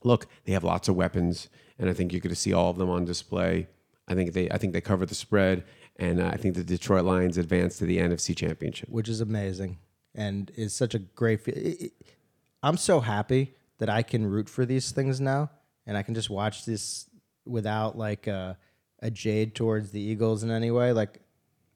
Look, 0.05 0.27
they 0.45 0.53
have 0.53 0.65
lots 0.65 0.89
of 0.89 0.95
weapons, 0.97 1.49
and 1.79 1.91
I 1.91 1.93
think 1.93 2.13
you're 2.13 2.21
going 2.21 2.31
to 2.31 2.37
see 2.37 2.53
all 2.53 2.71
of 2.71 2.77
them 2.79 2.89
on 2.91 3.05
display. 3.05 3.69
I 4.09 4.15
think 4.15 4.33
they. 4.33 4.51
I 4.51 4.59
think 4.59 4.73
they 4.73 4.81
cover 4.81 5.05
the 5.07 5.15
spread, 5.15 5.65
and 5.97 6.23
I 6.23 6.37
think 6.37 6.55
the 6.55 6.65
Detroit 6.65 7.05
Lions 7.05 7.37
advance 7.39 7.79
to 7.79 7.85
the 7.87 7.99
NFC 7.99 8.37
Championship. 8.37 8.89
which 8.89 9.09
is 9.09 9.21
amazing 9.21 9.79
and 10.15 10.51
is 10.57 10.73
such 10.75 10.95
a 10.95 10.99
great. 10.99 11.47
It- 11.49 11.93
I'm 12.63 12.77
so 12.77 13.01
happy 13.01 13.55
that 13.79 13.89
I 13.89 14.03
can 14.03 14.27
root 14.27 14.49
for 14.49 14.67
these 14.67 14.91
things 14.93 15.21
now, 15.21 15.51
and 15.87 15.97
I 15.97 16.03
can 16.03 16.15
just 16.15 16.29
watch 16.29 16.67
this 16.67 17.09
without 17.47 17.97
like 17.97 18.27
a, 18.27 18.59
a 19.01 19.11
jade 19.11 19.55
towards 19.55 19.91
the 19.93 20.01
Eagles 20.01 20.43
in 20.43 20.51
any 20.51 20.71
way. 20.71 20.93
Like, 20.93 21.21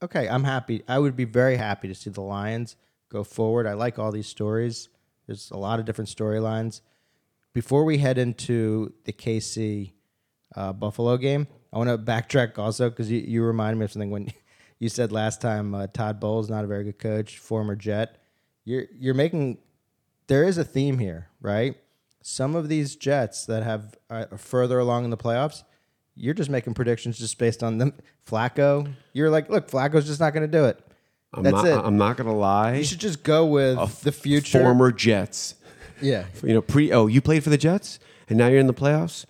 okay, 0.04 0.28
I'm 0.28 0.44
happy. 0.44 0.82
I 0.86 0.98
would 0.98 1.16
be 1.16 1.24
very 1.24 1.56
happy 1.56 1.88
to 1.88 1.94
see 1.94 2.10
the 2.10 2.20
Lions 2.20 2.76
go 3.10 3.24
forward. 3.24 3.66
I 3.66 3.72
like 3.72 3.98
all 3.98 4.12
these 4.12 4.26
stories. 4.26 4.88
There's 5.26 5.50
a 5.50 5.56
lot 5.56 5.78
of 5.78 5.86
different 5.86 6.10
storylines. 6.10 6.80
Before 7.52 7.84
we 7.84 7.98
head 7.98 8.18
into 8.18 8.92
the 9.04 9.12
KC 9.12 9.92
uh, 10.56 10.72
Buffalo 10.72 11.16
game, 11.16 11.46
I 11.72 11.78
want 11.78 11.90
to 11.90 11.98
backtrack 11.98 12.58
also 12.58 12.90
because 12.90 13.10
you, 13.10 13.20
you 13.20 13.42
reminded 13.42 13.78
me 13.78 13.84
of 13.84 13.92
something 13.92 14.10
when 14.10 14.32
you 14.78 14.88
said 14.88 15.12
last 15.12 15.40
time 15.40 15.74
uh, 15.74 15.86
Todd 15.86 16.20
Bowles 16.20 16.50
not 16.50 16.64
a 16.64 16.66
very 16.66 16.84
good 16.84 16.98
coach, 16.98 17.38
former 17.38 17.74
Jet. 17.74 18.20
You're 18.64 18.86
you're 18.98 19.14
making 19.14 19.58
there 20.26 20.44
is 20.44 20.58
a 20.58 20.64
theme 20.64 20.98
here, 20.98 21.28
right? 21.40 21.76
Some 22.22 22.54
of 22.54 22.68
these 22.68 22.96
Jets 22.96 23.46
that 23.46 23.62
have 23.62 23.94
are 24.10 24.36
further 24.36 24.78
along 24.78 25.04
in 25.04 25.10
the 25.10 25.16
playoffs, 25.16 25.64
you're 26.16 26.35
just 26.35 26.50
making 26.50 26.74
predictions 26.74 27.18
just 27.18 27.38
based 27.38 27.62
on 27.62 27.79
them. 27.79 27.92
Flacco, 28.29 28.92
you're 29.12 29.31
like, 29.31 29.48
look, 29.50 29.70
Flacco's 29.70 30.07
just 30.07 30.20
not 30.20 30.33
going 30.33 30.48
to 30.48 30.59
do 30.59 30.64
it. 30.64 30.81
I'm 31.33 31.42
That's 31.42 31.55
not, 31.55 31.66
it. 31.66 31.77
I'm 31.85 31.96
not 31.96 32.16
going 32.16 32.29
to 32.29 32.35
lie. 32.37 32.77
you 32.77 32.85
should 32.85 33.00
just 33.00 33.22
go 33.22 33.44
with 33.46 34.03
the 34.03 34.12
future. 34.12 34.61
Former 34.61 34.92
Jets. 34.92 35.57
yeah, 36.00 36.27
You 36.42 36.55
know, 36.55 36.62
pre. 36.62 36.92
Oh, 36.92 37.07
you 37.09 37.20
played 37.20 37.42
for 37.42 37.50
the 37.50 37.59
Jets, 37.59 37.98
and 38.29 38.38
now 38.38 38.46
you're 38.46 38.61
in 38.61 38.66
the 38.68 38.74
playoffs. 38.74 39.27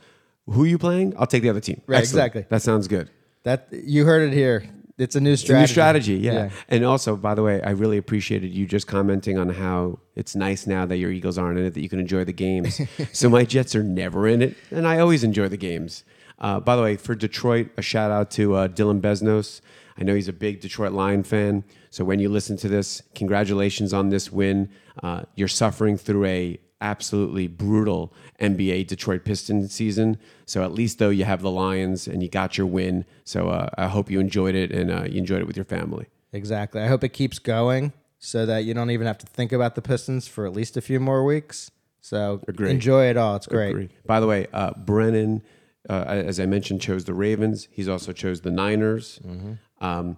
Who 0.46 0.64
are 0.64 0.66
you 0.66 0.76
playing? 0.78 1.14
I'll 1.18 1.26
take 1.26 1.42
the 1.42 1.48
other 1.48 1.60
team. 1.60 1.80
Right, 1.86 1.98
Excellent. 1.98 2.26
exactly. 2.26 2.46
That 2.50 2.60
sounds 2.60 2.88
good. 2.88 3.10
that 3.44 3.68
you 3.72 4.04
heard 4.04 4.28
it 4.30 4.34
here. 4.34 4.68
It's 4.96 5.16
a 5.16 5.20
new 5.20 5.34
strategy. 5.34 5.60
new 5.62 5.66
strategy, 5.66 6.14
yeah. 6.14 6.32
Yeah. 6.32 6.50
And 6.68 6.84
also, 6.84 7.16
by 7.16 7.34
the 7.34 7.42
way, 7.42 7.60
I 7.62 7.70
really 7.70 7.96
appreciated 7.96 8.52
you 8.52 8.64
just 8.64 8.86
commenting 8.86 9.36
on 9.38 9.48
how 9.48 9.98
it's 10.14 10.36
nice 10.36 10.68
now 10.68 10.86
that 10.86 10.98
your 10.98 11.10
Eagles 11.10 11.36
aren't 11.36 11.58
in 11.58 11.64
it 11.64 11.74
that 11.74 11.80
you 11.80 11.88
can 11.88 11.98
enjoy 11.98 12.22
the 12.24 12.32
games. 12.32 12.80
so 13.12 13.28
my 13.28 13.44
Jets 13.44 13.74
are 13.74 13.82
never 13.82 14.28
in 14.28 14.40
it, 14.40 14.56
and 14.70 14.86
I 14.86 15.00
always 15.00 15.24
enjoy 15.24 15.48
the 15.48 15.56
games. 15.56 16.04
Uh, 16.38 16.60
by 16.60 16.76
the 16.76 16.82
way, 16.82 16.96
for 16.96 17.14
Detroit, 17.14 17.68
a 17.76 17.82
shout 17.82 18.10
out 18.10 18.30
to 18.32 18.54
uh, 18.54 18.68
Dylan 18.68 19.00
Besnos. 19.00 19.60
I 19.96 20.02
know 20.02 20.14
he's 20.14 20.28
a 20.28 20.32
big 20.32 20.60
Detroit 20.60 20.92
Lion 20.92 21.22
fan. 21.22 21.64
So 21.90 22.04
when 22.04 22.18
you 22.18 22.28
listen 22.28 22.56
to 22.58 22.68
this, 22.68 23.02
congratulations 23.14 23.92
on 23.92 24.08
this 24.08 24.32
win. 24.32 24.68
Uh, 25.02 25.22
you're 25.36 25.48
suffering 25.48 25.96
through 25.96 26.24
a 26.24 26.58
absolutely 26.80 27.46
brutal 27.46 28.12
NBA 28.40 28.86
Detroit 28.86 29.24
Pistons 29.24 29.72
season. 29.72 30.18
So 30.44 30.62
at 30.62 30.72
least 30.72 30.98
though 30.98 31.10
you 31.10 31.24
have 31.24 31.40
the 31.40 31.50
Lions 31.50 32.06
and 32.06 32.22
you 32.22 32.28
got 32.28 32.58
your 32.58 32.66
win. 32.66 33.04
So 33.24 33.48
uh, 33.48 33.70
I 33.78 33.86
hope 33.86 34.10
you 34.10 34.20
enjoyed 34.20 34.54
it 34.54 34.72
and 34.72 34.90
uh, 34.90 35.04
you 35.04 35.18
enjoyed 35.18 35.40
it 35.40 35.46
with 35.46 35.56
your 35.56 35.64
family. 35.64 36.06
Exactly. 36.32 36.82
I 36.82 36.88
hope 36.88 37.04
it 37.04 37.10
keeps 37.10 37.38
going 37.38 37.92
so 38.18 38.44
that 38.46 38.64
you 38.64 38.74
don't 38.74 38.90
even 38.90 39.06
have 39.06 39.18
to 39.18 39.26
think 39.26 39.52
about 39.52 39.76
the 39.76 39.82
Pistons 39.82 40.26
for 40.26 40.46
at 40.46 40.52
least 40.52 40.76
a 40.76 40.80
few 40.80 40.98
more 40.98 41.24
weeks. 41.24 41.70
So 42.00 42.42
enjoy 42.58 43.06
it 43.06 43.16
all. 43.16 43.36
It's 43.36 43.46
great. 43.46 43.90
By 44.06 44.20
the 44.20 44.26
way, 44.26 44.46
uh, 44.52 44.72
Brennan, 44.76 45.42
uh, 45.88 46.04
as 46.06 46.40
I 46.40 46.46
mentioned, 46.46 46.80
chose 46.80 47.04
the 47.04 47.14
Ravens. 47.14 47.68
He's 47.70 47.88
also 47.88 48.12
chose 48.12 48.40
the 48.40 48.50
Niners, 48.50 49.20
um, 49.80 50.16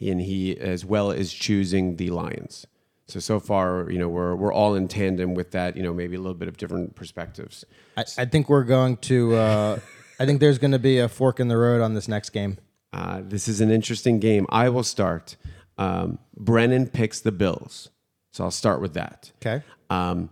and 0.00 0.20
he 0.20 0.56
as 0.58 0.84
well 0.84 1.10
is 1.10 1.32
choosing 1.32 1.96
the 1.96 2.10
Lions. 2.10 2.66
So 3.08 3.20
so 3.20 3.38
far, 3.40 3.90
you 3.90 3.98
know, 3.98 4.08
we're 4.08 4.34
we're 4.34 4.52
all 4.52 4.74
in 4.74 4.88
tandem 4.88 5.34
with 5.34 5.52
that. 5.52 5.76
You 5.76 5.82
know, 5.82 5.94
maybe 5.94 6.16
a 6.16 6.20
little 6.20 6.34
bit 6.34 6.48
of 6.48 6.56
different 6.56 6.96
perspectives. 6.96 7.64
I, 7.96 8.04
I 8.18 8.24
think 8.24 8.48
we're 8.48 8.64
going 8.64 8.96
to. 8.98 9.34
Uh, 9.34 9.80
I 10.18 10.26
think 10.26 10.40
there's 10.40 10.58
going 10.58 10.72
to 10.72 10.78
be 10.78 10.98
a 10.98 11.08
fork 11.08 11.40
in 11.40 11.48
the 11.48 11.56
road 11.56 11.82
on 11.82 11.94
this 11.94 12.08
next 12.08 12.30
game. 12.30 12.58
Uh, 12.92 13.20
this 13.22 13.48
is 13.48 13.60
an 13.60 13.70
interesting 13.70 14.18
game. 14.18 14.46
I 14.48 14.68
will 14.70 14.82
start. 14.82 15.36
Um, 15.78 16.18
Brennan 16.36 16.86
picks 16.88 17.20
the 17.20 17.32
Bills, 17.32 17.90
so 18.32 18.44
I'll 18.44 18.50
start 18.50 18.80
with 18.80 18.94
that. 18.94 19.30
Okay. 19.40 19.62
Um, 19.90 20.30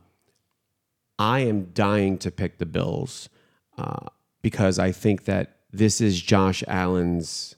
I 1.18 1.40
am 1.40 1.66
dying 1.75 2.18
to 2.18 2.31
pick 2.31 2.59
the 2.59 2.66
Bills 2.66 3.29
uh, 3.79 4.09
because 4.44 4.78
I 4.78 4.92
think 4.92 5.24
that 5.24 5.57
this 5.72 6.02
is 6.02 6.20
Josh 6.20 6.62
Allen's 6.68 7.57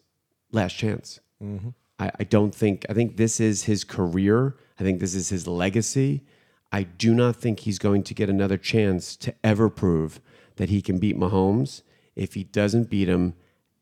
last 0.53 0.75
chance. 0.75 1.19
Mm-hmm. 1.43 1.71
I, 1.99 2.13
I 2.21 2.23
don't 2.23 2.55
think, 2.55 2.87
I 2.89 2.93
think 2.93 3.17
this 3.17 3.41
is 3.41 3.65
his 3.65 3.83
career. 3.83 4.55
I 4.79 4.85
think 4.85 5.01
this 5.01 5.17
is 5.17 5.29
his 5.29 5.49
legacy. 5.49 6.23
I 6.71 6.85
do 6.85 7.13
not 7.13 7.35
think 7.35 7.61
he's 7.61 7.81
going 7.81 8.05
to 8.05 8.15
get 8.15 8.31
another 8.31 8.57
chance 8.57 9.17
to 9.17 9.35
ever 9.43 9.69
prove 9.69 10.21
that 10.57 10.69
he 10.69 10.81
can 10.81 10.99
beat 10.99 11.19
Mahomes 11.19 11.83
if 12.15 12.35
he 12.35 12.45
doesn't 12.45 12.89
beat 12.89 13.09
him 13.09 13.35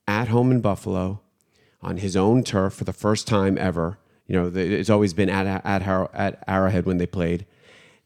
at 0.08 0.28
home 0.28 0.50
in 0.50 0.62
Buffalo 0.62 1.20
on 1.82 1.98
his 1.98 2.16
own 2.16 2.42
turf 2.42 2.72
for 2.72 2.84
the 2.84 2.94
first 2.94 3.28
time 3.28 3.58
ever. 3.58 3.98
You 4.26 4.34
know, 4.34 4.52
it's 4.54 4.88
always 4.88 5.12
been 5.12 5.28
at 5.28 5.46
at, 5.46 5.82
at 6.14 6.44
Arrowhead 6.48 6.86
when 6.86 6.96
they 6.96 7.06
played. 7.06 7.44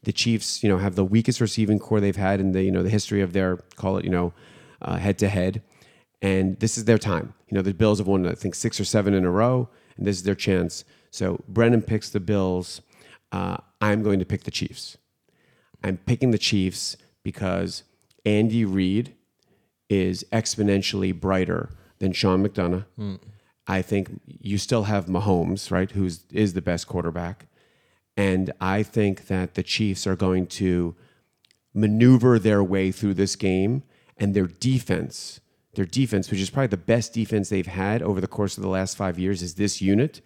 The 0.03 0.11
Chiefs, 0.11 0.61
you 0.61 0.67
know, 0.67 0.77
have 0.77 0.95
the 0.95 1.05
weakest 1.05 1.39
receiving 1.39 1.79
corps 1.79 2.01
they've 2.01 2.15
had 2.17 2.41
in 2.41 2.51
the 2.51 2.63
you 2.63 2.71
know 2.71 2.83
the 2.83 2.89
history 2.89 3.21
of 3.21 3.31
their 3.31 3.57
call 3.77 3.97
it 3.97 4.03
you 4.03 4.11
know 4.11 4.33
head 4.81 5.17
to 5.19 5.29
head, 5.29 5.61
and 6.21 6.59
this 6.59 6.77
is 6.77 6.85
their 6.85 6.97
time. 6.97 7.33
You 7.47 7.55
know, 7.55 7.61
the 7.61 7.73
Bills 7.73 7.99
have 7.99 8.07
won 8.07 8.25
I 8.27 8.33
think 8.33 8.55
six 8.55 8.79
or 8.79 8.85
seven 8.85 9.13
in 9.13 9.25
a 9.25 9.31
row, 9.31 9.69
and 9.97 10.05
this 10.05 10.17
is 10.17 10.23
their 10.23 10.35
chance. 10.35 10.83
So 11.11 11.43
Brennan 11.47 11.81
picks 11.81 12.09
the 12.09 12.19
Bills. 12.19 12.81
Uh, 13.31 13.57
I'm 13.81 14.03
going 14.03 14.19
to 14.19 14.25
pick 14.25 14.43
the 14.43 14.51
Chiefs. 14.51 14.97
I'm 15.83 15.97
picking 15.97 16.31
the 16.31 16.37
Chiefs 16.37 16.97
because 17.23 17.83
Andy 18.25 18.65
Reid 18.65 19.15
is 19.89 20.23
exponentially 20.31 21.17
brighter 21.17 21.69
than 21.99 22.11
Sean 22.13 22.45
McDonough. 22.45 22.85
I 23.67 23.81
think 23.81 24.19
you 24.25 24.57
still 24.57 24.83
have 24.83 25.05
Mahomes, 25.05 25.71
right, 25.71 25.89
who's 25.91 26.19
the 26.19 26.61
best 26.61 26.87
quarterback. 26.87 27.47
And 28.17 28.51
I 28.59 28.83
think 28.83 29.27
that 29.27 29.53
the 29.53 29.63
Chiefs 29.63 30.05
are 30.07 30.15
going 30.15 30.47
to 30.47 30.95
maneuver 31.73 32.39
their 32.39 32.63
way 32.63 32.91
through 32.91 33.13
this 33.13 33.35
game 33.35 33.83
and 34.19 34.33
their 34.33 34.47
defense, 34.47 35.39
their 35.73 35.85
defense, 35.85 36.29
which 36.29 36.39
is 36.39 36.49
probably 36.49 36.67
the 36.67 36.77
best 36.77 37.13
defense 37.13 37.49
they've 37.49 37.65
had 37.65 38.01
over 38.01 38.19
the 38.21 38.27
course 38.27 38.57
of 38.57 38.63
the 38.63 38.69
last 38.69 38.97
five 38.97 39.17
years, 39.17 39.41
is 39.41 39.55
this 39.55 39.81
unit. 39.81 40.21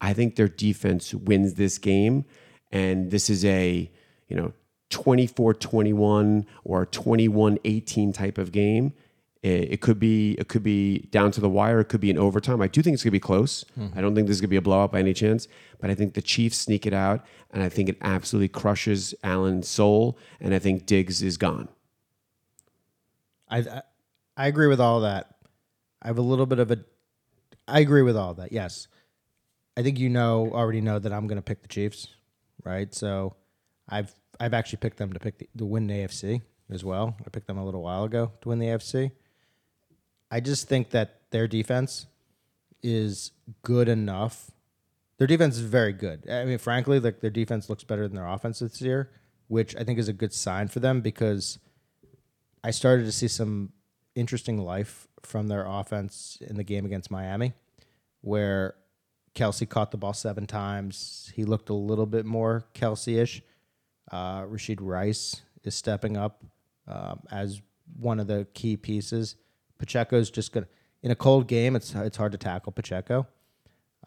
I 0.00 0.12
think 0.12 0.36
their 0.36 0.48
defense 0.48 1.14
wins 1.14 1.54
this 1.54 1.78
game. 1.78 2.24
And 2.72 3.10
this 3.10 3.30
is 3.30 3.44
a, 3.44 3.90
you 4.28 4.36
know, 4.36 4.52
24 4.90 5.54
21 5.54 6.46
or 6.64 6.86
21 6.86 7.58
18 7.64 8.12
type 8.12 8.38
of 8.38 8.52
game. 8.52 8.92
It, 9.42 9.80
could 9.80 10.00
be 10.00 10.32
it 10.32 10.48
could 10.48 10.64
be 10.64 11.06
down 11.12 11.30
to 11.30 11.40
the 11.40 11.48
wire. 11.48 11.78
It 11.78 11.84
could 11.84 12.00
be 12.00 12.10
an 12.10 12.18
overtime. 12.18 12.60
I 12.60 12.66
do 12.66 12.82
think 12.82 12.94
it's 12.94 13.04
gonna 13.04 13.12
be 13.12 13.20
close. 13.20 13.64
Mm-hmm. 13.78 13.96
I 13.96 14.02
don't 14.02 14.12
think 14.12 14.26
this 14.26 14.36
is 14.36 14.40
gonna 14.40 14.48
be 14.48 14.56
a 14.56 14.62
blowout 14.62 14.90
by 14.90 14.98
any 14.98 15.14
chance. 15.14 15.46
But 15.78 15.88
I 15.88 15.94
think 15.94 16.14
the 16.14 16.22
Chiefs 16.22 16.56
sneak 16.56 16.84
it 16.84 16.92
out, 16.92 17.24
and 17.52 17.62
I 17.62 17.68
think 17.68 17.88
it 17.88 17.96
absolutely 18.00 18.48
crushes 18.48 19.14
Allen's 19.22 19.68
soul. 19.68 20.18
And 20.40 20.52
I 20.52 20.58
think 20.58 20.84
Diggs 20.84 21.22
is 21.22 21.36
gone. 21.36 21.68
I, 23.50 23.82
I 24.36 24.46
agree 24.46 24.66
with 24.66 24.80
all 24.80 25.00
that. 25.00 25.36
I 26.02 26.08
have 26.08 26.18
a 26.18 26.22
little 26.22 26.46
bit 26.46 26.58
of 26.58 26.70
a. 26.70 26.78
I 27.68 27.80
agree 27.80 28.02
with 28.02 28.16
all 28.16 28.34
that. 28.34 28.52
Yes, 28.52 28.88
I 29.76 29.82
think 29.82 29.98
you 29.98 30.08
know 30.08 30.50
already 30.52 30.80
know 30.80 30.98
that 30.98 31.12
I'm 31.12 31.26
going 31.26 31.36
to 31.36 31.42
pick 31.42 31.62
the 31.62 31.68
Chiefs, 31.68 32.08
right? 32.64 32.92
So, 32.94 33.34
I've 33.88 34.14
I've 34.38 34.54
actually 34.54 34.78
picked 34.78 34.98
them 34.98 35.12
to 35.12 35.18
pick 35.18 35.38
the, 35.38 35.48
to 35.58 35.64
win 35.64 35.86
the 35.86 35.94
AFC 35.94 36.42
as 36.70 36.84
well. 36.84 37.16
I 37.24 37.30
picked 37.30 37.46
them 37.46 37.58
a 37.58 37.64
little 37.64 37.82
while 37.82 38.04
ago 38.04 38.32
to 38.42 38.48
win 38.48 38.58
the 38.58 38.66
AFC. 38.66 39.12
I 40.30 40.40
just 40.40 40.68
think 40.68 40.90
that 40.90 41.20
their 41.30 41.46
defense 41.46 42.06
is 42.82 43.32
good 43.62 43.88
enough. 43.88 44.50
Their 45.18 45.26
defense 45.26 45.56
is 45.56 45.62
very 45.62 45.92
good. 45.92 46.28
I 46.28 46.44
mean, 46.44 46.58
frankly, 46.58 47.00
like 47.00 47.20
their 47.20 47.30
defense 47.30 47.70
looks 47.70 47.84
better 47.84 48.06
than 48.06 48.16
their 48.16 48.26
offense 48.26 48.58
this 48.58 48.82
year, 48.82 49.10
which 49.48 49.74
I 49.76 49.84
think 49.84 49.98
is 49.98 50.08
a 50.08 50.12
good 50.12 50.32
sign 50.32 50.68
for 50.68 50.80
them 50.80 51.00
because 51.00 51.58
I 52.66 52.72
started 52.72 53.04
to 53.04 53.12
see 53.12 53.28
some 53.28 53.70
interesting 54.16 54.58
life 54.58 55.06
from 55.22 55.46
their 55.46 55.64
offense 55.64 56.36
in 56.40 56.56
the 56.56 56.64
game 56.64 56.84
against 56.84 57.12
Miami, 57.12 57.52
where 58.22 58.74
Kelce 59.36 59.68
caught 59.68 59.92
the 59.92 59.96
ball 59.96 60.14
seven 60.14 60.48
times. 60.48 61.30
He 61.36 61.44
looked 61.44 61.68
a 61.68 61.74
little 61.74 62.06
bit 62.06 62.26
more 62.26 62.64
Kelce 62.74 63.22
ish. 63.22 63.40
Uh, 64.10 64.42
Rashee 64.42 64.78
Rice 64.80 65.42
is 65.62 65.76
stepping 65.76 66.16
up 66.16 66.42
um, 66.88 67.20
as 67.30 67.62
one 68.00 68.18
of 68.18 68.26
the 68.26 68.48
key 68.52 68.76
pieces. 68.76 69.36
Pacheco's 69.78 70.28
just 70.28 70.50
gonna 70.50 70.66
in 71.04 71.12
a 71.12 71.16
cold 71.16 71.46
game. 71.46 71.76
It's 71.76 71.94
it's 71.94 72.16
hard 72.16 72.32
to 72.32 72.38
tackle 72.38 72.72
Pacheco, 72.72 73.28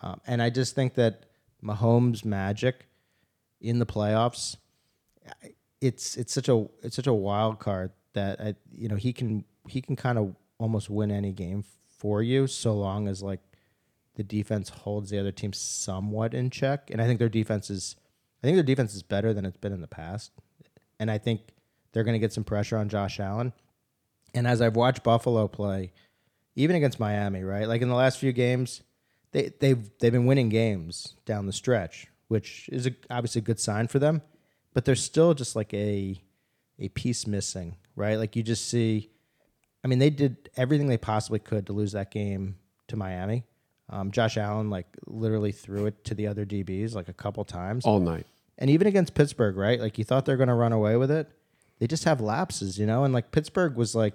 um, 0.02 0.20
and 0.28 0.42
I 0.42 0.50
just 0.50 0.76
think 0.76 0.96
that 0.96 1.28
Mahomes' 1.64 2.26
magic 2.26 2.88
in 3.62 3.80
the 3.80 3.86
playoffs 3.86 4.58
it's 5.82 6.18
it's 6.18 6.34
such 6.34 6.50
a 6.50 6.68
it's 6.84 6.96
such 6.96 7.08
a 7.08 7.14
wild 7.14 7.60
card 7.60 7.92
that 8.14 8.40
I 8.40 8.56
you 8.72 8.88
know 8.88 8.96
he 8.96 9.14
can 9.14 9.46
he 9.68 9.82
can 9.82 9.96
kind 9.96 10.18
of 10.18 10.36
almost 10.60 10.90
win 10.90 11.12
any 11.12 11.32
game 11.32 11.64
for 11.88 12.22
you 12.22 12.48
so 12.48 12.74
long 12.74 13.08
as 13.08 13.22
like 13.22 13.40
the 14.16 14.24
defense 14.24 14.70
holds 14.70 15.10
the 15.10 15.20
other 15.20 15.32
team 15.32 15.54
somewhat 15.54 16.34
in 16.34 16.50
check. 16.50 16.90
And 16.92 17.02
I 17.02 17.06
think 17.06 17.20
their 17.20 17.30
defense 17.30 17.70
is 17.70 17.96
I 18.44 18.48
think 18.48 18.56
their 18.56 18.64
defense 18.64 18.94
is 18.94 19.04
better 19.04 19.34
than 19.34 19.46
it's 19.46 19.58
been 19.58 19.74
in 19.74 19.82
the 19.82 19.88
past. 19.88 20.32
And 21.00 21.10
I 21.10 21.18
think 21.18 21.42
they're 21.92 22.04
going 22.04 22.16
to 22.16 22.20
get 22.20 22.34
some 22.34 22.44
pressure 22.44 22.78
on 22.78 22.90
Josh 22.90 23.20
Allen. 23.20 23.54
And 24.34 24.46
as 24.46 24.62
I've 24.62 24.76
watched 24.76 25.04
Buffalo 25.04 25.48
play 25.48 25.92
even 26.56 26.76
against 26.76 27.00
Miami 27.00 27.44
right 27.44 27.68
like 27.68 27.82
in 27.82 27.90
the 27.90 27.96
last 27.96 28.18
few 28.18 28.34
games 28.34 28.82
they 29.32 29.52
they've 29.60 29.90
they've 30.00 30.12
been 30.12 30.26
winning 30.26 30.50
games 30.50 31.16
down 31.26 31.46
the 31.46 31.54
stretch 31.54 32.08
which 32.30 32.70
is 32.72 32.88
a, 32.88 32.92
obviously 33.10 33.40
a 33.40 33.44
good 33.44 33.60
sign 33.60 33.88
for 33.88 34.00
them. 34.00 34.22
But 34.74 34.86
there's 34.86 35.04
still 35.04 35.34
just 35.34 35.56
like 35.56 35.74
a 35.74 36.22
a 36.82 36.88
piece 36.90 37.28
missing, 37.28 37.76
right? 38.00 38.16
Like 38.18 38.36
you 38.36 38.42
just 38.44 38.68
see, 38.70 39.10
I 39.84 39.88
mean, 39.88 40.00
they 40.00 40.10
did 40.10 40.50
everything 40.58 40.88
they 40.88 40.98
possibly 40.98 41.40
could 41.40 41.68
to 41.68 41.74
lose 41.74 41.92
that 41.92 42.10
game 42.12 42.56
to 42.88 42.96
Miami. 42.96 43.44
Um, 43.90 44.12
Josh 44.12 44.38
Allen 44.38 44.70
like 44.70 44.88
literally 45.06 45.52
threw 45.52 45.86
it 45.88 46.04
to 46.06 46.16
the 46.16 46.28
other 46.28 46.46
DBs 46.46 46.96
like 46.96 47.10
a 47.10 47.14
couple 47.14 47.44
times, 47.44 47.86
All 47.86 48.00
night. 48.00 48.26
and 48.58 48.70
even 48.70 48.88
against 48.88 49.14
Pittsburgh, 49.16 49.58
right? 49.58 49.80
Like 49.80 49.98
you 49.98 50.04
thought 50.04 50.26
they're 50.26 50.38
going 50.38 50.50
to 50.50 50.54
run 50.56 50.72
away 50.74 50.96
with 50.96 51.12
it, 51.12 51.28
they 51.80 51.88
just 51.88 52.04
have 52.06 52.22
lapses, 52.22 52.78
you 52.78 52.86
know. 52.86 53.04
And 53.04 53.14
like 53.14 53.32
Pittsburgh 53.32 53.76
was 53.76 53.96
like 53.96 54.14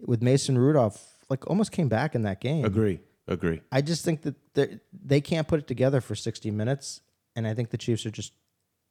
with 0.00 0.22
Mason 0.22 0.56
Rudolph, 0.58 1.18
like 1.28 1.46
almost 1.48 1.70
came 1.72 1.88
back 1.88 2.14
in 2.14 2.22
that 2.22 2.40
game. 2.40 2.64
Agree. 2.64 3.00
Agree. 3.28 3.60
I 3.72 3.80
just 3.80 4.04
think 4.04 4.22
that 4.22 4.34
they 4.54 4.78
they 5.04 5.20
can't 5.20 5.48
put 5.48 5.58
it 5.58 5.66
together 5.66 6.00
for 6.00 6.14
60 6.14 6.50
minutes, 6.50 7.00
and 7.36 7.46
I 7.46 7.54
think 7.54 7.70
the 7.70 7.78
Chiefs 7.78 8.04
are 8.06 8.10
just 8.10 8.32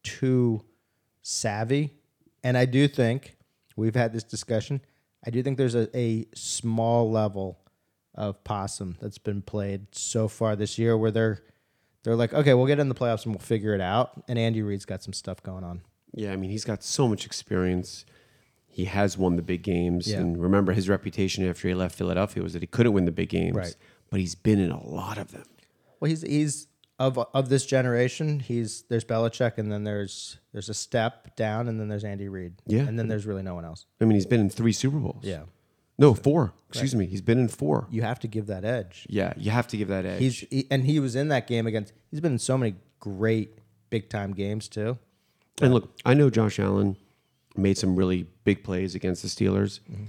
too 0.04 0.64
savvy. 1.22 1.94
And 2.44 2.58
I 2.58 2.66
do 2.66 2.88
think 2.88 3.36
we've 3.76 3.96
had 3.96 4.14
this 4.14 4.24
discussion. 4.24 4.82
I 5.26 5.30
do 5.30 5.42
think 5.42 5.58
there's 5.58 5.76
a, 5.76 5.96
a 5.98 6.26
small 6.34 7.10
level 7.10 7.60
of 8.16 8.44
possum 8.44 8.98
that's 9.02 9.18
been 9.18 9.42
played 9.42 9.88
so 9.94 10.28
far 10.28 10.56
this 10.56 10.78
year 10.78 10.98
where 10.98 11.12
they're 11.12 11.42
they're 12.04 12.16
like, 12.16 12.34
okay, 12.34 12.54
we'll 12.54 12.68
get 12.68 12.80
in 12.80 12.90
the 12.90 12.96
playoffs 12.96 13.26
and 13.26 13.34
we'll 13.34 13.42
figure 13.42 13.74
it 13.74 13.80
out. 13.82 14.22
And 14.28 14.38
Andy 14.38 14.62
Reid's 14.62 14.86
got 14.86 15.02
some 15.02 15.14
stuff 15.14 15.42
going 15.42 15.64
on. 15.64 15.82
Yeah, 16.14 16.34
I 16.34 16.36
mean, 16.36 16.50
he's 16.50 16.66
got 16.66 16.84
so 16.84 17.08
much 17.08 17.26
experience. 17.26 18.06
He 18.68 18.86
has 18.86 19.18
won 19.18 19.38
the 19.38 19.42
big 19.42 19.64
games. 19.64 20.12
Yeah. 20.12 20.20
And 20.20 20.42
remember, 20.42 20.74
his 20.74 20.90
reputation 20.90 21.48
after 21.48 21.68
he 21.70 21.74
left 21.74 21.96
Philadelphia 21.96 22.44
was 22.44 22.54
that 22.54 22.62
he 22.62 22.68
couldn't 22.68 22.92
win 22.92 23.06
the 23.06 23.12
big 23.12 23.30
games. 23.30 23.56
Right. 23.56 23.76
But 24.10 24.20
he's 24.20 24.36
been 24.36 24.60
in 24.60 24.70
a 24.70 24.84
lot 24.86 25.18
of 25.18 25.32
them. 25.32 25.46
Well, 26.00 26.10
he's 26.10 26.22
he's 26.22 26.68
of 27.00 27.18
of 27.34 27.50
this 27.50 27.66
generation. 27.66 28.40
He's 28.40 28.84
there's 28.90 29.04
Belichick, 29.06 29.58
and 29.58 29.72
then 29.72 29.84
there's 29.84 30.38
there's 30.52 30.70
a 30.70 30.74
step 30.74 31.36
down, 31.36 31.68
and 31.68 31.80
then 31.80 31.88
there's 31.88 32.04
Andy 32.04 32.28
Reid. 32.30 32.54
Yeah. 32.68 32.82
and 32.82 32.98
then 33.00 33.08
there's 33.08 33.26
really 33.26 33.44
no 33.44 33.56
one 33.56 33.66
else. 33.66 33.86
I 34.02 34.06
mean, 34.06 34.16
he's 34.16 34.26
been 34.26 34.40
in 34.42 34.50
three 34.50 34.74
Super 34.74 34.98
Bowls. 34.98 35.24
Yeah, 35.24 35.44
No, 35.98 36.14
four. 36.14 36.54
Excuse 36.70 36.96
me. 36.96 37.06
He's 37.06 37.22
been 37.22 37.38
in 37.40 37.48
four. 37.50 37.88
you 37.92 38.02
have 38.02 38.20
to 38.22 38.28
give 38.28 38.48
that 38.48 38.66
edge. 38.66 39.06
Yeah, 39.10 39.34
you 39.38 39.52
have 39.52 39.68
to 39.68 39.78
give 39.78 39.88
that 39.90 40.06
edge. 40.06 40.20
He's 40.20 40.40
he, 40.40 40.68
and 40.72 40.86
he 40.86 41.00
was 41.00 41.16
in 41.16 41.28
that 41.30 41.48
game 41.48 41.68
against. 41.68 41.94
He's 42.12 42.20
been 42.22 42.34
in 42.34 42.40
so 42.40 42.58
many 42.58 42.76
great 43.00 43.58
big 43.90 44.10
time 44.10 44.34
games 44.34 44.68
too. 44.68 44.98
and 45.62 45.74
look, 45.74 45.92
I 46.06 46.14
know 46.16 46.30
Josh 46.30 46.60
Allen 46.60 46.96
made 47.56 47.78
some 47.78 47.96
really 47.96 48.26
big 48.44 48.64
plays 48.64 48.96
against 48.96 49.22
the 49.22 49.28
Steelers, 49.30 49.80
Mm-hmm. 49.92 50.06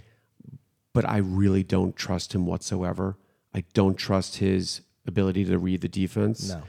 but 0.94 1.06
I 1.08 1.18
really 1.18 1.62
don't 1.62 1.94
trust 1.96 2.34
him 2.34 2.46
whatsoever. 2.46 3.16
I 3.54 3.64
don't 3.74 3.96
trust 3.96 4.36
his 4.38 4.80
ability 5.06 5.44
to 5.46 5.58
read 5.58 5.80
the 5.80 5.88
defense. 5.88 6.50
No. 6.50 6.62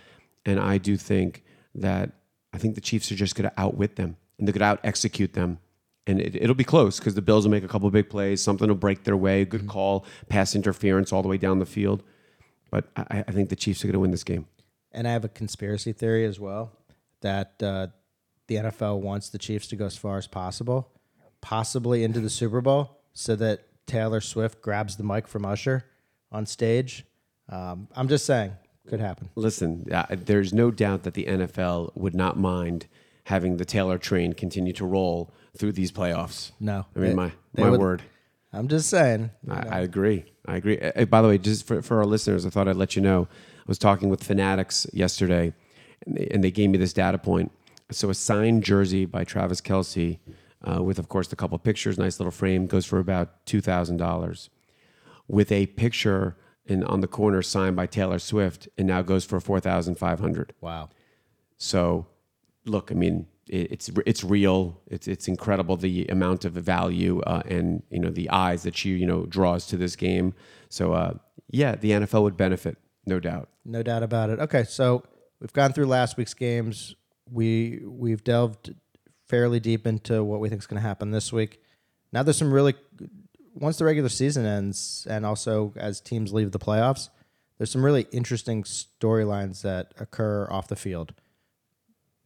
And 0.45 0.59
I 0.59 0.77
do 0.77 0.97
think 0.97 1.43
that 1.75 2.11
I 2.53 2.57
think 2.57 2.75
the 2.75 2.81
Chiefs 2.81 3.11
are 3.11 3.15
just 3.15 3.35
going 3.35 3.49
to 3.49 3.59
outwit 3.59 3.95
them 3.95 4.17
and 4.37 4.47
they're 4.47 4.53
going 4.53 4.59
to 4.59 4.65
out 4.65 4.79
execute 4.83 5.33
them. 5.33 5.59
And 6.07 6.21
it, 6.21 6.35
it'll 6.35 6.55
be 6.55 6.63
close 6.63 6.99
because 6.99 7.15
the 7.15 7.21
Bills 7.21 7.45
will 7.45 7.51
make 7.51 7.63
a 7.63 7.67
couple 7.67 7.89
big 7.89 8.09
plays. 8.09 8.41
Something 8.41 8.67
will 8.67 8.75
break 8.75 9.03
their 9.03 9.17
way. 9.17 9.43
Good 9.43 9.67
call, 9.67 10.05
pass 10.29 10.55
interference 10.55 11.11
all 11.11 11.21
the 11.21 11.27
way 11.27 11.37
down 11.37 11.59
the 11.59 11.65
field. 11.65 12.03
But 12.69 12.85
I, 12.95 13.23
I 13.27 13.31
think 13.31 13.49
the 13.49 13.55
Chiefs 13.55 13.83
are 13.83 13.87
going 13.87 13.93
to 13.93 13.99
win 13.99 14.11
this 14.11 14.23
game. 14.23 14.45
And 14.91 15.07
I 15.07 15.11
have 15.11 15.25
a 15.25 15.29
conspiracy 15.29 15.93
theory 15.93 16.25
as 16.25 16.39
well 16.39 16.71
that 17.21 17.61
uh, 17.61 17.87
the 18.47 18.55
NFL 18.55 19.01
wants 19.01 19.29
the 19.29 19.37
Chiefs 19.37 19.67
to 19.67 19.75
go 19.75 19.85
as 19.85 19.97
far 19.97 20.17
as 20.17 20.27
possible, 20.27 20.91
possibly 21.41 22.03
into 22.03 22.19
the 22.19 22.29
Super 22.29 22.61
Bowl, 22.61 23.01
so 23.13 23.35
that 23.35 23.61
Taylor 23.87 24.21
Swift 24.21 24.61
grabs 24.61 24.95
the 24.95 25.03
mic 25.03 25.27
from 25.27 25.45
Usher 25.45 25.85
on 26.31 26.45
stage. 26.45 27.05
Um, 27.49 27.87
I'm 27.95 28.07
just 28.07 28.25
saying, 28.25 28.53
could 28.87 28.99
happen. 28.99 29.29
Listen, 29.35 29.85
uh, 29.91 30.05
there's 30.09 30.53
no 30.53 30.71
doubt 30.71 31.03
that 31.03 31.13
the 31.13 31.25
NFL 31.25 31.95
would 31.95 32.15
not 32.15 32.37
mind 32.37 32.87
having 33.25 33.57
the 33.57 33.65
Taylor 33.65 33.97
train 33.97 34.33
continue 34.33 34.73
to 34.73 34.85
roll 34.85 35.33
through 35.57 35.71
these 35.73 35.91
playoffs. 35.91 36.51
No, 36.59 36.85
I 36.95 36.99
mean 36.99 37.09
they- 37.09 37.15
my 37.15 37.31
they 37.53 37.63
my 37.63 37.69
would- 37.71 37.79
word. 37.79 38.01
I'm 38.53 38.69
just 38.69 38.89
saying. 38.89 39.31
I, 39.49 39.67
I 39.67 39.79
agree. 39.81 40.23
I 40.45 40.55
agree. 40.55 40.79
Uh, 40.79 41.03
by 41.05 41.21
the 41.21 41.27
way, 41.27 41.37
just 41.37 41.67
for, 41.67 41.81
for 41.81 41.97
our 41.97 42.05
listeners, 42.05 42.45
I 42.45 42.49
thought 42.49 42.69
I'd 42.69 42.77
let 42.77 42.95
you 42.95 43.01
know. 43.01 43.27
I 43.59 43.63
was 43.67 43.77
talking 43.77 44.07
with 44.07 44.23
Fanatics 44.23 44.87
yesterday, 44.93 45.53
and 46.05 46.15
they, 46.15 46.27
and 46.27 46.41
they 46.41 46.51
gave 46.51 46.69
me 46.69 46.77
this 46.77 46.93
data 46.93 47.17
point. 47.17 47.51
So 47.91 48.09
a 48.09 48.13
signed 48.13 48.63
jersey 48.63 49.03
by 49.05 49.25
Travis 49.25 49.59
Kelce, 49.59 50.19
uh, 50.63 50.81
with 50.81 50.99
of 50.99 51.09
course 51.09 51.27
the 51.27 51.35
couple 51.35 51.57
pictures, 51.59 51.97
nice 51.97 52.17
little 52.17 52.31
frame, 52.31 52.65
goes 52.65 52.85
for 52.85 52.99
about 52.99 53.45
two 53.45 53.59
thousand 53.59 53.97
dollars. 53.97 54.49
With 55.27 55.51
a 55.51 55.65
picture 55.65 56.37
in 56.67 56.83
on 56.83 57.01
the 57.01 57.07
corner 57.07 57.41
signed 57.41 57.75
by 57.75 57.85
Taylor 57.85 58.19
Swift, 58.19 58.67
and 58.77 58.87
now 58.87 59.01
goes 59.01 59.25
for 59.25 59.39
four 59.39 59.59
thousand 59.59 59.95
five 59.95 60.19
hundred. 60.19 60.53
Wow. 60.61 60.89
So, 61.57 62.07
look, 62.65 62.91
I 62.91 62.95
mean, 62.95 63.27
it, 63.47 63.71
it's 63.71 63.91
it's 64.05 64.23
real. 64.23 64.81
It's 64.87 65.07
it's 65.07 65.27
incredible 65.27 65.77
the 65.77 66.05
amount 66.07 66.45
of 66.45 66.53
value 66.53 67.21
uh, 67.21 67.43
and 67.45 67.83
you 67.89 67.99
know 67.99 68.09
the 68.09 68.29
eyes 68.29 68.63
that 68.63 68.75
she 68.75 68.89
you 68.91 69.05
know 69.05 69.25
draws 69.25 69.65
to 69.67 69.77
this 69.77 69.95
game. 69.95 70.33
So, 70.69 70.93
uh, 70.93 71.13
yeah, 71.49 71.75
the 71.75 71.91
NFL 71.91 72.23
would 72.23 72.37
benefit, 72.37 72.77
no 73.05 73.19
doubt. 73.19 73.49
No 73.63 73.83
doubt 73.83 74.03
about 74.03 74.29
it. 74.29 74.39
Okay, 74.39 74.63
so 74.63 75.03
we've 75.39 75.53
gone 75.53 75.73
through 75.73 75.85
last 75.85 76.17
week's 76.17 76.33
games. 76.33 76.95
We 77.31 77.81
we've 77.85 78.23
delved 78.23 78.73
fairly 79.27 79.59
deep 79.59 79.87
into 79.87 80.23
what 80.23 80.39
we 80.39 80.49
think 80.49 80.61
is 80.61 80.67
going 80.67 80.81
to 80.81 80.87
happen 80.87 81.11
this 81.11 81.33
week. 81.33 81.61
Now 82.11 82.23
there's 82.23 82.37
some 82.37 82.53
really 82.53 82.75
once 83.55 83.77
the 83.77 83.85
regular 83.85 84.09
season 84.09 84.45
ends, 84.45 85.07
and 85.09 85.25
also 85.25 85.73
as 85.77 86.01
teams 86.01 86.33
leave 86.33 86.51
the 86.51 86.59
playoffs, 86.59 87.09
there's 87.57 87.71
some 87.71 87.83
really 87.83 88.05
interesting 88.11 88.63
storylines 88.63 89.61
that 89.61 89.93
occur 89.97 90.47
off 90.51 90.67
the 90.67 90.75
field. 90.75 91.13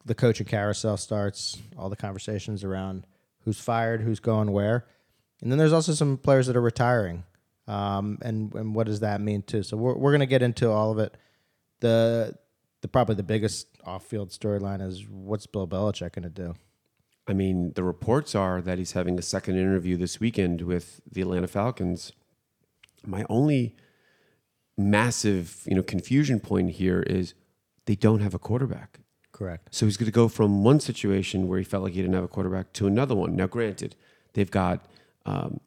The 0.05 0.15
coaching 0.15 0.47
carousel 0.47 0.97
starts, 0.97 1.61
all 1.77 1.89
the 1.89 1.95
conversations 1.95 2.63
around 2.63 3.05
who's 3.45 3.59
fired, 3.59 4.01
who's 4.01 4.19
going 4.19 4.51
where, 4.51 4.85
and 5.41 5.51
then 5.51 5.57
there's 5.57 5.73
also 5.73 5.93
some 5.93 6.17
players 6.17 6.47
that 6.47 6.55
are 6.55 6.61
retiring, 6.61 7.23
um, 7.67 8.17
and 8.21 8.53
and 8.55 8.73
what 8.73 8.87
does 8.87 9.01
that 9.01 9.21
mean 9.21 9.43
too? 9.43 9.63
So 9.63 9.77
we're 9.77 9.95
we're 9.95 10.11
gonna 10.11 10.25
get 10.25 10.41
into 10.41 10.69
all 10.69 10.91
of 10.91 10.99
it. 10.99 11.15
The 11.79 12.35
the 12.81 12.87
probably 12.87 13.15
the 13.15 13.23
biggest 13.23 13.67
off 13.85 14.05
field 14.05 14.29
storyline 14.29 14.81
is 14.81 15.07
what's 15.07 15.45
Bill 15.45 15.67
Belichick 15.67 16.13
gonna 16.13 16.29
do? 16.29 16.55
I 17.29 17.33
mean, 17.33 17.73
the 17.75 17.83
reports 17.83 18.33
are 18.33 18.59
that 18.59 18.79
he's 18.79 18.93
having 18.93 19.19
a 19.19 19.21
second 19.21 19.55
interview 19.55 19.95
this 19.97 20.19
weekend 20.19 20.61
with 20.61 20.99
the 21.09 21.21
Atlanta 21.21 21.47
Falcons. 21.47 22.11
My 23.05 23.23
only 23.29 23.75
massive, 24.75 25.61
you 25.67 25.75
know, 25.75 25.83
confusion 25.83 26.39
point 26.39 26.71
here 26.71 27.03
is 27.03 27.35
they 27.85 27.93
don't 27.93 28.21
have 28.21 28.33
a 28.33 28.39
quarterback. 28.39 29.01
Correct. 29.31 29.69
So 29.69 29.85
he's 29.85 29.95
going 29.95 30.07
to 30.07 30.11
go 30.11 30.27
from 30.27 30.63
one 30.63 30.79
situation 30.79 31.47
where 31.47 31.59
he 31.59 31.63
felt 31.63 31.83
like 31.83 31.93
he 31.93 32.01
didn't 32.01 32.15
have 32.15 32.23
a 32.23 32.27
quarterback 32.27 32.73
to 32.73 32.87
another 32.87 33.13
one. 33.13 33.35
Now, 33.35 33.45
granted, 33.45 33.95
they've 34.33 34.49
got 34.49 34.87
um, 35.27 35.59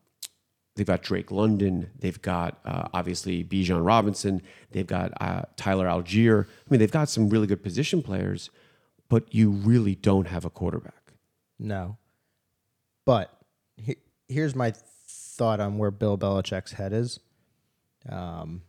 they've 0.75 0.87
got 0.87 1.03
Drake 1.03 1.31
London, 1.31 1.91
they've 1.97 2.21
got 2.21 2.59
uh, 2.65 2.89
obviously 2.93 3.45
Bijan 3.45 3.87
Robinson, 3.87 4.43
they've 4.73 4.87
got 4.87 5.13
uh, 5.21 5.43
Tyler 5.57 5.87
Allgeier. 5.87 6.45
I 6.45 6.67
mean, 6.71 6.81
they've 6.81 6.91
got 6.91 7.09
some 7.09 7.29
really 7.29 7.47
good 7.47 7.63
position 7.63 8.03
players, 8.03 8.51
but 9.09 9.33
you 9.33 9.51
really 9.51 9.95
don't 9.95 10.27
have 10.27 10.45
a 10.45 10.51
quarterback. 10.51 11.02
No. 11.63 11.97
But 13.05 13.31
he, 13.77 13.97
here's 14.29 14.55
my 14.55 14.73
thought 15.09 15.61
on 15.61 15.79
where 15.79 15.91
Bill 15.91 16.19
Belichick's 16.19 16.73
head 16.73 16.93
is. 16.93 17.21
Um, 18.09 18.63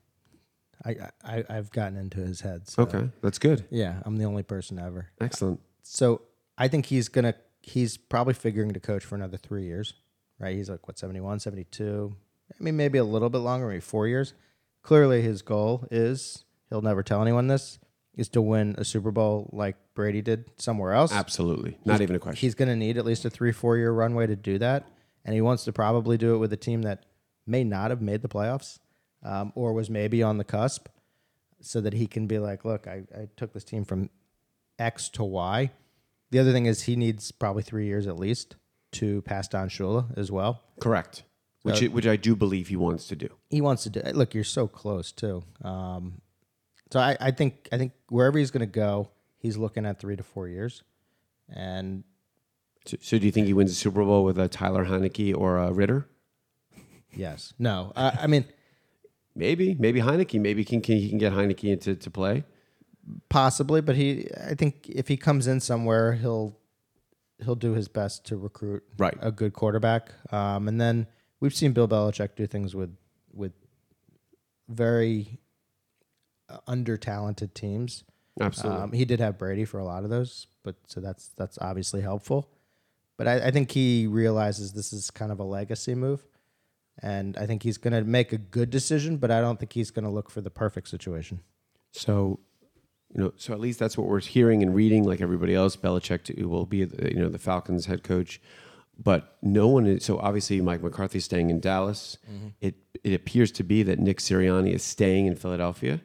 I, 0.85 0.95
I 1.23 1.43
I've 1.49 1.71
gotten 1.71 1.97
into 1.97 2.19
his 2.19 2.41
head. 2.41 2.67
So, 2.69 2.83
Okay, 2.83 3.09
that's 3.21 3.39
good. 3.39 3.65
Yeah, 3.69 4.01
I'm 4.05 4.17
the 4.17 4.25
only 4.25 4.43
person 4.43 4.79
ever. 4.79 5.07
Excellent. 5.19 5.59
So 5.81 6.21
I 6.57 6.67
think 6.67 6.85
he's 6.85 7.09
gonna. 7.09 7.35
He's 7.61 7.95
probably 7.97 8.33
figuring 8.33 8.73
to 8.73 8.79
coach 8.79 9.05
for 9.05 9.15
another 9.15 9.37
three 9.37 9.63
years, 9.63 9.93
right? 10.39 10.53
He's 10.55 10.69
like 10.69 10.85
what 10.87 10.99
71, 10.99 11.39
72. 11.39 12.13
I 12.51 12.63
mean, 12.63 12.75
maybe 12.75 12.97
a 12.97 13.03
little 13.05 13.29
bit 13.29 13.37
longer, 13.37 13.67
maybe 13.67 13.79
four 13.79 14.07
years. 14.07 14.33
Clearly, 14.81 15.21
his 15.21 15.41
goal 15.41 15.87
is 15.89 16.43
he'll 16.69 16.81
never 16.81 17.01
tell 17.01 17.21
anyone 17.21 17.47
this 17.47 17.79
is 18.15 18.29
to 18.29 18.41
win 18.41 18.75
a 18.77 18.85
Super 18.85 19.11
Bowl 19.11 19.49
like 19.51 19.75
Brady 19.95 20.21
did 20.21 20.45
somewhere 20.57 20.93
else. 20.93 21.11
Absolutely. 21.11 21.77
Not 21.85 22.01
even 22.01 22.15
a 22.15 22.19
question. 22.19 22.39
He's 22.39 22.55
going 22.55 22.69
to 22.69 22.75
need 22.75 22.97
at 22.97 23.05
least 23.05 23.25
a 23.25 23.29
three, 23.29 23.51
four 23.51 23.77
year 23.77 23.91
runway 23.91 24.27
to 24.27 24.35
do 24.35 24.57
that. 24.59 24.87
And 25.25 25.33
he 25.33 25.41
wants 25.41 25.63
to 25.65 25.73
probably 25.73 26.17
do 26.17 26.35
it 26.35 26.37
with 26.37 26.53
a 26.53 26.57
team 26.57 26.83
that 26.83 27.05
may 27.47 27.63
not 27.63 27.89
have 27.89 28.01
made 28.01 28.21
the 28.21 28.27
playoffs 28.27 28.79
um, 29.23 29.51
or 29.55 29.73
was 29.73 29.89
maybe 29.89 30.21
on 30.21 30.37
the 30.37 30.43
cusp 30.43 30.87
so 31.61 31.81
that 31.81 31.93
he 31.93 32.07
can 32.07 32.27
be 32.27 32.39
like, 32.39 32.65
look, 32.65 32.87
I, 32.87 33.03
I 33.15 33.27
took 33.37 33.53
this 33.53 33.63
team 33.63 33.85
from 33.85 34.09
X 34.77 35.09
to 35.09 35.23
Y. 35.23 35.71
The 36.31 36.39
other 36.39 36.51
thing 36.51 36.65
is 36.65 36.83
he 36.83 36.95
needs 36.95 37.31
probably 37.31 37.63
three 37.63 37.85
years 37.85 38.05
at 38.05 38.19
least 38.19 38.55
to 38.93 39.21
pass 39.23 39.47
Don 39.47 39.69
Shula 39.69 40.17
as 40.17 40.31
well. 40.31 40.61
Correct. 40.79 41.23
Which, 41.63 41.81
which 41.81 42.05
I 42.05 42.17
do 42.17 42.35
believe 42.35 42.67
he 42.67 42.75
wants 42.75 43.07
to 43.07 43.15
do. 43.15 43.29
He 43.49 43.61
wants 43.61 43.83
to 43.83 43.89
do. 43.89 44.01
Look, 44.01 44.33
you're 44.33 44.43
so 44.43 44.67
close 44.67 45.13
too. 45.13 45.43
Um, 45.63 46.21
so 46.93 46.99
I, 46.99 47.17
I 47.19 47.31
think 47.31 47.67
I 47.71 47.77
think 47.79 47.91
wherever 48.09 48.37
he's 48.37 48.51
going 48.51 48.61
to 48.71 48.75
go, 48.85 49.09
he's 49.37 49.57
looking 49.57 49.85
at 49.85 49.99
three 49.99 50.15
to 50.15 50.23
four 50.23 50.47
years, 50.47 50.83
and 51.49 52.03
So, 52.85 52.97
so 53.01 53.17
do 53.19 53.25
you 53.25 53.31
think 53.31 53.47
he 53.47 53.53
wins 53.53 53.71
a 53.71 53.75
Super 53.75 54.03
Bowl 54.03 54.23
with 54.23 54.37
a 54.37 54.47
Tyler 54.47 54.85
Heinicke 54.85 55.35
or 55.35 55.57
a 55.57 55.71
Ridder? 55.73 56.05
yes, 57.15 57.53
no, 57.57 57.91
I, 57.95 58.19
I 58.23 58.27
mean 58.27 58.45
Maybe. 59.35 59.75
Maybe 59.79 59.99
Heinicke. 59.99 60.39
Maybe 60.39 60.63
can, 60.63 60.79
can, 60.81 60.97
he 60.97 61.09
can 61.09 61.17
get 61.17 61.33
Heinicke 61.33 61.71
into 61.71 61.95
to 61.95 62.09
play. 62.11 62.43
possibly, 63.29 63.81
but 63.81 63.95
he 63.95 64.27
I 64.51 64.53
think 64.53 64.87
if 64.89 65.07
he 65.07 65.17
comes 65.17 65.47
in 65.47 65.59
somewhere, 65.59 66.13
he'll 66.13 66.55
he'll 67.43 67.55
do 67.67 67.73
his 67.73 67.87
best 67.87 68.25
to 68.27 68.37
recruit 68.37 68.83
Right. 68.97 69.17
a 69.19 69.31
good 69.31 69.53
quarterback. 69.53 70.11
Um, 70.31 70.67
and 70.67 70.79
then 70.79 71.07
we've 71.39 71.55
seen 71.55 71.73
Bill 71.73 71.87
Belichick 71.87 72.35
do 72.35 72.45
things 72.45 72.75
with 72.75 72.95
with 73.33 73.53
very 74.69 75.39
under 76.67 76.97
talented 76.97 77.55
teams. 77.55 78.03
Absolutely. 78.39 78.81
Um, 78.81 78.91
he 78.91 79.05
did 79.05 79.19
have 79.19 79.37
Brady 79.37 79.65
for 79.65 79.79
a 79.79 79.85
lot 79.85 80.03
of 80.03 80.09
those, 80.09 80.47
but 80.63 80.75
so 80.87 80.99
that's 80.99 81.29
that's 81.37 81.57
obviously 81.59 82.01
helpful. 82.01 82.49
But 83.17 83.27
I, 83.27 83.47
I 83.47 83.51
think 83.51 83.71
he 83.71 84.07
realizes 84.07 84.73
this 84.73 84.91
is 84.91 85.11
kind 85.11 85.31
of 85.31 85.39
a 85.39 85.43
legacy 85.43 85.93
move, 85.93 86.25
and 87.01 87.37
I 87.37 87.45
think 87.45 87.61
he's 87.61 87.77
going 87.77 87.93
to 87.93 88.03
make 88.03 88.33
a 88.33 88.39
good 88.39 88.71
decision. 88.71 89.17
But 89.17 89.29
I 89.29 89.39
don't 89.39 89.59
think 89.59 89.73
he's 89.73 89.91
going 89.91 90.05
to 90.05 90.11
look 90.11 90.31
for 90.31 90.41
the 90.41 90.49
perfect 90.49 90.87
situation. 90.87 91.41
So, 91.91 92.39
you 93.13 93.21
know, 93.21 93.33
so 93.35 93.53
at 93.53 93.59
least 93.59 93.77
that's 93.77 93.99
what 93.99 94.07
we're 94.07 94.19
hearing 94.19 94.63
and 94.63 94.73
reading. 94.73 95.03
Like 95.03 95.21
everybody 95.21 95.53
else, 95.53 95.75
Belichick 95.75 96.43
will 96.43 96.65
be, 96.65 96.85
the, 96.85 97.13
you 97.13 97.19
know, 97.19 97.29
the 97.29 97.37
Falcons 97.37 97.85
head 97.85 98.03
coach. 98.03 98.41
But 98.97 99.37
no 99.43 99.67
one 99.67 99.85
is. 99.85 100.05
So 100.05 100.17
obviously, 100.17 100.59
Mike 100.61 100.81
McCarthy's 100.81 101.25
staying 101.25 101.51
in 101.51 101.59
Dallas. 101.59 102.17
It 102.61 102.75
it 103.03 103.13
appears 103.13 103.51
to 103.53 103.63
be 103.63 103.83
that 103.83 103.99
Nick 103.99 104.17
Sirianni 104.17 104.73
is 104.73 104.83
staying 104.83 105.27
in 105.27 105.35
Philadelphia. 105.35 106.01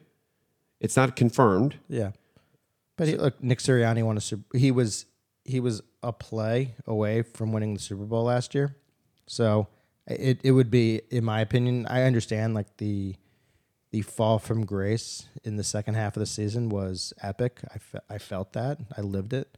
It's 0.79 0.95
not 0.95 1.15
confirmed. 1.15 1.75
Yeah, 1.87 2.11
but 2.95 3.07
he, 3.07 3.15
look, 3.15 3.41
Nick 3.43 3.59
Sirianni 3.59 4.03
won 4.03 4.17
a 4.17 4.21
Super. 4.21 4.57
He 4.57 4.71
was 4.71 5.05
he 5.45 5.59
was 5.59 5.81
a 6.03 6.13
play 6.13 6.75
away 6.85 7.21
from 7.21 7.51
winning 7.51 7.73
the 7.73 7.79
Super 7.79 8.03
Bowl 8.05 8.25
last 8.25 8.55
year, 8.55 8.75
so 9.27 9.67
it 10.07 10.39
it 10.43 10.51
would 10.51 10.71
be, 10.71 11.01
in 11.09 11.23
my 11.23 11.41
opinion, 11.41 11.85
I 11.87 12.03
understand 12.03 12.53
like 12.53 12.77
the 12.77 13.15
the 13.91 14.01
fall 14.01 14.37
from 14.39 14.65
grace 14.65 15.25
in 15.43 15.55
the 15.57 15.63
second 15.63 15.95
half 15.95 16.15
of 16.15 16.19
the 16.19 16.25
season 16.27 16.69
was 16.69 17.11
epic. 17.23 17.59
I, 17.73 17.79
fe- 17.79 17.99
I 18.09 18.17
felt 18.19 18.53
that 18.53 18.77
I 18.95 19.01
lived 19.01 19.33
it, 19.33 19.57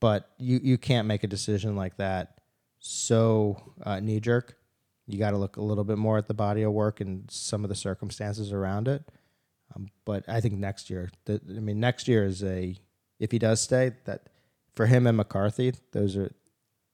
but 0.00 0.30
you 0.38 0.60
you 0.62 0.78
can't 0.78 1.06
make 1.08 1.24
a 1.24 1.28
decision 1.28 1.76
like 1.76 1.96
that 1.96 2.38
so 2.78 3.60
uh, 3.84 4.00
knee 4.00 4.20
jerk. 4.20 4.56
You 5.06 5.18
got 5.18 5.30
to 5.32 5.36
look 5.36 5.56
a 5.56 5.62
little 5.62 5.84
bit 5.84 5.98
more 5.98 6.18
at 6.18 6.26
the 6.26 6.34
body 6.34 6.62
of 6.62 6.72
work 6.72 7.00
and 7.00 7.30
some 7.30 7.64
of 7.64 7.68
the 7.68 7.74
circumstances 7.76 8.52
around 8.52 8.88
it. 8.88 9.04
Um, 9.74 9.88
but 10.04 10.28
I 10.28 10.40
think 10.40 10.54
next 10.54 10.90
year, 10.90 11.10
the, 11.24 11.40
I 11.48 11.60
mean, 11.60 11.80
next 11.80 12.08
year 12.08 12.24
is 12.24 12.42
a 12.42 12.76
if 13.18 13.30
he 13.32 13.38
does 13.38 13.60
stay, 13.60 13.92
that 14.04 14.28
for 14.74 14.86
him 14.86 15.06
and 15.06 15.16
McCarthy, 15.16 15.74
those 15.92 16.16
are 16.16 16.32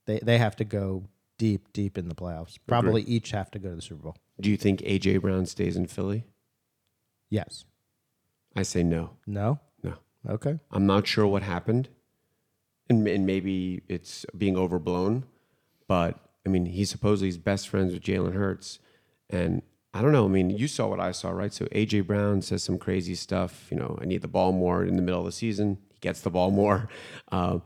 they 0.06 0.20
they 0.22 0.38
have 0.38 0.56
to 0.56 0.64
go 0.64 1.04
deep, 1.38 1.72
deep 1.72 1.98
in 1.98 2.08
the 2.08 2.14
playoffs. 2.14 2.58
Probably 2.66 3.02
each 3.02 3.32
have 3.32 3.50
to 3.52 3.58
go 3.58 3.70
to 3.70 3.76
the 3.76 3.82
Super 3.82 4.02
Bowl. 4.02 4.16
Do 4.40 4.50
you 4.50 4.56
think 4.56 4.80
AJ 4.80 5.20
Brown 5.20 5.46
stays 5.46 5.76
in 5.76 5.86
Philly? 5.86 6.24
Yes. 7.30 7.64
I 8.54 8.62
say 8.62 8.82
no. 8.82 9.10
No. 9.26 9.58
No. 9.82 9.94
Okay. 10.28 10.58
I'm 10.70 10.86
not 10.86 11.06
sure 11.06 11.26
what 11.26 11.42
happened, 11.42 11.88
and, 12.88 13.06
and 13.08 13.26
maybe 13.26 13.82
it's 13.88 14.26
being 14.36 14.56
overblown. 14.56 15.24
But 15.88 16.18
I 16.46 16.48
mean, 16.48 16.66
he 16.66 16.84
supposedly 16.84 17.28
is 17.28 17.38
best 17.38 17.68
friends 17.68 17.92
with 17.92 18.02
Jalen 18.02 18.34
Hurts, 18.34 18.78
and 19.30 19.62
I 19.94 20.00
don't 20.00 20.12
know. 20.12 20.24
I 20.24 20.28
mean, 20.28 20.50
you 20.50 20.68
saw 20.68 20.86
what 20.86 21.00
I 21.00 21.12
saw, 21.12 21.30
right? 21.30 21.52
So 21.52 21.66
AJ 21.66 22.06
Brown 22.06 22.40
says 22.40 22.62
some 22.62 22.78
crazy 22.78 23.14
stuff. 23.14 23.68
You 23.70 23.76
know, 23.76 23.98
I 24.00 24.06
need 24.06 24.22
the 24.22 24.28
ball 24.28 24.52
more 24.52 24.84
in 24.84 24.96
the 24.96 25.02
middle 25.02 25.20
of 25.20 25.26
the 25.26 25.32
season. 25.32 25.78
He 25.92 25.98
gets 26.00 26.22
the 26.22 26.30
ball 26.30 26.50
more, 26.50 26.88
uh, 27.32 27.58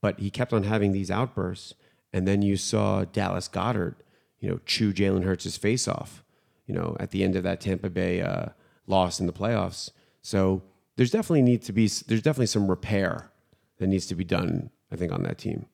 but 0.00 0.20
he 0.20 0.30
kept 0.30 0.52
on 0.52 0.64
having 0.64 0.92
these 0.92 1.10
outbursts. 1.10 1.74
And 2.12 2.28
then 2.28 2.42
you 2.42 2.56
saw 2.56 3.04
Dallas 3.04 3.48
Goedert, 3.48 3.96
you 4.38 4.50
know, 4.50 4.60
chew 4.66 4.92
Jalen 4.92 5.24
Hurts' 5.24 5.56
face 5.56 5.88
off. 5.88 6.22
You 6.66 6.74
know, 6.74 6.96
at 7.00 7.10
the 7.10 7.24
end 7.24 7.34
of 7.34 7.42
that 7.42 7.60
Tampa 7.60 7.90
Bay 7.90 8.20
uh, 8.20 8.46
loss 8.86 9.18
in 9.18 9.26
the 9.26 9.32
playoffs. 9.32 9.90
So 10.22 10.62
there's 10.96 11.10
definitely 11.10 11.42
need 11.42 11.62
to 11.62 11.72
be 11.72 11.88
there's 12.06 12.22
definitely 12.22 12.46
some 12.46 12.68
repair 12.68 13.32
that 13.78 13.88
needs 13.88 14.06
to 14.06 14.14
be 14.14 14.24
done. 14.24 14.70
I 14.92 14.96
think 14.96 15.10
on 15.10 15.22
that 15.22 15.38
team. 15.38 15.66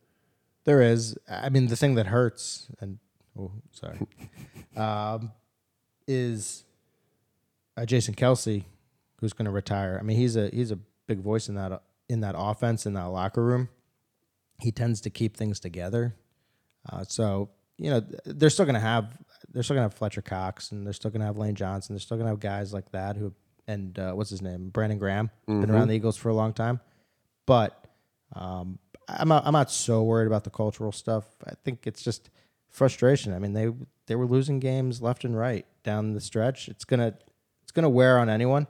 There 0.64 0.80
is. 0.80 1.18
I 1.28 1.48
mean, 1.48 1.66
the 1.66 1.76
thing 1.76 1.96
that 1.96 2.06
hurts, 2.06 2.68
and 2.80 2.98
oh, 3.38 3.52
sorry, 3.72 3.98
um, 4.76 5.32
is 6.08 6.64
uh, 7.76 7.86
Jason 7.86 8.14
Kelce, 8.14 8.64
who's 9.20 9.32
going 9.32 9.44
to 9.44 9.52
retire. 9.52 9.98
I 10.00 10.02
mean, 10.02 10.16
he's 10.16 10.34
a 10.34 10.48
he's 10.48 10.72
a 10.72 10.78
big 11.06 11.20
voice 11.20 11.48
in 11.48 11.54
that 11.54 11.82
in 12.08 12.20
that 12.20 12.34
offense 12.36 12.86
in 12.86 12.94
that 12.94 13.04
locker 13.04 13.44
room. 13.44 13.68
He 14.60 14.72
tends 14.72 15.00
to 15.02 15.10
keep 15.10 15.36
things 15.36 15.60
together. 15.60 16.16
Uh, 16.90 17.04
so 17.04 17.50
you 17.76 17.90
know 17.90 18.02
they're 18.24 18.50
still 18.50 18.64
going 18.64 18.74
to 18.74 18.80
have 18.80 19.16
they're 19.52 19.62
still 19.62 19.74
going 19.74 19.88
to 19.88 19.90
have 19.92 19.98
Fletcher 19.98 20.22
Cox 20.22 20.72
and 20.72 20.84
they're 20.84 20.92
still 20.92 21.10
going 21.10 21.20
to 21.20 21.26
have 21.26 21.36
Lane 21.36 21.54
Johnson. 21.54 21.94
They're 21.94 22.00
still 22.00 22.16
going 22.16 22.26
to 22.26 22.32
have 22.32 22.40
guys 22.40 22.72
like 22.72 22.90
that 22.92 23.16
who 23.16 23.32
and 23.68 23.96
uh, 23.98 24.12
what's 24.12 24.30
his 24.30 24.42
name 24.42 24.70
Brandon 24.70 24.98
Graham 24.98 25.30
been 25.60 25.70
around 25.70 25.88
the 25.88 25.94
Eagles 25.94 26.16
for 26.16 26.30
a 26.30 26.34
long 26.34 26.52
time, 26.52 26.80
but 27.46 27.86
um, 28.34 28.78
I'm 29.08 29.28
not, 29.28 29.46
I'm 29.46 29.52
not 29.52 29.70
so 29.70 30.02
worried 30.02 30.26
about 30.26 30.44
the 30.44 30.50
cultural 30.50 30.92
stuff. 30.92 31.24
I 31.46 31.52
think 31.64 31.86
it's 31.86 32.02
just 32.02 32.30
frustration. 32.68 33.32
I 33.34 33.38
mean 33.38 33.52
they 33.52 33.68
they 34.06 34.16
were 34.16 34.26
losing 34.26 34.58
games 34.58 35.00
left 35.02 35.24
and 35.24 35.36
right 35.38 35.66
down 35.88 36.12
the 36.12 36.20
stretch. 36.20 36.68
It's 36.68 36.84
gonna 36.84 37.14
it's 37.62 37.72
gonna 37.72 37.88
wear 37.88 38.18
on 38.18 38.28
anyone. 38.28 38.66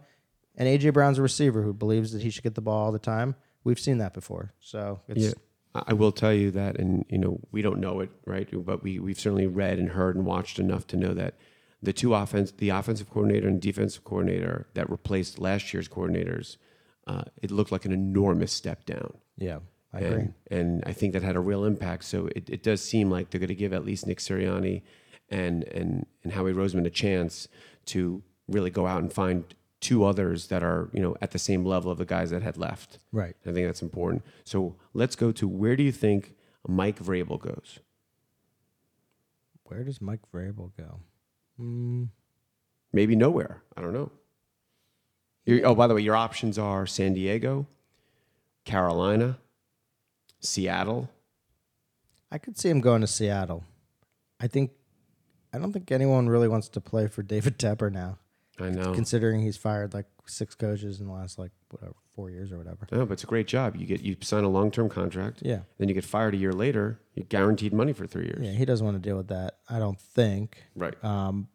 And 0.56 0.68
AJ 0.68 0.92
Brown's 0.92 1.18
a 1.18 1.22
receiver 1.22 1.62
who 1.62 1.72
believes 1.72 2.12
that 2.12 2.22
he 2.22 2.30
should 2.30 2.44
get 2.44 2.54
the 2.54 2.60
ball 2.60 2.86
all 2.86 2.92
the 2.92 2.98
time. 2.98 3.34
We've 3.64 3.78
seen 3.78 3.98
that 3.98 4.14
before, 4.14 4.54
so 4.60 5.00
it's 5.08 5.24
Yeah. 5.26 5.32
I 5.74 5.92
will 5.92 6.12
tell 6.12 6.32
you 6.32 6.50
that, 6.52 6.78
and 6.80 7.04
you 7.08 7.18
know, 7.18 7.38
we 7.52 7.60
don't 7.62 7.78
know 7.78 8.00
it, 8.00 8.10
right? 8.24 8.48
But 8.52 8.82
we 8.82 8.98
we've 8.98 9.18
certainly 9.18 9.46
read 9.46 9.78
and 9.78 9.90
heard 9.90 10.16
and 10.16 10.24
watched 10.24 10.58
enough 10.58 10.86
to 10.88 10.96
know 10.96 11.12
that 11.14 11.34
the 11.82 11.92
two 11.92 12.14
offense, 12.14 12.52
the 12.52 12.70
offensive 12.70 13.10
coordinator 13.10 13.48
and 13.48 13.60
defensive 13.60 14.04
coordinator 14.04 14.66
that 14.74 14.88
replaced 14.90 15.38
last 15.38 15.72
year's 15.72 15.88
coordinators, 15.88 16.56
uh, 17.06 17.22
it 17.42 17.50
looked 17.50 17.72
like 17.72 17.84
an 17.84 17.92
enormous 17.92 18.52
step 18.52 18.84
down. 18.86 19.14
Yeah, 19.36 19.58
I 19.92 20.00
agree. 20.00 20.20
And, 20.22 20.34
and 20.50 20.82
I 20.86 20.92
think 20.92 21.12
that 21.12 21.22
had 21.22 21.36
a 21.36 21.40
real 21.40 21.64
impact. 21.64 22.04
So 22.04 22.28
it, 22.34 22.48
it 22.50 22.62
does 22.62 22.80
seem 22.82 23.10
like 23.10 23.30
they're 23.30 23.38
going 23.38 23.48
to 23.48 23.54
give 23.54 23.72
at 23.72 23.84
least 23.84 24.06
Nick 24.06 24.18
Sirianni 24.18 24.82
and, 25.30 25.64
and, 25.64 26.06
and 26.24 26.32
Howie 26.32 26.52
Roseman 26.52 26.86
a 26.86 26.90
chance 26.90 27.48
to 27.86 28.22
really 28.48 28.70
go 28.70 28.86
out 28.86 29.02
and 29.02 29.12
find 29.12 29.44
two 29.80 30.04
others 30.04 30.48
that 30.48 30.62
are, 30.62 30.88
you 30.92 31.00
know, 31.00 31.16
at 31.20 31.30
the 31.30 31.38
same 31.38 31.64
level 31.64 31.90
of 31.90 31.98
the 31.98 32.04
guys 32.04 32.30
that 32.30 32.42
had 32.42 32.56
left. 32.56 32.98
Right. 33.12 33.36
I 33.46 33.52
think 33.52 33.66
that's 33.66 33.82
important. 33.82 34.24
So 34.44 34.74
let's 34.94 35.14
go 35.16 35.30
to 35.32 35.46
where 35.46 35.76
do 35.76 35.82
you 35.82 35.92
think 35.92 36.34
Mike 36.66 36.98
Vrabel 36.98 37.38
goes? 37.38 37.78
Where 39.64 39.84
does 39.84 40.00
Mike 40.00 40.20
Vrabel 40.34 40.72
go? 40.76 41.00
Mm, 41.60 42.08
Maybe 42.92 43.14
nowhere. 43.14 43.62
I 43.76 43.82
don't 43.82 43.92
know. 43.92 44.10
Your- 45.44 45.66
oh, 45.66 45.74
by 45.74 45.86
the 45.86 45.94
way, 45.94 46.00
your 46.00 46.16
options 46.16 46.58
are 46.58 46.86
San 46.86 47.12
Diego, 47.14 47.66
Carolina, 48.64 49.38
Seattle. 50.40 51.10
I 52.30 52.38
could 52.38 52.58
see 52.58 52.68
him 52.70 52.80
going 52.80 53.02
to 53.02 53.06
Seattle. 53.06 53.64
I 54.40 54.46
think. 54.46 54.70
I 55.52 55.58
don't 55.58 55.72
think 55.72 55.90
anyone 55.90 56.28
really 56.28 56.48
wants 56.48 56.68
to 56.70 56.80
play 56.80 57.06
for 57.06 57.22
David 57.22 57.58
Tepper 57.58 57.90
now, 57.92 58.18
I 58.60 58.70
know. 58.70 58.92
considering 58.94 59.40
he's 59.42 59.56
fired 59.56 59.94
like 59.94 60.06
six 60.26 60.54
coaches 60.54 61.00
in 61.00 61.06
the 61.06 61.12
last 61.12 61.38
like 61.38 61.52
whatever 61.70 61.94
four 62.14 62.30
years 62.30 62.52
or 62.52 62.58
whatever. 62.58 62.86
No, 62.92 63.06
but 63.06 63.14
it's 63.14 63.24
a 63.24 63.26
great 63.28 63.46
job. 63.46 63.76
You 63.76 63.86
get 63.86 64.00
you 64.02 64.16
sign 64.20 64.44
a 64.44 64.48
long 64.48 64.70
term 64.70 64.88
contract. 64.88 65.38
Yeah, 65.42 65.60
Then 65.78 65.88
you 65.88 65.94
get 65.94 66.04
fired 66.04 66.34
a 66.34 66.36
year 66.36 66.52
later. 66.52 67.00
You're 67.14 67.26
guaranteed 67.26 67.72
money 67.72 67.92
for 67.92 68.06
three 68.06 68.24
years. 68.24 68.44
yeah. 68.44 68.52
He 68.52 68.64
doesn't 68.64 68.84
want 68.84 69.00
to 69.02 69.08
deal 69.08 69.16
with 69.16 69.28
that. 69.28 69.58
I 69.68 69.78
don't 69.78 69.98
think. 70.00 70.62
Right. 70.76 70.94
Um, 71.04 71.48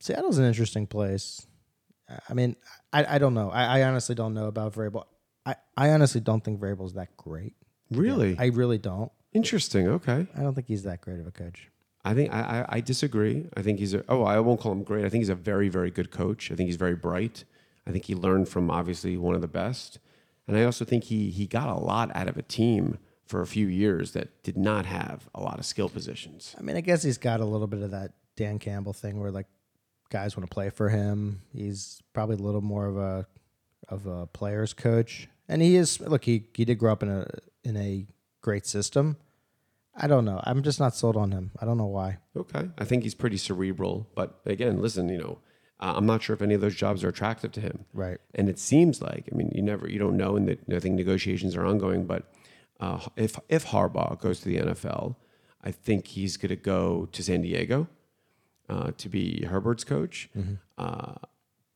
Seattle's 0.00 0.38
an 0.38 0.44
interesting 0.44 0.86
place. 0.86 1.46
I- 2.28 2.34
mean, 2.34 2.56
I, 2.92 3.16
I 3.16 3.18
don't 3.18 3.34
know. 3.34 3.50
I, 3.50 3.80
I 3.80 3.82
honestly 3.84 4.14
don't 4.14 4.34
know 4.34 4.46
about 4.46 4.74
Vrabel. 4.74 5.04
I, 5.46 5.56
I 5.76 5.90
honestly 5.90 6.20
don't 6.20 6.42
think 6.44 6.60
Vrabel's 6.60 6.94
that 6.94 7.16
great. 7.16 7.54
Really 7.90 8.36
I 8.38 8.46
really 8.46 8.78
don't. 8.78 9.10
interesting. 9.32 9.88
Okay. 9.88 10.26
I 10.36 10.40
don't 10.42 10.54
think 10.54 10.68
he's 10.68 10.84
that 10.84 11.00
great 11.00 11.20
of 11.20 11.26
a 11.26 11.30
coach. 11.30 11.68
I 12.04 12.14
think 12.14 12.32
I, 12.32 12.66
I, 12.68 12.80
disagree. 12.80 13.46
I 13.56 13.62
think 13.62 13.78
he's 13.78 13.94
a 13.94 14.04
oh 14.10 14.24
I 14.24 14.38
won't 14.40 14.60
call 14.60 14.72
him 14.72 14.82
great. 14.82 15.04
I 15.04 15.08
think 15.08 15.22
he's 15.22 15.30
a 15.30 15.34
very 15.34 15.68
very 15.68 15.90
good 15.90 16.10
coach. 16.10 16.50
I 16.52 16.54
think 16.54 16.68
he's 16.68 16.76
very 16.76 16.94
bright. 16.94 17.44
I 17.86 17.92
think 17.92 18.04
he 18.04 18.14
learned 18.14 18.48
from 18.48 18.70
obviously 18.70 19.16
one 19.16 19.34
of 19.34 19.40
the 19.40 19.48
best, 19.48 19.98
and 20.46 20.56
I 20.56 20.64
also 20.64 20.84
think 20.84 21.04
he 21.04 21.30
he 21.30 21.46
got 21.46 21.68
a 21.68 21.74
lot 21.80 22.14
out 22.14 22.28
of 22.28 22.36
a 22.36 22.42
team 22.42 22.98
for 23.26 23.40
a 23.40 23.46
few 23.46 23.66
years 23.66 24.12
that 24.12 24.42
did 24.42 24.56
not 24.56 24.84
have 24.84 25.28
a 25.34 25.40
lot 25.40 25.58
of 25.58 25.64
skill 25.64 25.88
positions. 25.88 26.54
I 26.58 26.62
mean, 26.62 26.76
I 26.76 26.82
guess 26.82 27.02
he's 27.02 27.18
got 27.18 27.40
a 27.40 27.44
little 27.44 27.66
bit 27.66 27.82
of 27.82 27.90
that 27.92 28.12
Dan 28.36 28.58
Campbell 28.58 28.92
thing 28.92 29.18
where 29.18 29.30
like 29.30 29.46
guys 30.10 30.36
want 30.36 30.48
to 30.48 30.52
play 30.52 30.70
for 30.70 30.90
him. 30.90 31.40
He's 31.52 32.02
probably 32.12 32.36
a 32.36 32.40
little 32.40 32.60
more 32.60 32.86
of 32.86 32.96
a 32.96 33.26
of 33.88 34.06
a 34.06 34.26
player's 34.26 34.74
coach, 34.74 35.28
and 35.48 35.62
he 35.62 35.76
is. 35.76 36.00
Look, 36.00 36.24
he 36.24 36.48
he 36.54 36.64
did 36.64 36.78
grow 36.78 36.92
up 36.92 37.02
in 37.02 37.08
a 37.08 37.26
in 37.64 37.76
a 37.76 38.06
great 38.42 38.66
system. 38.66 39.16
I 39.96 40.06
don't 40.06 40.24
know. 40.24 40.40
I'm 40.44 40.62
just 40.62 40.80
not 40.80 40.94
sold 40.94 41.16
on 41.16 41.30
him. 41.30 41.52
I 41.60 41.64
don't 41.64 41.78
know 41.78 41.86
why. 41.86 42.18
Okay, 42.36 42.68
I 42.78 42.84
think 42.84 43.04
he's 43.04 43.14
pretty 43.14 43.36
cerebral, 43.36 44.08
but 44.14 44.40
again, 44.44 44.80
listen, 44.80 45.08
you 45.08 45.18
know, 45.18 45.38
uh, 45.80 45.94
I'm 45.96 46.06
not 46.06 46.22
sure 46.22 46.34
if 46.34 46.42
any 46.42 46.54
of 46.54 46.60
those 46.60 46.74
jobs 46.74 47.04
are 47.04 47.08
attractive 47.08 47.52
to 47.52 47.60
him. 47.60 47.84
Right. 47.92 48.18
And 48.34 48.48
it 48.48 48.58
seems 48.58 49.02
like, 49.02 49.28
I 49.32 49.36
mean, 49.36 49.50
you 49.54 49.62
never, 49.62 49.88
you 49.88 49.98
don't 49.98 50.16
know, 50.16 50.36
and 50.36 50.48
that 50.48 50.60
I 50.72 50.80
think 50.80 50.94
negotiations 50.94 51.56
are 51.56 51.66
ongoing. 51.66 52.06
But 52.06 52.32
uh, 52.80 53.00
if 53.16 53.38
if 53.48 53.66
Harbaugh 53.66 54.18
goes 54.20 54.40
to 54.40 54.48
the 54.48 54.58
NFL, 54.58 55.16
I 55.62 55.70
think 55.70 56.08
he's 56.08 56.36
going 56.36 56.50
to 56.50 56.56
go 56.56 57.08
to 57.12 57.22
San 57.22 57.42
Diego 57.42 57.88
uh, 58.68 58.92
to 58.98 59.08
be 59.08 59.44
Herbert's 59.44 59.84
coach. 59.84 60.28
Uh, 60.78 61.14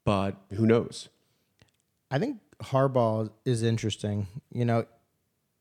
but 0.04 0.37
who 0.54 0.66
knows? 0.66 1.09
I 2.11 2.18
think 2.18 2.38
Harbaugh 2.62 3.31
is 3.44 3.62
interesting. 3.62 4.26
You 4.50 4.64
know, 4.64 4.87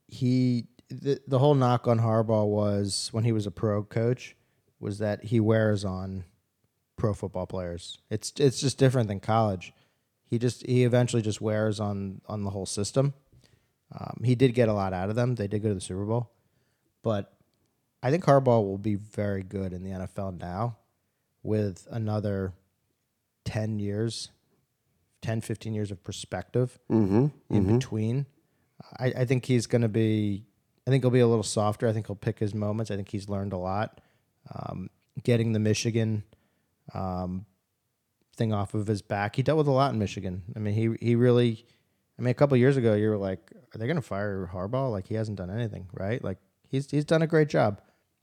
he 0.08 0.67
the, 0.89 1.19
the 1.28 1.39
whole 1.39 1.54
knock 1.56 1.88
on 1.88 2.00
Harbaugh 2.00 2.47
was 2.47 3.10
when 3.12 3.23
he 3.23 3.32
was 3.32 3.45
a 3.45 3.52
pro 3.52 3.84
coach 3.84 4.36
was 4.80 5.00
that 5.00 5.26
he 5.26 5.39
wears 5.39 5.84
on 5.84 6.23
pro 6.97 7.13
football 7.13 7.45
players. 7.47 7.97
It's 8.10 8.32
it's 8.39 8.60
just 8.62 8.78
different 8.78 9.08
than 9.08 9.19
college. 9.19 9.73
He 10.30 10.38
just 10.39 10.65
he 10.65 10.84
eventually 10.84 11.21
just 11.21 11.41
wears 11.41 11.80
on 11.80 12.21
on 12.28 12.43
the 12.43 12.50
whole 12.52 12.65
system. 12.65 13.13
Um, 13.97 14.21
he 14.23 14.36
did 14.36 14.54
get 14.54 14.67
a 14.69 14.73
lot 14.73 14.93
out 14.93 15.10
of 15.10 15.15
them. 15.15 15.36
They 15.36 15.47
did 15.47 15.62
go 15.63 15.69
to 15.69 15.76
the 15.76 15.82
Super 15.82 16.06
Bowl, 16.06 16.32
but 17.04 17.34
I 18.04 18.12
think 18.12 18.26
Harbaugh 18.26 18.63
will 18.63 18.78
be 18.78 18.95
very 18.95 19.43
good 19.43 19.73
in 19.73 19.84
the 19.84 19.91
NFL 19.91 20.39
now 20.39 20.78
with 21.43 21.88
another 21.89 22.54
10 23.45 23.80
years 23.80 24.30
10 25.21 25.41
15 25.41 25.73
years 25.73 25.89
of 25.91 26.04
perspective 26.04 26.78
Mm-hmm. 26.91 27.28
in 27.50 27.78
between. 27.78 28.26
I, 29.00 29.06
I 29.19 29.26
think 29.26 29.45
he's 29.45 29.65
going 29.67 29.82
to 29.82 29.88
be. 29.89 30.45
I 30.88 30.89
think 30.89 31.04
he'll 31.04 31.12
be 31.12 31.19
a 31.19 31.28
little 31.28 31.43
softer. 31.43 31.88
I 31.88 31.91
think 31.91 32.08
he'll 32.08 32.15
pick 32.15 32.39
his 32.39 32.56
moments. 32.56 32.89
I 32.89 32.95
think 32.95 33.10
he's 33.10 33.28
learned 33.28 33.52
a 33.52 33.58
lot. 33.58 34.00
Um, 34.56 34.89
getting 35.21 35.52
the 35.52 35.60
Michigan 35.60 36.23
um, 36.93 37.45
thing 38.38 38.54
off 38.54 38.73
of 38.73 38.88
his 38.88 39.02
back, 39.02 39.36
he 39.36 39.43
dealt 39.43 39.58
with 39.58 39.67
a 39.67 39.71
lot 39.71 39.91
in 39.91 40.00
Michigan. 40.00 40.43
I 40.56 40.60
mean, 40.60 40.73
he 40.73 41.06
he 41.06 41.15
really. 41.15 41.65
I 42.17 42.23
mean, 42.23 42.32
a 42.32 42.34
couple 42.34 42.58
years 42.58 42.78
ago, 42.78 42.95
you 42.95 43.10
were 43.10 43.17
like, 43.17 43.52
"Are 43.76 43.78
they 43.78 43.86
going 43.86 43.97
to 43.97 44.02
fire 44.02 44.50
Harbaugh? 44.52 44.89
Like 44.89 45.08
he 45.08 45.15
hasn't 45.15 45.38
done 45.38 45.52
anything, 45.52 45.88
right? 45.93 46.23
Like 46.23 46.38
he's 46.69 46.89
he's 46.89 47.06
done 47.06 47.21
a 47.21 47.28
great 47.28 47.50
job. 47.50 47.82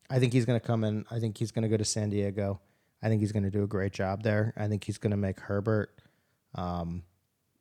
I 0.09 0.19
think 0.19 0.33
he's 0.33 0.47
going 0.47 0.59
to 0.59 0.67
come 0.67 0.85
in. 0.85 1.05
I 1.11 1.19
think 1.19 1.37
he's 1.37 1.53
going 1.53 1.63
to 1.63 1.69
go 1.69 1.77
to 1.77 1.85
San 1.85 2.11
Diego. 2.11 2.61
I 3.03 3.09
think 3.09 3.21
he's 3.21 3.33
going 3.33 3.43
to 3.43 3.51
do 3.51 3.63
a 3.63 3.67
great 3.67 3.93
job 3.93 4.23
there. 4.23 4.55
I 4.57 4.69
think 4.69 4.85
he's 4.85 4.99
going 4.99 5.11
to 5.11 5.17
make 5.17 5.39
Herbert 5.39 6.01
um, 6.55 7.03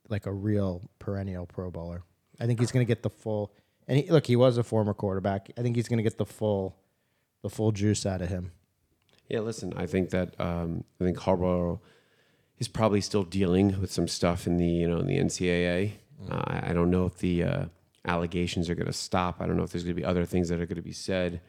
like 0.07 0.25
a 0.25 0.31
real 0.31 0.89
perennial 0.99 1.45
Pro 1.45 1.69
Bowler. 1.69 2.03
I 2.39 2.45
think 2.45 2.59
he's 2.59 2.71
going 2.71 2.85
to 2.85 2.87
get 2.87 3.03
the 3.03 3.09
full. 3.09 3.53
And 3.87 3.99
he, 3.99 4.09
look, 4.09 4.27
he 4.27 4.35
was 4.35 4.57
a 4.57 4.63
former 4.63 4.93
quarterback. 4.93 5.51
I 5.57 5.61
think 5.61 5.75
he's 5.75 5.87
going 5.87 5.97
to 5.97 6.03
get 6.03 6.17
the 6.17 6.25
full, 6.25 6.75
the 7.41 7.49
full 7.49 7.71
juice 7.71 8.05
out 8.05 8.21
of 8.21 8.29
him. 8.29 8.51
Yeah, 9.29 9.39
listen, 9.39 9.73
I 9.75 9.87
think 9.87 10.09
that 10.11 10.39
um, 10.39 10.83
I 10.99 11.05
think 11.05 11.17
Harbaugh 11.17 11.79
is 12.59 12.67
probably 12.67 13.01
still 13.01 13.23
dealing 13.23 13.79
with 13.81 13.91
some 13.91 14.07
stuff 14.07 14.47
in 14.47 14.57
the 14.57 14.65
you 14.65 14.87
know 14.87 14.99
in 14.99 15.07
the 15.07 15.17
NCAA. 15.17 15.93
Uh, 16.29 16.43
I, 16.45 16.73
don't 16.73 16.89
know 16.89 17.05
if 17.05 17.17
the 17.17 17.43
uh, 17.43 17.65
allegations 18.05 18.69
are 18.69 18.75
going 18.75 18.87
to 18.87 18.93
stop. 18.93 19.41
I 19.41 19.45
don't 19.45 19.57
know 19.57 19.63
if 19.63 19.71
there's 19.71 19.83
going 19.83 19.95
to 19.95 20.01
be 20.01 20.05
other 20.05 20.25
things 20.25 20.47
that 20.49 20.61
are 20.61 20.65
going 20.65 20.77
to 20.77 20.81
be 20.81 20.93
said. 20.93 21.41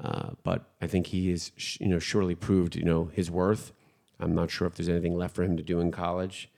Uh, 0.00 0.30
but 0.42 0.70
I 0.80 0.86
think 0.86 1.08
he 1.08 1.30
is 1.30 1.52
sh- 1.56 1.78
you 1.80 1.88
know 1.88 1.98
surely 1.98 2.34
proved 2.34 2.76
you 2.76 2.84
know 2.84 3.10
his 3.12 3.30
worth. 3.30 3.72
I'm 4.20 4.34
not 4.34 4.50
sure 4.50 4.66
if 4.66 4.74
there's 4.74 4.88
anything 4.88 5.16
left 5.16 5.34
for 5.34 5.42
him 5.42 5.56
to 5.56 5.62
do 5.62 5.80
in 5.80 5.90
college. 5.90 6.50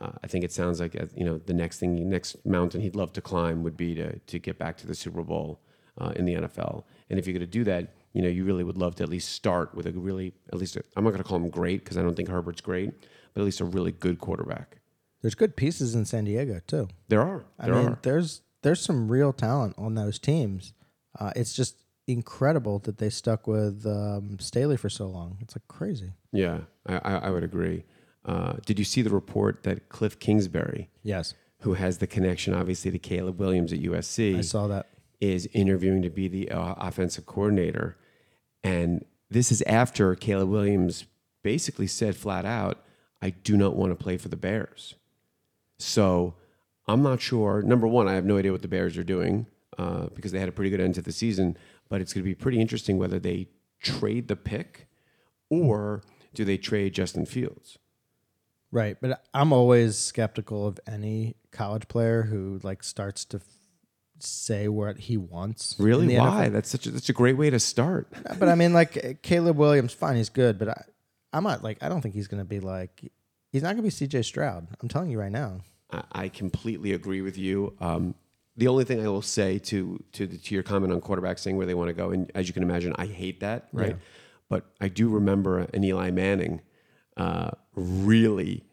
Uh, 0.00 0.12
I 0.22 0.26
think 0.26 0.44
it 0.44 0.52
sounds 0.52 0.80
like 0.80 1.00
uh, 1.00 1.06
you 1.14 1.24
know 1.24 1.38
the 1.38 1.54
next 1.54 1.78
thing, 1.78 2.08
next 2.08 2.44
mountain 2.44 2.80
he'd 2.80 2.96
love 2.96 3.12
to 3.14 3.20
climb 3.20 3.62
would 3.62 3.76
be 3.76 3.94
to 3.94 4.18
to 4.18 4.38
get 4.38 4.58
back 4.58 4.76
to 4.78 4.86
the 4.86 4.94
Super 4.94 5.22
Bowl 5.22 5.60
uh, 5.98 6.12
in 6.16 6.24
the 6.24 6.34
NFL. 6.34 6.84
And 7.08 7.18
if 7.18 7.26
you're 7.26 7.32
going 7.32 7.40
to 7.40 7.46
do 7.46 7.64
that, 7.64 7.94
you 8.12 8.22
know 8.22 8.28
you 8.28 8.44
really 8.44 8.64
would 8.64 8.78
love 8.78 8.94
to 8.96 9.02
at 9.02 9.08
least 9.08 9.32
start 9.32 9.74
with 9.74 9.86
a 9.86 9.92
really 9.92 10.34
at 10.52 10.58
least 10.58 10.76
i 10.76 10.80
I'm 10.96 11.04
not 11.04 11.10
going 11.10 11.22
to 11.22 11.28
call 11.28 11.38
him 11.38 11.48
great 11.48 11.84
because 11.84 11.96
I 11.96 12.02
don't 12.02 12.14
think 12.14 12.28
Herbert's 12.28 12.60
great, 12.60 12.92
but 13.32 13.40
at 13.40 13.44
least 13.44 13.60
a 13.60 13.64
really 13.64 13.92
good 13.92 14.18
quarterback. 14.18 14.78
There's 15.22 15.34
good 15.34 15.56
pieces 15.56 15.94
in 15.94 16.04
San 16.04 16.24
Diego 16.24 16.60
too. 16.66 16.88
There 17.08 17.22
are. 17.22 17.44
I 17.58 17.68
mean, 17.68 17.88
are. 17.88 17.98
there's 18.02 18.42
there's 18.62 18.80
some 18.80 19.08
real 19.08 19.32
talent 19.32 19.74
on 19.78 19.94
those 19.94 20.18
teams. 20.18 20.72
Uh, 21.18 21.32
it's 21.34 21.54
just 21.54 21.76
incredible 22.06 22.78
that 22.80 22.98
they 22.98 23.10
stuck 23.10 23.46
with 23.46 23.84
um, 23.86 24.38
Staley 24.38 24.76
for 24.76 24.88
so 24.88 25.06
long. 25.06 25.38
It's 25.40 25.56
like 25.56 25.66
crazy. 25.68 26.12
Yeah, 26.32 26.60
I, 26.86 26.96
I, 26.96 27.14
I 27.14 27.30
would 27.30 27.44
agree. 27.44 27.84
Uh, 28.26 28.54
did 28.66 28.78
you 28.78 28.84
see 28.84 29.00
the 29.02 29.10
report 29.10 29.62
that 29.62 29.88
Cliff 29.88 30.18
Kingsbury, 30.18 30.90
Yes, 31.04 31.34
who 31.60 31.74
has 31.74 31.98
the 31.98 32.06
connection 32.06 32.52
obviously 32.52 32.90
to 32.90 32.98
Caleb 32.98 33.38
Williams 33.38 33.72
at 33.72 33.78
USC, 33.80 34.36
I 34.38 34.40
saw 34.42 34.66
that. 34.66 34.88
is 35.20 35.48
interviewing 35.52 36.02
to 36.02 36.10
be 36.10 36.26
the 36.28 36.50
uh, 36.50 36.74
offensive 36.78 37.24
coordinator. 37.24 37.96
And 38.64 39.04
this 39.30 39.50
is 39.52 39.62
after 39.62 40.14
Caleb 40.16 40.48
Williams 40.50 41.04
basically 41.42 41.86
said 41.86 42.16
flat 42.16 42.44
out, 42.44 42.82
I 43.22 43.30
do 43.30 43.56
not 43.56 43.76
want 43.76 43.92
to 43.92 43.96
play 43.96 44.16
for 44.16 44.28
the 44.28 44.36
Bears. 44.36 44.94
So 45.78 46.34
I'm 46.88 47.02
not 47.02 47.20
sure. 47.20 47.62
Number 47.62 47.86
one, 47.86 48.08
I 48.08 48.14
have 48.14 48.24
no 48.24 48.38
idea 48.38 48.52
what 48.52 48.62
the 48.62 48.68
Bears 48.68 48.96
are 48.98 49.04
doing 49.04 49.46
uh, 49.78 50.06
because 50.14 50.32
they 50.32 50.40
had 50.40 50.48
a 50.48 50.52
pretty 50.52 50.70
good 50.70 50.80
end 50.80 50.94
to 50.96 51.02
the 51.02 51.12
season, 51.12 51.56
but 51.88 52.00
it's 52.00 52.12
going 52.12 52.22
to 52.24 52.28
be 52.28 52.34
pretty 52.34 52.60
interesting 52.60 52.98
whether 52.98 53.18
they 53.18 53.46
trade 53.80 54.28
the 54.28 54.36
pick 54.36 54.86
or 55.48 56.02
do 56.34 56.44
they 56.44 56.56
trade 56.56 56.92
Justin 56.94 57.24
Fields. 57.26 57.78
Right, 58.76 58.98
but 59.00 59.24
I'm 59.32 59.54
always 59.54 59.96
skeptical 59.96 60.66
of 60.66 60.78
any 60.86 61.36
college 61.50 61.88
player 61.88 62.22
who 62.22 62.60
like 62.62 62.82
starts 62.82 63.24
to 63.26 63.38
f- 63.38 63.42
say 64.18 64.68
what 64.68 64.98
he 64.98 65.16
wants. 65.16 65.76
Really? 65.78 66.14
Why? 66.18 66.50
That's 66.50 66.68
such 66.68 66.86
a, 66.86 66.90
that's 66.90 67.08
a 67.08 67.14
great 67.14 67.38
way 67.38 67.48
to 67.48 67.58
start. 67.58 68.06
But 68.38 68.50
I 68.50 68.54
mean, 68.54 68.74
like 68.74 69.20
Caleb 69.22 69.56
Williams, 69.56 69.94
fine, 69.94 70.16
he's 70.16 70.28
good, 70.28 70.58
but 70.58 70.68
I, 70.68 70.82
I'm 71.32 71.42
not 71.42 71.64
like 71.64 71.78
I 71.82 71.88
don't 71.88 72.02
think 72.02 72.14
he's 72.14 72.28
going 72.28 72.42
to 72.42 72.44
be 72.44 72.60
like 72.60 73.10
he's 73.50 73.62
not 73.62 73.68
going 73.68 73.78
to 73.78 73.82
be 73.82 73.88
C.J. 73.90 74.20
Stroud. 74.22 74.68
I'm 74.82 74.88
telling 74.88 75.10
you 75.10 75.18
right 75.18 75.32
now. 75.32 75.60
I, 75.90 76.02
I 76.12 76.28
completely 76.28 76.92
agree 76.92 77.22
with 77.22 77.38
you. 77.38 77.74
Um, 77.80 78.14
The 78.58 78.68
only 78.68 78.84
thing 78.84 79.00
I 79.02 79.08
will 79.08 79.22
say 79.22 79.58
to 79.70 80.02
to 80.12 80.26
the, 80.26 80.36
to 80.36 80.54
your 80.54 80.62
comment 80.62 80.92
on 80.92 81.00
quarterbacks 81.00 81.38
saying 81.38 81.56
where 81.56 81.66
they 81.66 81.74
want 81.74 81.88
to 81.88 81.94
go, 81.94 82.10
and 82.10 82.30
as 82.34 82.46
you 82.46 82.52
can 82.52 82.62
imagine, 82.62 82.92
I 82.98 83.06
hate 83.06 83.40
that, 83.40 83.68
right? 83.72 83.96
But 84.50 84.66
I 84.82 84.88
do 84.88 85.08
remember 85.08 85.60
an 85.72 85.82
Eli 85.82 86.10
Manning 86.10 86.60
uh, 87.16 87.50
really 87.74 88.64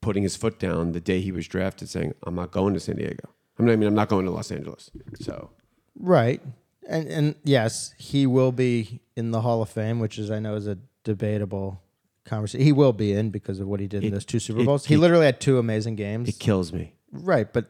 putting 0.00 0.22
his 0.22 0.36
foot 0.36 0.58
down 0.58 0.92
the 0.92 1.00
day 1.00 1.20
he 1.20 1.32
was 1.32 1.46
drafted, 1.48 1.88
saying, 1.88 2.14
"I'm 2.24 2.34
not 2.34 2.50
going 2.52 2.74
to 2.74 2.80
San 2.80 2.96
Diego. 2.96 3.28
I 3.58 3.62
mean, 3.62 3.72
I 3.72 3.76
mean, 3.76 3.88
I'm 3.88 3.94
not 3.94 4.08
going 4.08 4.24
to 4.26 4.30
Los 4.30 4.50
Angeles." 4.50 4.90
So 5.20 5.50
Right. 5.98 6.42
And 6.88 7.08
and 7.08 7.34
yes, 7.42 7.94
he 7.98 8.26
will 8.26 8.52
be 8.52 9.00
in 9.16 9.30
the 9.32 9.40
Hall 9.40 9.62
of 9.62 9.68
Fame, 9.70 9.98
which 9.98 10.18
is 10.18 10.30
I 10.30 10.38
know 10.38 10.54
is 10.54 10.66
a 10.66 10.78
debatable 11.04 11.82
conversation. 12.24 12.64
He 12.64 12.72
will 12.72 12.92
be 12.92 13.12
in 13.12 13.30
because 13.30 13.58
of 13.60 13.66
what 13.66 13.80
he 13.80 13.86
did 13.88 14.04
in 14.04 14.12
those 14.12 14.24
two 14.24 14.38
Super 14.38 14.60
it- 14.60 14.66
Bowls. 14.66 14.86
he 14.86 14.94
it- 14.94 14.98
literally 14.98 15.26
had 15.26 15.40
two 15.40 15.58
amazing 15.58 15.96
games. 15.96 16.28
it 16.28 16.38
kills 16.38 16.72
me. 16.72 16.94
right, 17.12 17.52
but 17.52 17.66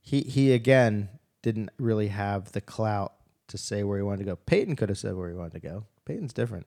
he 0.00 0.22
he 0.22 0.52
again 0.52 1.08
didn't 1.42 1.70
really 1.78 2.08
have 2.08 2.52
the 2.52 2.60
clout 2.60 3.12
to 3.48 3.56
say 3.58 3.84
where 3.84 3.98
he 3.98 4.02
wanted 4.02 4.18
to 4.18 4.24
go. 4.24 4.36
Peyton 4.46 4.74
could 4.74 4.88
have 4.88 4.98
said 4.98 5.14
where 5.14 5.28
he 5.28 5.34
wanted 5.36 5.52
to 5.52 5.60
go. 5.60 5.84
Peyton's 6.04 6.32
different. 6.32 6.66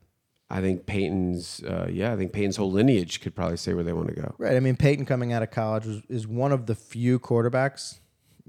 I 0.52 0.62
think 0.62 0.86
Peyton's, 0.88 1.62
uh, 1.64 1.88
yeah, 1.92 2.12
I 2.12 2.16
think 2.18 2.34
Peyton's 2.34 2.56
whole 2.58 2.72
lineage 2.72 3.22
could 3.22 3.36
probably 3.36 3.58
say 3.58 3.74
where 3.74 3.84
they 3.84 3.94
want 3.94 4.08
to 4.08 4.16
go. 4.16 4.34
Right. 4.40 4.56
I 4.56 4.60
mean, 4.60 4.76
Peyton 4.76 5.06
coming 5.06 5.32
out 5.32 5.44
of 5.44 5.52
college 5.52 5.86
was, 5.86 6.02
is 6.10 6.28
one 6.28 6.52
of 6.52 6.66
the 6.66 6.74
few 6.76 7.20
quarterbacks 7.20 8.00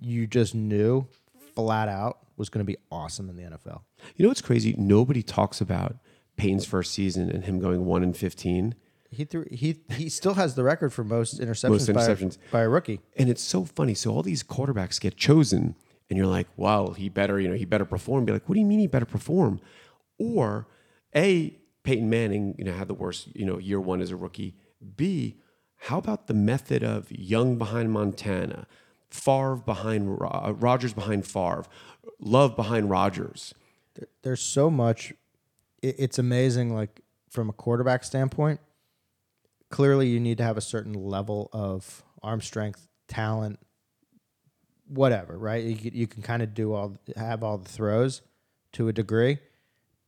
you 0.00 0.26
just 0.26 0.54
knew 0.54 1.06
flat 1.54 1.88
out 1.88 2.18
was 2.38 2.48
going 2.48 2.64
to 2.64 2.72
be 2.72 2.78
awesome 2.90 3.28
in 3.28 3.36
the 3.36 3.42
NFL. 3.42 3.82
You 4.16 4.22
know 4.22 4.28
what's 4.30 4.40
crazy? 4.40 4.74
Nobody 4.78 5.22
talks 5.22 5.60
about 5.60 5.96
Peyton's 6.36 6.64
first 6.64 6.94
season 6.94 7.30
and 7.30 7.44
him 7.44 7.58
going 7.58 7.84
one 7.84 8.02
and 8.02 8.16
fifteen. 8.16 8.74
He 9.10 9.24
threw 9.26 9.44
he 9.50 9.80
he 9.90 10.08
still 10.08 10.34
has 10.34 10.54
the 10.54 10.62
record 10.62 10.94
for 10.94 11.04
most 11.04 11.38
interceptions, 11.38 11.68
Most 11.70 11.92
by 11.92 12.02
a- 12.04 12.08
interceptions. 12.16 12.38
by 12.50 12.60
a 12.62 12.68
rookie. 12.70 13.00
And 13.18 13.28
it's 13.28 13.42
so 13.42 13.66
funny. 13.66 13.92
So 13.92 14.10
all 14.12 14.22
these 14.22 14.42
quarterbacks 14.42 14.98
get 14.98 15.16
chosen, 15.18 15.74
and 16.08 16.16
you're 16.16 16.26
like, 16.28 16.46
"Wow, 16.56 16.92
he 16.96 17.10
better, 17.10 17.38
you 17.38 17.48
know, 17.48 17.56
he 17.56 17.66
better 17.66 17.84
perform." 17.84 18.24
Be 18.24 18.32
like, 18.32 18.48
"What 18.48 18.54
do 18.54 18.60
you 18.60 18.66
mean 18.66 18.78
he 18.80 18.86
better 18.86 19.04
perform?" 19.04 19.60
Or 20.18 20.66
a 21.14 21.58
Peyton 21.82 22.10
Manning, 22.10 22.54
you 22.58 22.64
know, 22.64 22.72
had 22.72 22.88
the 22.88 22.94
worst, 22.94 23.28
you 23.34 23.46
know, 23.46 23.58
year 23.58 23.80
one 23.80 24.00
as 24.00 24.10
a 24.10 24.16
rookie. 24.16 24.54
B, 24.96 25.36
how 25.84 25.98
about 25.98 26.26
the 26.26 26.34
method 26.34 26.82
of 26.82 27.10
Young 27.10 27.56
behind 27.56 27.92
Montana, 27.92 28.66
Favre 29.08 29.56
behind 29.56 30.20
Ro- 30.20 30.28
uh, 30.28 30.52
Rodgers 30.52 30.92
behind 30.92 31.26
Favre, 31.26 31.64
Love 32.18 32.54
behind 32.54 32.90
Rodgers? 32.90 33.54
There's 34.22 34.42
so 34.42 34.70
much. 34.70 35.12
It's 35.82 36.18
amazing. 36.18 36.74
Like 36.74 37.00
from 37.30 37.48
a 37.48 37.52
quarterback 37.52 38.04
standpoint, 38.04 38.60
clearly 39.70 40.08
you 40.08 40.20
need 40.20 40.38
to 40.38 40.44
have 40.44 40.58
a 40.58 40.62
certain 40.62 40.92
level 40.92 41.48
of 41.52 42.04
arm 42.22 42.42
strength, 42.42 42.86
talent, 43.08 43.58
whatever. 44.86 45.38
Right? 45.38 45.64
You 45.64 45.90
you 45.94 46.06
can 46.06 46.22
kind 46.22 46.42
of 46.42 46.52
do 46.52 46.74
all 46.74 46.98
have 47.16 47.42
all 47.42 47.56
the 47.56 47.68
throws 47.68 48.20
to 48.72 48.88
a 48.88 48.92
degree, 48.92 49.38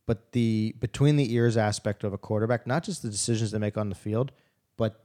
but 0.05 0.31
the 0.33 0.75
between 0.79 1.15
the 1.15 1.33
ears 1.33 1.57
aspect 1.57 2.03
of 2.03 2.13
a 2.13 2.17
quarterback, 2.17 2.67
not 2.67 2.83
just 2.83 3.01
the 3.01 3.09
decisions 3.09 3.51
they 3.51 3.59
make 3.59 3.77
on 3.77 3.89
the 3.89 3.95
field, 3.95 4.31
but 4.77 5.03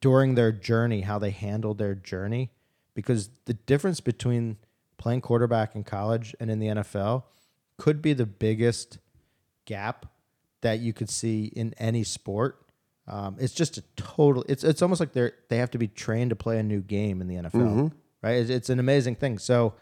during 0.00 0.34
their 0.34 0.52
journey, 0.52 1.02
how 1.02 1.18
they 1.18 1.30
handle 1.30 1.74
their 1.74 1.94
journey, 1.94 2.50
because 2.94 3.30
the 3.44 3.54
difference 3.54 4.00
between 4.00 4.56
playing 4.96 5.20
quarterback 5.20 5.74
in 5.74 5.84
college 5.84 6.34
and 6.40 6.50
in 6.50 6.58
the 6.58 6.66
NFL 6.66 7.24
could 7.76 8.02
be 8.02 8.12
the 8.12 8.26
biggest 8.26 8.98
gap 9.64 10.06
that 10.60 10.80
you 10.80 10.92
could 10.92 11.08
see 11.08 11.46
in 11.46 11.72
any 11.78 12.02
sport. 12.02 12.60
Um, 13.06 13.36
it's 13.38 13.54
just 13.54 13.78
a 13.78 13.82
total. 13.96 14.44
It's 14.48 14.64
it's 14.64 14.82
almost 14.82 15.00
like 15.00 15.12
they're 15.12 15.32
they 15.48 15.58
have 15.58 15.70
to 15.70 15.78
be 15.78 15.88
trained 15.88 16.30
to 16.30 16.36
play 16.36 16.58
a 16.58 16.62
new 16.62 16.80
game 16.80 17.20
in 17.20 17.28
the 17.28 17.36
NFL, 17.36 17.52
right? 18.22 18.32
It's, 18.32 18.50
it's 18.50 18.68
an 18.68 18.78
amazing 18.80 19.14
thing. 19.14 19.38
So 19.38 19.74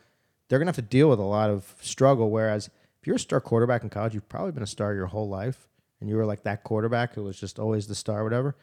they're 0.49 0.59
gonna 0.59 0.69
have 0.69 0.77
to 0.77 0.83
deal 0.83 1.09
with 1.09 1.19
a 1.19 1.25
lot 1.25 1.51
of 1.51 1.75
struggle. 1.81 2.31
Whereas 2.31 2.71
if 3.07 3.09
you're 3.09 3.17
a 3.17 3.21
star 3.21 3.41
quarterback 3.41 3.85
in 3.85 3.89
college, 3.89 4.15
you've 4.15 4.29
probably 4.29 4.51
been 4.51 4.65
a 4.65 4.67
star 4.67 4.93
your 4.93 5.07
whole 5.07 5.29
life, 5.29 5.69
and 6.01 6.11
you 6.11 6.17
were 6.17 6.27
like 6.27 6.43
that 6.43 6.65
quarterback 6.65 7.15
who 7.15 7.23
was 7.23 7.39
just 7.39 7.57
always 7.57 7.87
the 7.87 7.95
star, 7.95 8.25
whatever. 8.25 8.57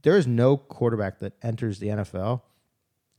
There 0.00 0.16
is 0.16 0.26
no 0.26 0.56
quarterback 0.56 1.18
that 1.18 1.34
enters 1.42 1.78
the 1.78 1.88
NFL 1.88 2.40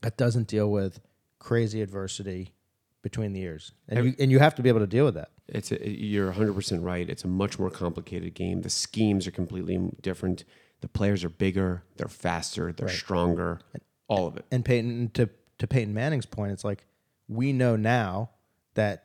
that 0.00 0.16
doesn't 0.16 0.48
deal 0.48 0.68
with 0.68 1.00
crazy 1.38 1.80
adversity 1.80 2.54
between 3.02 3.34
the 3.34 3.38
years, 3.38 3.70
and 3.88 4.04
you 4.04 4.14
and 4.18 4.32
you 4.32 4.40
have 4.40 4.56
to 4.56 4.62
be 4.62 4.68
able 4.68 4.80
to 4.80 4.86
deal 4.88 5.04
with 5.04 5.14
that. 5.14 5.30
It's 5.46 5.70
a, 5.70 5.88
you're 5.88 6.32
100% 6.32 6.82
right. 6.82 7.08
It's 7.08 7.22
a 7.22 7.28
much 7.28 7.60
more 7.60 7.70
complicated 7.70 8.34
game. 8.34 8.62
The 8.62 8.70
schemes 8.70 9.28
are 9.28 9.32
completely 9.32 9.78
different. 10.00 10.42
The 10.80 10.88
players 10.88 11.22
are 11.22 11.28
bigger, 11.28 11.84
they're 11.98 12.08
faster, 12.08 12.72
they're 12.72 12.88
stronger, 12.88 13.60
And, 13.74 13.82
all 14.08 14.26
of 14.26 14.36
it. 14.36 14.44
And 14.50 14.64
Peyton 14.64 15.10
to 15.10 15.30
to 15.58 15.68
Peyton 15.68 15.94
Manning's 15.94 16.26
point, 16.26 16.50
it's 16.50 16.64
like 16.64 16.84
we 17.28 17.52
know 17.52 17.76
now 17.76 18.30
that 18.74 19.04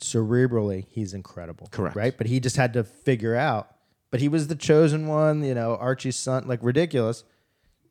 cerebrally 0.00 0.86
he's 0.88 1.14
incredible. 1.14 1.68
Correct. 1.70 1.96
Right? 1.96 2.16
But 2.16 2.26
he 2.26 2.40
just 2.40 2.56
had 2.56 2.72
to 2.74 2.84
figure 2.84 3.34
out. 3.34 3.74
But 4.10 4.20
he 4.20 4.28
was 4.28 4.48
the 4.48 4.54
chosen 4.54 5.06
one, 5.06 5.44
you 5.44 5.54
know, 5.54 5.76
Archie's 5.76 6.16
son, 6.16 6.46
like 6.46 6.60
ridiculous. 6.62 7.24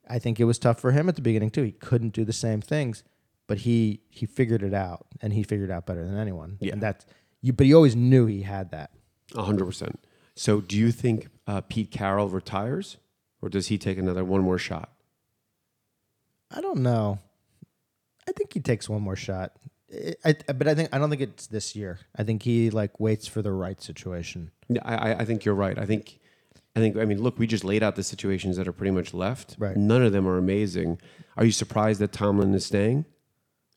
I 0.10 0.20
think 0.20 0.40
it 0.40 0.46
was 0.46 0.58
tough 0.58 0.80
for 0.80 0.92
him 0.92 1.10
at 1.10 1.16
the 1.16 1.22
beginning 1.22 1.52
too. 1.52 1.64
He 1.64 1.72
couldn't 1.72 2.14
do 2.14 2.26
the 2.26 2.34
same 2.34 2.62
things, 2.62 3.04
but 3.46 3.60
he 3.60 4.02
he 4.10 4.26
figured 4.26 4.64
it 4.64 4.74
out 4.74 5.06
and 5.22 5.34
he 5.34 5.44
figured 5.44 5.70
it 5.70 5.74
out 5.74 5.86
better 5.86 6.06
than 6.06 6.18
anyone. 6.18 6.58
Yeah. 6.60 6.74
And 6.74 6.82
that's 6.82 7.06
you 7.42 7.54
but 7.54 7.66
he 7.66 7.74
always 7.74 7.96
knew 7.96 8.26
he 8.26 8.42
had 8.42 8.72
that. 8.72 8.92
100%. 9.34 9.96
So 10.36 10.62
do 10.62 10.78
you 10.78 10.92
think 10.92 11.28
uh, 11.46 11.62
Pete 11.62 11.92
Carroll 11.92 12.30
retires 12.30 12.98
or 13.42 13.50
does 13.50 13.68
he 13.68 13.78
take 13.78 13.98
another 13.98 14.24
one 14.24 14.42
more 14.42 14.58
shot? 14.58 14.94
I 16.50 16.62
don't 16.62 16.80
know. 16.80 17.20
I 18.28 18.32
think 18.32 18.54
he 18.54 18.60
takes 18.60 18.88
one 18.88 19.02
more 19.02 19.16
shot. 19.16 19.54
I, 20.26 20.36
I, 20.50 20.52
but 20.54 20.68
I 20.68 20.76
think 20.76 20.90
I 20.92 20.98
don't 20.98 21.10
think 21.10 21.22
it's 21.22 21.48
this 21.48 21.76
year. 21.76 22.00
I 22.16 22.24
think 22.24 22.44
he 22.44 22.70
like 22.70 23.00
waits 23.00 23.28
for 23.28 23.42
the 23.42 23.52
right 23.52 23.82
situation. 23.82 24.52
Yeah, 24.68 24.82
I, 24.84 25.16
I- 25.16 25.26
think 25.26 25.46
you're 25.46 25.56
right. 25.56 25.78
I 25.78 25.86
think, 25.86 26.20
I 26.76 26.80
think, 26.80 26.98
I 26.98 27.06
mean, 27.06 27.22
look, 27.22 27.40
we 27.40 27.48
just 27.48 27.64
laid 27.64 27.84
out 27.84 27.96
the 27.96 28.04
situations 28.04 28.58
that 28.58 28.68
are 28.68 28.74
pretty 28.74 28.92
much 28.92 29.14
left. 29.14 29.56
Right. 29.58 29.78
None 29.78 30.04
of 30.04 30.12
them 30.12 30.28
are 30.28 30.38
amazing. 30.38 31.00
Are 31.38 31.46
you 31.46 31.52
surprised 31.52 32.02
that 32.02 32.12
Tomlin 32.12 32.54
is 32.54 32.66
staying? 32.66 33.06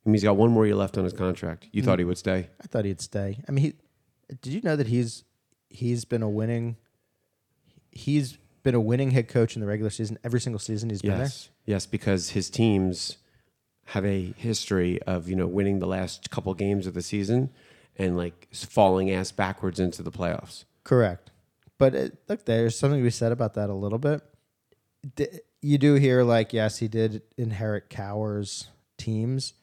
I 0.04 0.08
mean, 0.08 0.14
he's 0.14 0.24
got 0.24 0.36
one 0.36 0.50
more 0.50 0.66
year 0.66 0.74
left 0.74 0.98
on 0.98 1.04
his 1.04 1.12
contract. 1.12 1.68
You 1.72 1.82
thought 1.82 1.98
he 1.98 2.04
would 2.04 2.18
stay? 2.18 2.48
I 2.60 2.66
thought 2.66 2.84
he'd 2.86 3.00
stay. 3.00 3.38
I 3.48 3.52
mean, 3.52 3.64
he 3.64 4.34
did 4.42 4.52
you 4.52 4.60
know 4.62 4.74
that 4.76 4.86
he's 4.88 5.24
he's 5.68 6.04
been 6.04 6.22
a 6.22 6.28
winning 6.28 6.76
he's 7.92 8.38
been 8.62 8.74
a 8.74 8.80
winning 8.80 9.10
head 9.10 9.28
coach 9.28 9.54
in 9.56 9.60
the 9.60 9.66
regular 9.66 9.90
season 9.90 10.18
every 10.24 10.40
single 10.40 10.58
season 10.58 10.90
he's 10.90 11.02
been 11.02 11.12
there. 11.12 11.20
Yes, 11.22 11.50
yes, 11.66 11.86
because 11.86 12.30
his 12.30 12.50
teams 12.50 13.16
have 13.90 14.04
a 14.04 14.32
history 14.36 15.02
of 15.02 15.28
you 15.28 15.34
know 15.34 15.48
winning 15.48 15.80
the 15.80 15.86
last 15.86 16.30
couple 16.30 16.54
games 16.54 16.86
of 16.86 16.94
the 16.94 17.02
season 17.02 17.50
and 17.96 18.16
like 18.16 18.46
falling 18.52 19.10
ass 19.10 19.32
backwards 19.32 19.80
into 19.80 20.02
the 20.02 20.12
playoffs. 20.12 20.64
Correct. 20.84 21.30
But 21.76 21.94
it, 21.94 22.18
look, 22.28 22.44
there's 22.44 22.78
something 22.78 23.00
to 23.00 23.04
be 23.04 23.10
said 23.10 23.32
about 23.32 23.54
that 23.54 23.68
a 23.68 23.74
little 23.74 23.98
bit. 23.98 24.22
You 25.60 25.76
do 25.76 25.94
hear 25.94 26.22
like, 26.22 26.52
yes, 26.52 26.78
he 26.78 26.88
did 26.88 27.22
inherit 27.36 27.90
Cowher's 27.90 28.68
teams. 28.96 29.54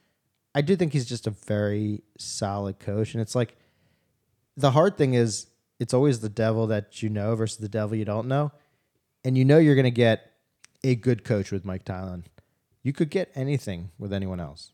I 0.53 0.61
do 0.61 0.75
think 0.75 0.91
he's 0.91 1.05
just 1.05 1.25
a 1.27 1.31
very 1.31 2.01
solid 2.17 2.79
coach, 2.79 3.13
and 3.13 3.21
it's 3.21 3.35
like 3.35 3.55
the 4.57 4.71
hard 4.71 4.97
thing 4.97 5.13
is 5.13 5.47
it's 5.79 5.93
always 5.93 6.19
the 6.19 6.29
devil 6.29 6.67
that 6.67 7.01
you 7.01 7.09
know 7.09 7.35
versus 7.35 7.57
the 7.57 7.69
devil 7.69 7.95
you 7.95 8.05
don't 8.05 8.27
know, 8.27 8.51
and 9.23 9.37
you 9.37 9.45
know 9.45 9.57
you're 9.57 9.75
going 9.75 9.85
to 9.85 9.91
get 9.91 10.33
a 10.83 10.95
good 10.95 11.23
coach 11.23 11.51
with 11.51 11.63
Mike 11.63 11.85
Tomlin. 11.85 12.25
You 12.87 12.93
could 12.93 13.09
get 13.09 13.29
anything 13.35 13.91
with 13.99 14.13
anyone 14.13 14.39
else, 14.39 14.71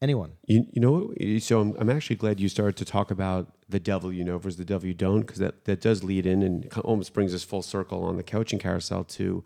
anyone. 0.00 0.34
You, 0.46 0.68
you 0.70 0.80
know, 0.80 1.12
so 1.40 1.60
I'm, 1.60 1.74
I'm 1.80 1.90
actually 1.90 2.14
glad 2.14 2.38
you 2.38 2.48
started 2.48 2.76
to 2.76 2.84
talk 2.84 3.10
about 3.10 3.48
the 3.68 3.80
devil 3.80 4.12
you 4.12 4.22
know 4.22 4.38
versus 4.38 4.58
the 4.58 4.64
devil 4.64 4.86
you 4.86 4.94
don't, 4.94 5.22
because 5.22 5.38
that, 5.38 5.64
that 5.64 5.80
does 5.80 6.04
lead 6.04 6.24
in 6.24 6.44
and 6.44 6.72
almost 6.84 7.12
brings 7.12 7.34
us 7.34 7.42
full 7.42 7.62
circle 7.62 8.04
on 8.04 8.16
the 8.16 8.22
coaching 8.22 8.60
carousel 8.60 9.02
to 9.02 9.42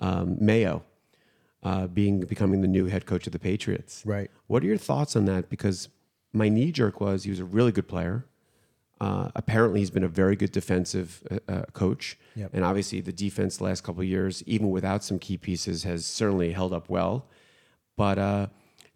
um, 0.00 0.38
Mayo 0.40 0.82
uh, 1.62 1.86
being 1.86 2.18
becoming 2.18 2.62
the 2.62 2.66
new 2.66 2.86
head 2.86 3.06
coach 3.06 3.28
of 3.28 3.32
the 3.32 3.38
Patriots. 3.38 4.02
Right. 4.04 4.28
What 4.48 4.64
are 4.64 4.66
your 4.66 4.76
thoughts 4.76 5.14
on 5.14 5.26
that? 5.26 5.48
Because 5.48 5.88
my 6.32 6.48
knee 6.48 6.72
jerk 6.72 7.00
was 7.00 7.22
he 7.22 7.30
was 7.30 7.38
a 7.38 7.44
really 7.44 7.70
good 7.70 7.86
player. 7.86 8.26
Uh, 9.00 9.30
apparently, 9.36 9.78
he's 9.78 9.90
been 9.92 10.02
a 10.02 10.08
very 10.08 10.34
good 10.34 10.50
defensive 10.50 11.22
uh, 11.30 11.38
uh, 11.52 11.62
coach, 11.74 12.18
Yep. 12.34 12.50
and 12.54 12.64
obviously 12.64 13.00
the 13.00 13.12
defense 13.12 13.58
the 13.58 13.64
last 13.64 13.84
couple 13.84 14.00
of 14.02 14.08
years, 14.08 14.42
even 14.46 14.68
without 14.70 15.04
some 15.04 15.20
key 15.20 15.36
pieces, 15.38 15.84
has 15.84 16.04
certainly 16.04 16.50
held 16.50 16.72
up 16.72 16.88
well. 16.88 17.26
But 18.02 18.18
uh, 18.18 18.46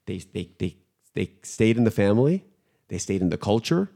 they 0.06 0.18
they 0.34 0.50
they 0.58 0.78
they 1.14 1.30
stayed 1.44 1.76
in 1.76 1.84
the 1.84 1.92
family, 1.92 2.44
they 2.88 2.98
stayed 2.98 3.22
in 3.22 3.30
the 3.30 3.38
culture, 3.38 3.88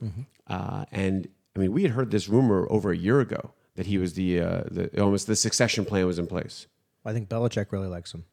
uh, 0.46 0.84
and 0.92 1.26
I 1.56 1.58
mean, 1.58 1.72
we 1.72 1.82
had 1.82 1.90
heard 1.90 2.12
this 2.12 2.28
rumor 2.28 2.64
over 2.70 2.92
a 2.92 2.96
year 2.96 3.18
ago 3.18 3.50
that 3.74 3.86
he 3.86 3.98
was 3.98 4.14
the 4.14 4.40
uh, 4.40 4.62
the 4.70 5.02
almost 5.02 5.26
the 5.26 5.34
succession 5.34 5.84
plan 5.84 6.06
was 6.06 6.20
in 6.20 6.28
place. 6.28 6.68
I 7.04 7.12
think 7.12 7.28
Belichick 7.28 7.72
really 7.72 7.88
likes 7.88 8.14
him. 8.14 8.24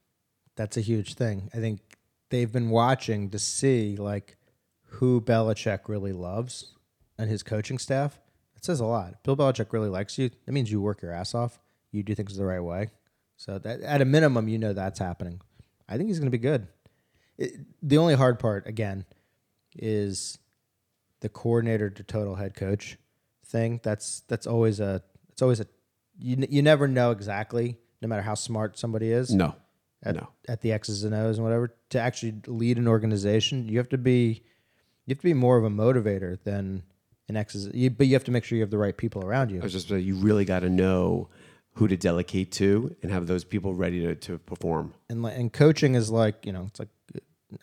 That's 0.56 0.78
a 0.78 0.82
huge 0.82 1.16
thing. 1.16 1.50
I 1.52 1.58
think 1.58 1.80
they've 2.30 2.52
been 2.52 2.70
watching 2.70 3.32
to 3.32 3.40
see 3.40 3.98
like 3.98 4.38
who 5.00 5.20
Belichick 5.20 5.90
really 5.90 6.14
loves 6.14 6.76
and 7.18 7.28
his 7.28 7.42
coaching 7.42 7.80
staff. 7.80 8.20
It 8.56 8.64
says 8.64 8.80
a 8.80 8.86
lot. 8.86 9.24
Bill 9.24 9.36
Belichick 9.36 9.74
really 9.74 9.90
likes 9.90 10.20
you. 10.20 10.30
That 10.46 10.52
means 10.52 10.72
you 10.72 10.80
work 10.80 11.02
your 11.02 11.12
ass 11.12 11.34
off. 11.34 11.60
You 11.92 12.04
do 12.04 12.14
things 12.14 12.38
the 12.38 12.46
right 12.46 12.64
way. 12.64 12.92
So 13.36 13.58
that 13.58 13.82
at 13.82 14.00
a 14.00 14.06
minimum, 14.06 14.48
you 14.48 14.60
know 14.60 14.74
that's 14.74 15.00
happening. 15.00 15.42
I 15.88 15.98
think 15.98 16.10
he's 16.10 16.20
going 16.20 16.28
to 16.32 16.38
be 16.38 16.42
good. 16.42 16.68
It, 17.38 17.54
the 17.82 17.98
only 17.98 18.16
hard 18.16 18.40
part, 18.40 18.68
again, 18.68 19.06
is 19.76 20.40
the 21.22 21.30
coordinator 21.30 21.90
to 21.90 22.04
total 22.04 22.36
head 22.36 22.56
coach 22.56 22.98
thing. 23.46 23.80
That's 23.84 24.22
that's 24.28 24.48
always 24.48 24.80
a 24.80 25.02
it's 25.32 25.42
always 25.42 25.60
a 25.60 25.68
you 26.20 26.46
you 26.50 26.62
never 26.62 26.88
know 26.88 27.12
exactly 27.12 27.78
no 28.02 28.08
matter 28.08 28.22
how 28.22 28.34
smart 28.36 28.78
somebody 28.78 29.12
is 29.12 29.34
No, 29.34 29.56
at, 30.04 30.16
no. 30.16 30.30
at 30.48 30.62
the 30.62 30.72
X's 30.72 31.04
and 31.04 31.14
O's 31.16 31.38
and 31.38 31.46
whatever 31.46 31.76
to 31.90 32.00
actually 32.00 32.36
lead 32.48 32.78
an 32.78 32.88
organization. 32.88 33.68
You 33.70 33.78
have 33.78 33.90
to 33.90 33.98
be 33.98 34.44
you 35.06 35.12
have 35.12 35.20
to 35.20 35.24
be 35.24 35.34
more 35.34 35.58
of 35.58 35.64
a 35.64 35.70
motivator 35.70 36.38
than 36.44 36.84
an 37.30 37.38
X's. 37.38 37.70
You, 37.74 37.90
but 37.90 38.08
you 38.08 38.14
have 38.14 38.24
to 38.26 38.32
make 38.32 38.44
sure 38.44 38.56
you 38.58 38.64
have 38.64 38.72
the 38.72 38.78
right 38.78 38.96
people 38.98 39.24
around 39.24 39.52
you. 39.52 39.60
I 39.60 39.64
was 39.64 39.74
just 39.74 39.90
you 39.90 40.16
really 40.16 40.46
got 40.46 40.60
to 40.62 40.70
know 40.70 41.30
who 41.78 41.88
to 41.88 41.98
delegate 41.98 42.52
to 42.52 42.96
and 43.02 43.12
have 43.12 43.28
those 43.28 43.44
people 43.44 43.74
ready 43.74 44.02
to, 44.02 44.16
to 44.16 44.38
perform. 44.40 44.94
and 45.10 45.26
and 45.26 45.54
coaching 45.54 45.96
is 45.96 46.10
like 46.10 46.46
you 46.46 46.52
know 46.52 46.66
it's 46.68 46.80
like 46.80 46.90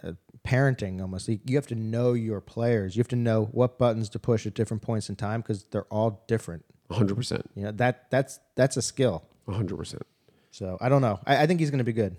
uh, 0.03 0.13
parenting 0.47 1.01
almost 1.01 1.29
you 1.29 1.57
have 1.57 1.67
to 1.67 1.75
know 1.75 2.13
your 2.13 2.41
players 2.41 2.97
you 2.97 3.01
have 3.01 3.09
to 3.09 3.17
know 3.17 3.45
what 3.53 3.79
buttons 3.79 4.09
to 4.11 4.19
push 4.19 4.47
at 4.47 4.55
different 4.55 4.83
points 4.83 5.09
in 5.09 5.17
time 5.17 5.41
because 5.41 5.65
they're 5.71 5.85
all 5.91 6.23
different 6.29 6.65
100%. 6.91 7.43
you 7.55 7.65
know 7.65 7.73
that 7.73 8.11
that's 8.11 8.41
that's 8.55 8.77
a 8.77 8.83
skill 8.83 9.25
100%. 9.49 10.01
so 10.51 10.77
i 10.81 10.89
don't 10.91 11.01
know 11.03 11.19
i, 11.27 11.43
I 11.43 11.47
think 11.47 11.61
he's 11.61 11.71
going 11.71 11.79
to 11.79 11.85
be 11.85 11.93
good 11.95 12.17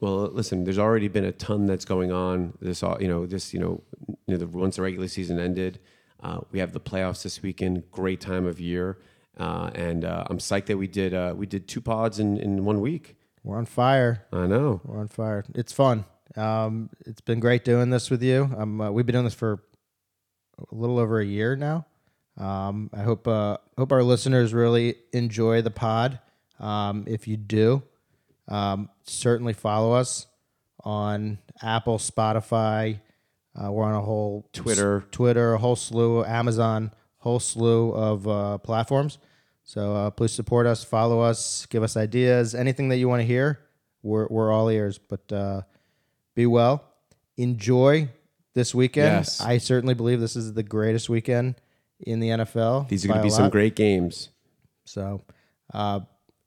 Well, 0.00 0.30
listen, 0.40 0.64
there's 0.64 0.78
already 0.78 1.08
been 1.08 1.24
a 1.24 1.32
ton 1.32 1.66
that's 1.66 1.84
going 1.84 2.12
on. 2.12 2.54
This, 2.60 2.82
all 2.84 2.96
you 3.02 3.08
know, 3.08 3.26
this, 3.26 3.52
you 3.52 3.58
know, 3.58 3.82
you 4.26 4.32
know, 4.34 4.36
the, 4.36 4.46
once 4.46 4.76
the 4.76 4.82
regular 4.82 5.08
season 5.08 5.38
ended, 5.40 5.80
uh, 6.22 6.38
we 6.52 6.60
have 6.60 6.72
the 6.72 6.78
playoffs 6.80 7.22
this 7.24 7.42
weekend. 7.42 7.90
Great 7.90 8.20
time 8.20 8.46
of 8.46 8.60
year, 8.60 8.98
uh, 9.38 9.70
and 9.74 10.04
uh, 10.04 10.24
I'm 10.28 10.38
psyched 10.38 10.66
that 10.66 10.76
we 10.76 10.86
did 10.86 11.14
uh, 11.14 11.34
we 11.36 11.46
did 11.46 11.68
two 11.68 11.80
pods 11.80 12.18
in, 12.18 12.36
in 12.38 12.64
one 12.64 12.80
week. 12.80 13.16
we're 13.44 13.56
on 13.58 13.66
fire 13.66 14.26
I 14.32 14.46
know. 14.46 14.80
we're 14.84 14.98
on 15.00 15.08
fire 15.08 15.44
it's 15.54 15.72
fun 15.72 16.04
um, 16.36 16.90
it's 17.06 17.20
been 17.20 17.40
great 17.40 17.64
doing 17.64 17.90
this 17.90 18.10
with 18.10 18.22
you 18.22 18.50
um, 18.56 18.80
uh, 18.80 18.90
we've 18.90 19.06
been 19.06 19.14
doing 19.14 19.24
this 19.24 19.34
for 19.34 19.62
a 20.70 20.74
little 20.74 20.98
over 20.98 21.20
a 21.20 21.24
year 21.24 21.56
now 21.56 21.86
um, 22.36 22.90
i 22.92 23.02
hope 23.02 23.26
uh, 23.28 23.56
hope 23.76 23.92
our 23.92 24.02
listeners 24.02 24.52
really 24.54 24.96
enjoy 25.12 25.62
the 25.62 25.70
pod 25.70 26.18
um, 26.60 27.04
if 27.06 27.28
you 27.28 27.36
do 27.36 27.82
um, 28.48 28.88
certainly 29.04 29.52
follow 29.52 29.92
us 29.92 30.26
on 30.84 31.38
Apple, 31.60 31.98
Spotify. 31.98 33.00
Uh, 33.54 33.70
we're 33.70 33.84
on 33.84 33.94
a 33.94 34.00
whole 34.00 34.48
Twitter. 34.52 35.04
Twitter, 35.10 35.52
a 35.54 35.58
whole 35.58 35.76
slew, 35.76 36.24
Amazon, 36.24 36.92
whole 37.18 37.40
slew 37.40 37.90
of 37.92 38.26
uh, 38.26 38.56
platforms. 38.58 39.18
So 39.68 39.94
uh, 39.94 40.10
please 40.10 40.32
support 40.32 40.66
us, 40.66 40.82
follow 40.82 41.20
us, 41.20 41.66
give 41.66 41.82
us 41.82 41.94
ideas, 41.94 42.54
anything 42.54 42.88
that 42.88 42.96
you 42.96 43.06
want 43.06 43.20
to 43.20 43.26
hear. 43.26 43.60
We're 44.02 44.26
we're 44.28 44.50
all 44.50 44.70
ears. 44.70 44.96
But 44.96 45.30
uh, 45.30 45.60
be 46.34 46.46
well, 46.46 46.82
enjoy 47.36 48.08
this 48.54 48.74
weekend. 48.74 49.26
Yes. 49.26 49.42
I 49.42 49.58
certainly 49.58 49.92
believe 49.92 50.20
this 50.20 50.36
is 50.36 50.54
the 50.54 50.62
greatest 50.62 51.10
weekend 51.10 51.56
in 52.00 52.18
the 52.18 52.28
NFL. 52.28 52.88
These 52.88 53.04
are 53.04 53.08
going 53.08 53.20
to 53.20 53.24
be 53.24 53.28
some 53.28 53.50
great 53.50 53.76
games. 53.76 54.30
So 54.86 55.22
uh, 55.74 56.00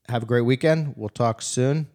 have 0.09 0.24
a 0.24 0.26
great 0.26 0.41
weekend. 0.41 0.95
We'll 0.97 1.09
talk 1.09 1.43
soon. 1.43 1.89